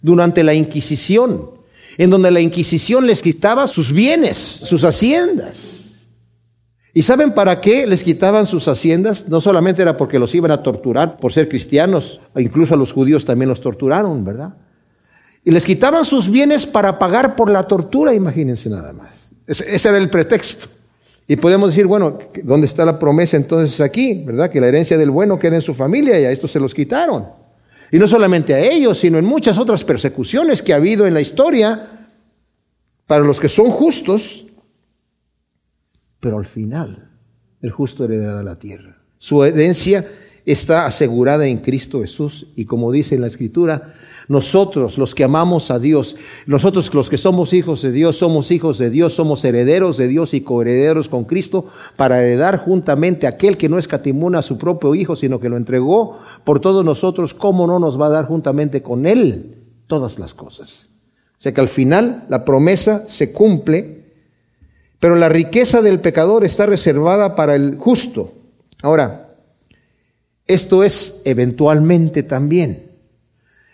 durante 0.00 0.42
la 0.42 0.54
Inquisición? 0.54 1.57
En 1.98 2.10
donde 2.10 2.30
la 2.30 2.40
Inquisición 2.40 3.06
les 3.06 3.20
quitaba 3.20 3.66
sus 3.66 3.92
bienes, 3.92 4.38
sus 4.38 4.84
haciendas. 4.84 6.06
¿Y 6.94 7.02
saben 7.02 7.32
para 7.32 7.60
qué 7.60 7.86
les 7.86 8.02
quitaban 8.02 8.46
sus 8.46 8.66
haciendas? 8.68 9.28
No 9.28 9.40
solamente 9.40 9.82
era 9.82 9.96
porque 9.96 10.18
los 10.18 10.34
iban 10.34 10.52
a 10.52 10.62
torturar 10.62 11.18
por 11.18 11.32
ser 11.32 11.48
cristianos, 11.48 12.20
incluso 12.36 12.74
a 12.74 12.76
los 12.76 12.92
judíos 12.92 13.24
también 13.24 13.48
los 13.48 13.60
torturaron, 13.60 14.24
¿verdad? 14.24 14.54
Y 15.44 15.50
les 15.50 15.64
quitaban 15.64 16.04
sus 16.04 16.30
bienes 16.30 16.66
para 16.66 16.98
pagar 16.98 17.34
por 17.34 17.50
la 17.50 17.64
tortura, 17.64 18.14
imagínense 18.14 18.70
nada 18.70 18.92
más. 18.92 19.30
Ese, 19.46 19.88
era 19.88 19.98
el 19.98 20.08
pretexto. 20.08 20.68
Y 21.26 21.36
podemos 21.36 21.70
decir, 21.70 21.86
bueno, 21.86 22.18
¿dónde 22.42 22.66
está 22.66 22.84
la 22.84 22.98
promesa 22.98 23.36
entonces 23.36 23.80
aquí? 23.80 24.24
¿Verdad? 24.24 24.50
Que 24.50 24.60
la 24.60 24.68
herencia 24.68 24.96
del 24.96 25.10
bueno 25.10 25.38
queda 25.38 25.56
en 25.56 25.62
su 25.62 25.74
familia 25.74 26.18
y 26.20 26.24
a 26.24 26.30
estos 26.30 26.52
se 26.52 26.60
los 26.60 26.74
quitaron. 26.74 27.26
Y 27.90 27.98
no 27.98 28.06
solamente 28.06 28.54
a 28.54 28.60
ellos, 28.60 28.98
sino 28.98 29.18
en 29.18 29.24
muchas 29.24 29.58
otras 29.58 29.84
persecuciones 29.84 30.62
que 30.62 30.72
ha 30.72 30.76
habido 30.76 31.06
en 31.06 31.14
la 31.14 31.20
historia 31.20 32.08
para 33.06 33.24
los 33.24 33.40
que 33.40 33.48
son 33.48 33.70
justos, 33.70 34.46
pero 36.20 36.38
al 36.38 36.46
final 36.46 37.10
el 37.62 37.70
justo 37.70 38.04
heredará 38.04 38.42
la 38.42 38.58
tierra. 38.58 39.02
Su 39.18 39.42
herencia 39.42 40.06
está 40.44 40.86
asegurada 40.86 41.46
en 41.46 41.58
Cristo 41.58 42.00
Jesús 42.00 42.48
y 42.56 42.66
como 42.66 42.92
dice 42.92 43.14
en 43.14 43.22
la 43.22 43.26
Escritura, 43.26 43.94
nosotros, 44.28 44.98
los 44.98 45.14
que 45.14 45.24
amamos 45.24 45.70
a 45.70 45.78
Dios, 45.78 46.16
nosotros 46.46 46.92
los 46.94 47.08
que 47.08 47.16
somos 47.16 47.54
hijos 47.54 47.80
de 47.80 47.90
Dios, 47.90 48.18
somos 48.18 48.50
hijos 48.50 48.76
de 48.76 48.90
Dios, 48.90 49.14
somos 49.14 49.42
herederos 49.42 49.96
de 49.96 50.06
Dios 50.06 50.34
y 50.34 50.42
coherederos 50.42 51.08
con 51.08 51.24
Cristo 51.24 51.66
para 51.96 52.22
heredar 52.22 52.58
juntamente 52.58 53.26
aquel 53.26 53.56
que 53.56 53.70
no 53.70 53.78
escatimuna 53.78 54.40
a 54.40 54.42
su 54.42 54.58
propio 54.58 54.94
Hijo, 54.94 55.16
sino 55.16 55.40
que 55.40 55.48
lo 55.48 55.56
entregó 55.56 56.18
por 56.44 56.60
todos 56.60 56.84
nosotros, 56.84 57.32
¿cómo 57.32 57.66
no 57.66 57.78
nos 57.78 57.98
va 57.98 58.06
a 58.06 58.10
dar 58.10 58.26
juntamente 58.26 58.82
con 58.82 59.06
Él 59.06 59.56
todas 59.86 60.18
las 60.18 60.34
cosas? 60.34 60.90
O 61.38 61.40
sea 61.40 61.54
que 61.54 61.60
al 61.62 61.68
final 61.68 62.26
la 62.28 62.44
promesa 62.44 63.08
se 63.08 63.32
cumple, 63.32 64.12
pero 65.00 65.14
la 65.14 65.30
riqueza 65.30 65.80
del 65.80 66.00
pecador 66.00 66.44
está 66.44 66.66
reservada 66.66 67.34
para 67.34 67.56
el 67.56 67.78
justo. 67.78 68.34
Ahora, 68.82 69.36
esto 70.46 70.84
es 70.84 71.22
eventualmente 71.24 72.22
también. 72.22 72.87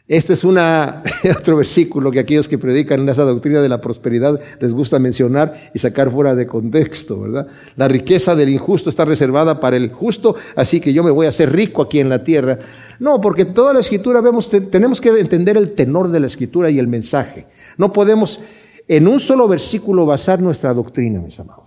Este 0.06 0.34
es 0.34 0.44
una, 0.44 1.02
otro 1.38 1.56
versículo 1.56 2.10
que 2.10 2.18
aquellos 2.18 2.46
que 2.46 2.58
predican 2.58 3.08
esa 3.08 3.24
doctrina 3.24 3.62
de 3.62 3.70
la 3.70 3.80
prosperidad 3.80 4.38
les 4.60 4.74
gusta 4.74 4.98
mencionar 4.98 5.70
y 5.72 5.78
sacar 5.78 6.10
fuera 6.10 6.34
de 6.34 6.46
contexto, 6.46 7.22
¿verdad? 7.22 7.46
La 7.76 7.88
riqueza 7.88 8.36
del 8.36 8.50
injusto 8.50 8.90
está 8.90 9.06
reservada 9.06 9.60
para 9.60 9.78
el 9.78 9.90
justo, 9.90 10.36
así 10.56 10.78
que 10.78 10.92
yo 10.92 11.02
me 11.02 11.10
voy 11.10 11.24
a 11.24 11.30
hacer 11.30 11.52
rico 11.52 11.80
aquí 11.80 12.00
en 12.00 12.10
la 12.10 12.22
tierra. 12.22 12.58
No, 12.98 13.18
porque 13.18 13.46
toda 13.46 13.72
la 13.72 13.80
escritura 13.80 14.20
vemos, 14.20 14.50
tenemos 14.70 15.00
que 15.00 15.08
entender 15.08 15.56
el 15.56 15.72
tenor 15.72 16.10
de 16.10 16.20
la 16.20 16.26
escritura 16.26 16.68
y 16.68 16.78
el 16.78 16.86
mensaje. 16.86 17.46
No 17.78 17.90
podemos 17.90 18.44
en 18.86 19.08
un 19.08 19.18
solo 19.18 19.48
versículo 19.48 20.04
basar 20.04 20.38
nuestra 20.42 20.74
doctrina, 20.74 21.18
mis 21.20 21.40
amados 21.40 21.63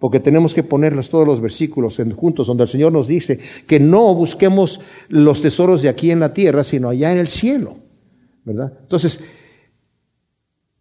porque 0.00 0.18
tenemos 0.18 0.54
que 0.54 0.62
ponerlos 0.62 1.10
todos 1.10 1.26
los 1.26 1.40
versículos 1.40 2.00
juntos, 2.16 2.46
donde 2.46 2.64
el 2.64 2.68
Señor 2.68 2.90
nos 2.90 3.06
dice 3.06 3.38
que 3.66 3.78
no 3.78 4.14
busquemos 4.14 4.80
los 5.08 5.42
tesoros 5.42 5.82
de 5.82 5.90
aquí 5.90 6.10
en 6.10 6.20
la 6.20 6.32
tierra, 6.32 6.64
sino 6.64 6.88
allá 6.88 7.12
en 7.12 7.18
el 7.18 7.28
cielo, 7.28 7.76
¿verdad? 8.44 8.72
Entonces, 8.80 9.22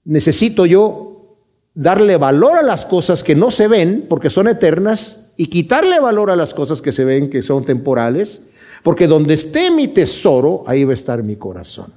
necesito 0.05 0.65
yo 0.65 1.37
darle 1.73 2.15
valor 2.15 2.57
a 2.57 2.63
las 2.63 2.85
cosas 2.85 3.21
que 3.21 3.35
no 3.35 3.51
se 3.51 3.67
ven, 3.67 4.05
porque 4.07 4.29
son 4.29 4.47
eternas, 4.47 5.25
y 5.35 5.47
quitarle 5.47 5.99
valor 5.99 6.31
a 6.31 6.37
las 6.37 6.53
cosas 6.53 6.81
que 6.81 6.93
se 6.93 7.03
ven, 7.03 7.29
que 7.29 7.41
son 7.41 7.65
temporales, 7.65 8.41
porque 8.83 9.07
donde 9.07 9.33
esté 9.33 9.69
mi 9.69 9.89
tesoro, 9.89 10.63
ahí 10.65 10.85
va 10.85 10.91
a 10.91 10.93
estar 10.93 11.23
mi 11.23 11.35
corazón. 11.35 11.93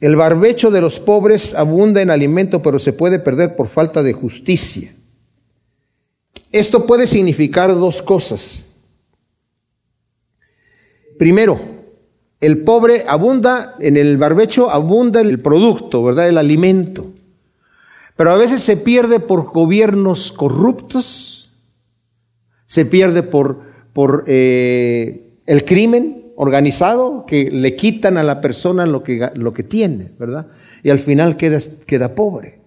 El 0.00 0.16
barbecho 0.16 0.70
de 0.70 0.82
los 0.82 1.00
pobres 1.00 1.54
abunda 1.54 2.02
en 2.02 2.10
alimento, 2.10 2.60
pero 2.60 2.78
se 2.78 2.92
puede 2.92 3.18
perder 3.18 3.56
por 3.56 3.68
falta 3.68 4.02
de 4.02 4.12
justicia. 4.12 4.92
Esto 6.58 6.86
puede 6.86 7.06
significar 7.06 7.74
dos 7.74 8.00
cosas. 8.00 8.64
Primero, 11.18 11.60
el 12.40 12.64
pobre 12.64 13.04
abunda, 13.06 13.76
en 13.78 13.98
el 13.98 14.16
barbecho 14.16 14.70
abunda 14.70 15.20
el 15.20 15.38
producto, 15.40 16.02
¿verdad? 16.02 16.30
El 16.30 16.38
alimento. 16.38 17.12
Pero 18.16 18.30
a 18.30 18.36
veces 18.36 18.62
se 18.62 18.78
pierde 18.78 19.20
por 19.20 19.52
gobiernos 19.52 20.32
corruptos, 20.32 21.50
se 22.66 22.86
pierde 22.86 23.22
por, 23.22 24.24
eh, 24.26 25.40
el 25.44 25.64
crimen 25.66 26.32
organizado 26.36 27.26
que 27.26 27.50
le 27.50 27.76
quitan 27.76 28.16
a 28.16 28.22
la 28.22 28.40
persona 28.40 28.86
lo 28.86 29.02
que, 29.02 29.66
tiene, 29.68 30.12
¿verdad? 30.18 30.46
Y 30.82 30.88
al 30.88 31.00
final 31.00 31.36
queda 31.36 32.14
pobre. 32.14 32.60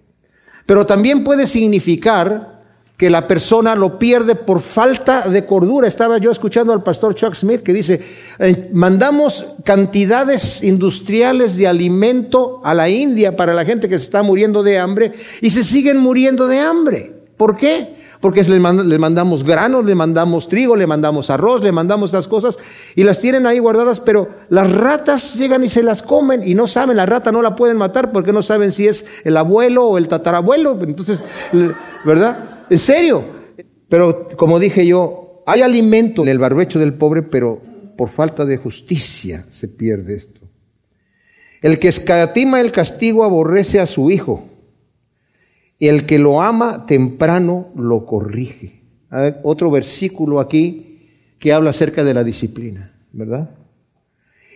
Pero 0.68 0.86
también 0.86 1.24
puede 1.24 1.48
significar 1.48 2.59
que 3.00 3.10
la 3.10 3.30
persona 3.30 3.78
lo 3.78 3.98
pierde 3.98 4.36
por 4.36 4.60
falta 4.60 5.30
de 5.30 5.46
cordura. 5.46 5.88
Estaba 5.88 6.18
yo 6.18 6.32
escuchando 6.32 6.74
al 6.74 6.84
pastor 6.84 7.16
Chuck 7.16 7.34
Smith 7.34 7.62
que 7.62 7.72
dice, 7.72 8.02
eh, 8.40 8.70
mandamos 8.74 9.54
cantidades 9.64 10.62
industriales 10.64 11.56
de 11.56 11.66
alimento 11.66 12.60
a 12.62 12.74
la 12.74 12.90
India 12.90 13.38
para 13.38 13.54
la 13.54 13.64
gente 13.64 13.88
que 13.88 13.98
se 13.98 14.04
está 14.04 14.22
muriendo 14.22 14.64
de 14.64 14.80
hambre 14.80 15.14
y 15.40 15.50
se 15.50 15.64
siguen 15.64 15.96
muriendo 15.96 16.46
de 16.48 16.60
hambre. 16.60 17.14
¿Por 17.38 17.56
qué? 17.56 17.96
Porque 18.20 18.44
le, 18.44 18.60
mandamos 18.60 19.46
granos, 19.46 19.86
le 19.86 19.96
mandamos 19.96 20.50
trigo, 20.50 20.76
le 20.76 20.86
mandamos 20.86 21.30
arroz, 21.30 21.64
le 21.64 21.72
mandamos 21.72 22.12
las 22.12 22.28
cosas 22.28 22.58
y 22.96 23.06
las 23.06 23.20
tienen 23.20 23.48
ahí 23.48 23.60
guardadas, 23.60 24.02
pero 24.02 24.28
las 24.50 24.70
ratas 24.74 25.36
llegan 25.36 25.64
y 25.64 25.70
se 25.70 25.84
las 25.84 26.04
comen 26.04 26.46
y 26.46 26.54
no 26.54 26.68
saben, 26.68 26.98
la 26.98 27.06
rata 27.06 27.32
no 27.32 27.42
la 27.42 27.56
pueden 27.56 27.78
matar 27.78 28.12
porque 28.12 28.34
no 28.34 28.42
saben 28.42 28.74
si 28.74 28.90
es 28.90 29.08
el 29.24 29.38
abuelo 29.38 29.86
o 29.86 29.98
el 29.98 30.10
tatarabuelo. 30.10 30.78
Entonces, 30.82 31.24
¿verdad? 32.04 32.49
En 32.70 32.80
serio. 32.80 33.24
Pero 33.90 34.28
como 34.38 34.60
dije 34.60 34.86
yo, 34.86 35.44
hay 35.46 35.62
alimento 35.62 36.22
en 36.22 36.30
el 36.30 36.40
barbecho 36.40 36.80
del 36.80 36.94
pobre, 36.94 37.24
pero 37.24 37.62
por 37.98 38.10
falta 38.10 38.46
de 38.46 38.58
justicia 38.58 39.46
se 39.50 39.68
pierde 39.68 40.16
esto. 40.16 40.40
El 41.62 41.80
que 41.80 41.88
escatima 41.88 42.62
el 42.62 42.72
castigo 42.72 43.24
aborrece 43.24 43.80
a 43.80 43.86
su 43.86 44.12
hijo, 44.12 44.46
y 45.80 45.88
el 45.88 46.06
que 46.06 46.20
lo 46.20 46.42
ama 46.42 46.86
temprano 46.86 47.70
lo 47.76 48.06
corrige. 48.06 48.84
Hay 49.10 49.34
otro 49.44 49.72
versículo 49.72 50.40
aquí 50.40 51.08
que 51.40 51.52
habla 51.52 51.72
acerca 51.72 52.04
de 52.04 52.14
la 52.14 52.24
disciplina, 52.24 52.94
¿verdad? 53.12 53.50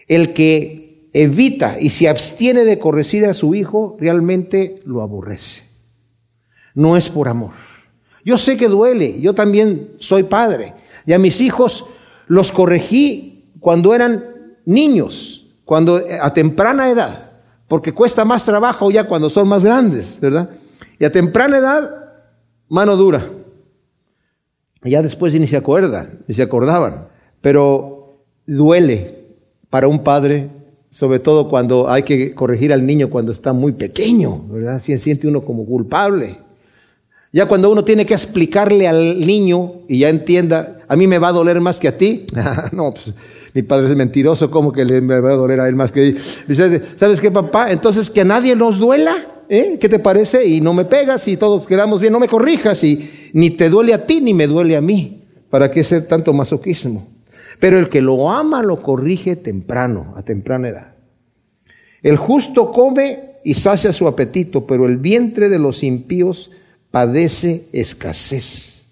El 0.08 0.34
que 0.34 1.10
evita 1.14 1.78
y 1.80 1.90
se 1.90 2.10
abstiene 2.10 2.66
de 2.66 2.78
corregir 2.78 3.26
a 3.26 3.34
su 3.34 3.56
hijo 3.56 3.98
realmente 4.00 4.82
lo 4.86 5.02
aborrece. 5.02 5.64
No 6.76 6.98
es 6.98 7.10
por 7.10 7.30
amor. 7.30 7.73
Yo 8.26 8.38
sé 8.38 8.58
que 8.58 8.68
duele, 8.68 9.20
yo 9.20 9.34
también 9.34 9.92
soy 10.00 10.24
padre. 10.24 10.74
Y 11.06 11.14
a 11.14 11.20
mis 11.20 11.42
hijos 11.42 11.86
los 12.28 12.52
corregí 12.52 13.46
cuando 13.60 13.94
eran 13.94 14.24
niños, 14.66 15.48
cuando 15.66 16.02
a 16.22 16.34
temprana 16.34 16.90
edad, 16.90 17.32
porque 17.68 17.94
cuesta 17.94 18.26
más 18.26 18.46
trabajo 18.46 18.92
ya 18.92 19.06
cuando 19.06 19.30
son 19.30 19.48
más 19.48 19.64
grandes, 19.64 20.20
¿verdad? 20.20 20.50
Y 21.00 21.06
a 21.06 21.12
temprana 21.12 21.58
edad, 21.58 21.90
mano 22.70 22.96
dura. 22.96 23.26
ya 24.84 25.02
después 25.02 25.34
ni 25.40 25.48
se 25.48 25.58
acuerdan, 25.58 26.20
ni 26.28 26.34
se 26.34 26.44
acordaban. 26.44 27.08
Pero 27.42 28.24
duele 28.46 29.24
para 29.70 29.88
un 29.88 30.04
padre, 30.04 30.50
sobre 30.90 31.20
todo 31.20 31.50
cuando 31.50 31.90
hay 31.90 32.04
que 32.04 32.36
corregir 32.36 32.72
al 32.72 32.86
niño 32.86 33.10
cuando 33.10 33.32
está 33.32 33.54
muy 33.54 33.72
pequeño, 33.72 34.44
¿verdad? 34.50 34.80
Se 34.80 34.98
siente 34.98 35.28
uno 35.28 35.44
como 35.44 35.66
culpable. 35.66 36.38
Ya 37.34 37.48
cuando 37.48 37.72
uno 37.72 37.84
tiene 37.84 38.06
que 38.06 38.14
explicarle 38.14 38.88
al 38.88 39.20
niño 39.20 39.82
y 39.88 40.00
ya 40.00 40.10
entienda, 40.10 40.78
a 40.88 40.96
mí 40.96 41.08
me 41.08 41.18
va 41.18 41.30
a 41.30 41.32
doler 41.32 41.60
más 41.62 41.80
que 41.80 41.88
a 41.88 41.98
ti. 41.98 42.28
no, 42.72 42.92
pues 42.92 43.12
mi 43.56 43.64
padre 43.64 43.90
es 43.90 43.96
mentiroso, 43.96 44.52
¿cómo 44.52 44.72
que 44.72 44.86
le 44.86 45.02
va 45.02 45.32
a 45.32 45.36
doler 45.36 45.60
a 45.60 45.68
él 45.68 45.76
más 45.76 45.92
que 45.92 46.16
a 46.48 46.54
ti? 46.54 46.54
¿sabes 46.96 47.20
qué, 47.20 47.32
papá? 47.32 47.72
Entonces 47.72 48.12
que 48.12 48.22
a 48.22 48.26
nadie 48.26 48.56
nos 48.56 48.78
duela. 48.78 49.34
¿eh? 49.50 49.80
¿Qué 49.82 49.90
te 49.90 49.98
parece? 49.98 50.46
Y 50.46 50.62
no 50.62 50.76
me 50.76 50.86
pegas 50.86 51.28
y 51.28 51.36
todos 51.36 51.66
quedamos 51.66 52.00
bien, 52.00 52.14
no 52.14 52.20
me 52.20 52.28
corrijas 52.28 52.84
y 52.84 53.10
ni 53.34 53.50
te 53.50 53.68
duele 53.68 53.96
a 53.96 54.06
ti 54.06 54.22
ni 54.22 54.36
me 54.36 54.46
duele 54.46 54.76
a 54.76 54.82
mí. 54.82 55.24
¿Para 55.50 55.72
qué 55.72 55.84
ser 55.84 56.08
tanto 56.08 56.34
masoquismo? 56.34 57.08
Pero 57.60 57.80
el 57.80 57.90
que 57.90 58.02
lo 58.02 58.30
ama 58.30 58.62
lo 58.62 58.84
corrige 58.84 59.38
temprano, 59.38 60.14
a 60.18 60.22
temprana 60.22 60.70
edad. 60.70 60.94
El 62.04 62.18
justo 62.18 62.72
come 62.72 63.38
y 63.44 63.56
sacia 63.56 63.92
su 63.92 64.08
apetito, 64.08 64.68
pero 64.68 64.86
el 64.86 64.98
vientre 64.98 65.50
de 65.50 65.58
los 65.58 65.84
impíos 65.84 66.52
padece 66.94 67.70
escasez. 67.74 68.84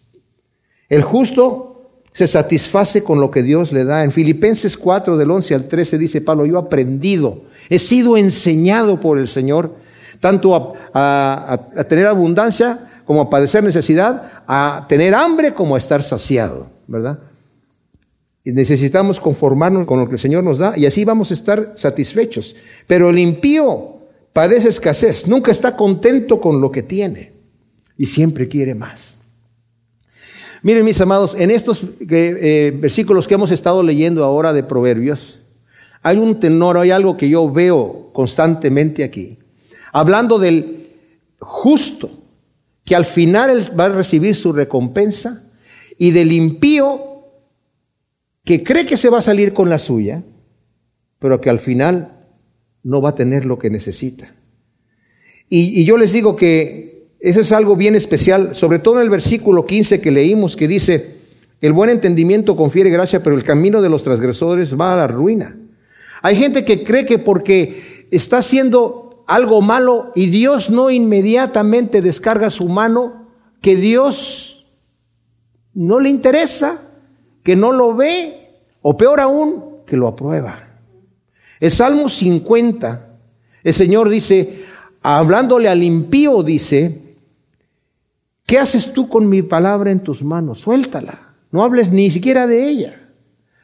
El 0.90 1.04
justo 1.04 1.92
se 2.12 2.26
satisface 2.26 3.04
con 3.04 3.22
lo 3.22 3.30
que 3.30 3.44
Dios 3.44 3.72
le 3.72 3.86
da. 3.86 4.04
En 4.04 4.12
Filipenses 4.12 4.76
4 4.76 5.18
del 5.18 5.30
11 5.30 5.54
al 5.54 5.68
13 5.68 6.00
dice 6.00 6.20
Pablo, 6.20 6.48
yo 6.48 6.56
he 6.56 6.60
aprendido, 6.60 7.44
he 7.70 7.78
sido 7.78 8.18
enseñado 8.18 9.00
por 9.00 9.20
el 9.20 9.28
Señor, 9.28 9.76
tanto 10.20 10.76
a, 10.96 11.70
tener 11.88 12.08
abundancia 12.08 13.04
como 13.06 13.22
a 13.22 13.30
padecer 13.30 13.64
necesidad, 13.64 14.32
a 14.48 14.88
tener 14.90 15.14
hambre 15.14 15.54
como 15.54 15.76
a 15.76 15.78
estar 15.78 16.02
saciado, 16.02 16.72
¿verdad? 16.88 17.20
Y 18.44 18.52
necesitamos 18.52 19.20
conformarnos 19.20 19.86
con 19.86 20.00
lo 20.00 20.08
que 20.08 20.14
el 20.14 20.20
Señor 20.20 20.44
nos 20.44 20.58
da 20.58 20.74
y 20.76 20.88
así 20.88 21.06
vamos 21.06 21.30
a 21.30 21.36
estar 21.36 21.74
satisfechos. 21.76 22.56
Pero 22.88 23.12
el 23.12 23.20
impío 23.20 23.98
padece 24.34 24.70
escasez, 24.70 25.28
nunca 25.28 25.52
está 25.52 25.78
contento 25.78 26.42
con 26.42 26.60
lo 26.60 26.72
que 26.72 26.82
tiene 26.82 27.41
y 27.98 28.06
siempre 28.06 28.48
quiere 28.48 28.76
más. 28.76 29.18
Miren 30.64 30.86
mis 30.86 31.02
amados, 31.02 31.36
en 31.40 31.50
estos 31.50 31.84
eh, 32.08 32.78
versículos 32.80 33.28
que 33.28 33.34
hemos 33.34 33.50
estado 33.50 33.82
leyendo 33.82 34.24
ahora 34.24 34.54
de 34.54 34.62
Proverbios, 34.62 35.40
hay 36.04 36.18
un 36.18 36.40
tenor, 36.40 36.78
hay 36.78 36.92
algo 36.92 37.18
que 37.18 37.30
yo 37.30 37.52
veo 37.52 38.12
constantemente 38.14 39.04
aquí, 39.04 39.40
hablando 39.92 40.38
del 40.38 40.88
justo, 41.40 42.12
que 42.86 42.96
al 42.96 43.06
final 43.06 43.74
va 43.80 43.86
a 43.86 43.90
recibir 43.90 44.36
su 44.36 44.54
recompensa, 44.54 45.44
y 45.98 46.12
del 46.12 46.32
impío, 46.32 47.00
que 48.44 48.64
cree 48.64 48.86
que 48.86 48.98
se 48.98 49.10
va 49.10 49.20
a 49.20 49.24
salir 49.24 49.54
con 49.54 49.70
la 49.70 49.80
suya, 49.80 50.24
pero 51.20 51.42
que 51.42 51.50
al 51.50 51.60
final 51.60 52.26
no 52.84 53.02
va 53.02 53.10
a 53.10 53.16
tener 53.16 53.46
lo 53.46 53.58
que 53.60 53.70
necesita. 53.70 54.36
y 55.50 55.84
yo 55.84 55.98
les 55.98 56.14
digo 56.14 56.36
que 56.36 56.91
eso 57.22 57.40
es 57.40 57.52
algo 57.52 57.76
bien 57.76 57.96
especial, 57.96 58.56
sobre 58.56 58.80
todo 58.80 58.96
en 58.96 59.04
el 59.04 59.12
versículo 59.12 59.66
15 59.66 60.02
que 60.02 60.10
leímos, 60.10 60.56
que 60.56 60.68
dice, 60.68 61.18
el 61.62 61.72
buen 61.72 61.92
entendimiento 61.92 62.56
confiere 62.56 62.90
gracia, 62.90 63.22
pero 63.22 63.36
el 63.36 63.44
camino 63.44 63.84
de 63.84 63.90
los 63.90 64.02
transgresores 64.02 64.80
va 64.80 64.94
a 64.94 64.98
la 64.98 65.08
ruina. 65.08 65.56
Hay 66.24 66.36
gente 66.36 66.66
que 66.66 66.84
cree 66.84 67.06
que 67.06 67.20
porque 67.20 68.08
está 68.10 68.40
haciendo 68.40 69.24
algo 69.28 69.62
malo 69.62 70.12
y 70.16 70.28
Dios 70.28 70.72
no 70.72 70.90
inmediatamente 70.90 72.02
descarga 72.02 72.50
su 72.50 72.68
mano, 72.68 73.28
que 73.62 73.76
Dios 73.76 74.66
no 75.76 76.00
le 76.00 76.10
interesa, 76.10 76.82
que 77.44 77.56
no 77.56 77.72
lo 77.72 77.96
ve, 77.96 78.50
o 78.82 78.98
peor 78.98 79.20
aún, 79.20 79.78
que 79.86 79.96
lo 79.96 80.08
aprueba. 80.08 80.68
El 81.60 81.70
Salmo 81.70 82.10
50, 82.10 83.10
el 83.64 83.74
Señor 83.76 84.10
dice, 84.10 84.64
hablándole 85.04 85.70
al 85.70 85.84
impío, 85.84 86.42
dice, 86.42 87.01
¿Qué 88.52 88.60
haces 88.60 88.92
tú 88.92 89.08
con 89.08 89.30
mi 89.30 89.44
palabra 89.44 89.92
en 89.92 90.02
tus 90.02 90.22
manos? 90.22 90.60
Suéltala. 90.60 91.36
No 91.52 91.64
hables 91.64 91.90
ni 91.90 92.12
siquiera 92.12 92.48
de 92.48 92.68
ella. 92.68 93.02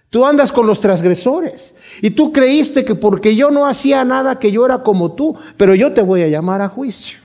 Tú 0.09 0.25
andas 0.25 0.49
con 0.49 0.65
los 0.65 0.79
transgresores. 0.79 1.75
Y 2.01 2.11
tú 2.11 2.31
creíste 2.31 2.85
que 2.85 2.95
porque 2.95 3.35
yo 3.35 3.51
no 3.51 3.67
hacía 3.67 4.05
nada, 4.05 4.39
que 4.39 4.49
yo 4.49 4.65
era 4.65 4.83
como 4.83 5.11
tú, 5.11 5.35
pero 5.57 5.75
yo 5.75 5.91
te 5.91 6.01
voy 6.01 6.21
a 6.21 6.29
llamar 6.29 6.61
a 6.61 6.69
juicio. 6.69 7.19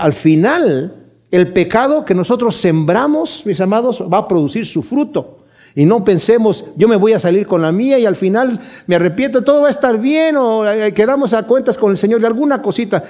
al 0.00 0.14
final, 0.14 1.04
el 1.30 1.52
pecado 1.52 2.06
que 2.06 2.14
nosotros 2.14 2.56
sembramos, 2.56 3.42
mis 3.44 3.60
amados, 3.60 4.02
va 4.10 4.20
a 4.20 4.26
producir 4.26 4.64
su 4.64 4.82
fruto. 4.82 5.40
Y 5.74 5.84
no 5.84 6.02
pensemos, 6.02 6.64
yo 6.78 6.88
me 6.88 6.96
voy 6.96 7.12
a 7.12 7.20
salir 7.20 7.46
con 7.46 7.60
la 7.60 7.72
mía 7.72 7.98
y 7.98 8.06
al 8.06 8.16
final 8.16 8.58
me 8.86 8.96
arrepiento, 8.96 9.44
todo 9.44 9.60
va 9.60 9.66
a 9.66 9.70
estar 9.70 10.00
bien 10.00 10.38
o 10.38 10.66
eh, 10.66 10.94
quedamos 10.94 11.34
a 11.34 11.42
cuentas 11.42 11.76
con 11.76 11.90
el 11.90 11.98
Señor 11.98 12.22
de 12.22 12.26
alguna 12.26 12.62
cosita. 12.62 13.04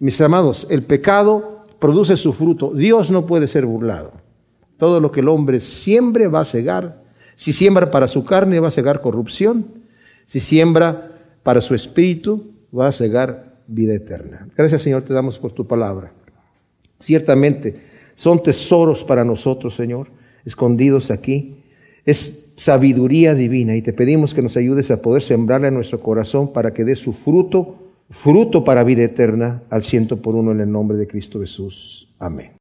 Mis 0.00 0.20
amados, 0.20 0.66
el 0.70 0.82
pecado 0.82 1.61
produce 1.82 2.16
su 2.16 2.32
fruto. 2.32 2.72
Dios 2.72 3.10
no 3.10 3.26
puede 3.26 3.48
ser 3.48 3.66
burlado. 3.66 4.12
Todo 4.76 5.00
lo 5.00 5.10
que 5.10 5.18
el 5.18 5.28
hombre 5.28 5.58
siembre 5.58 6.28
va 6.28 6.42
a 6.42 6.44
cegar. 6.44 7.02
Si 7.34 7.52
siembra 7.52 7.90
para 7.90 8.06
su 8.06 8.24
carne 8.24 8.60
va 8.60 8.68
a 8.68 8.70
cegar 8.70 9.00
corrupción. 9.00 9.66
Si 10.24 10.38
siembra 10.38 11.10
para 11.42 11.60
su 11.60 11.74
espíritu 11.74 12.52
va 12.72 12.86
a 12.86 12.92
cegar 12.92 13.56
vida 13.66 13.94
eterna. 13.94 14.46
Gracias 14.56 14.82
Señor, 14.82 15.02
te 15.02 15.12
damos 15.12 15.40
por 15.40 15.50
tu 15.50 15.66
palabra. 15.66 16.12
Ciertamente 17.00 17.80
son 18.14 18.40
tesoros 18.44 19.02
para 19.02 19.24
nosotros, 19.24 19.74
Señor, 19.74 20.06
escondidos 20.44 21.10
aquí. 21.10 21.64
Es 22.04 22.52
sabiduría 22.54 23.34
divina 23.34 23.74
y 23.74 23.82
te 23.82 23.92
pedimos 23.92 24.34
que 24.34 24.42
nos 24.42 24.56
ayudes 24.56 24.92
a 24.92 25.02
poder 25.02 25.22
sembrarla 25.22 25.66
en 25.66 25.74
nuestro 25.74 25.98
corazón 25.98 26.52
para 26.52 26.72
que 26.72 26.84
dé 26.84 26.94
su 26.94 27.12
fruto 27.12 27.81
fruto 28.12 28.62
para 28.62 28.84
vida 28.84 29.02
eterna 29.02 29.62
al 29.70 29.82
ciento 29.82 30.20
por 30.20 30.34
uno 30.34 30.52
en 30.52 30.60
el 30.60 30.70
nombre 30.70 30.98
de 30.98 31.06
Cristo 31.06 31.40
Jesús. 31.40 32.08
Amén. 32.18 32.50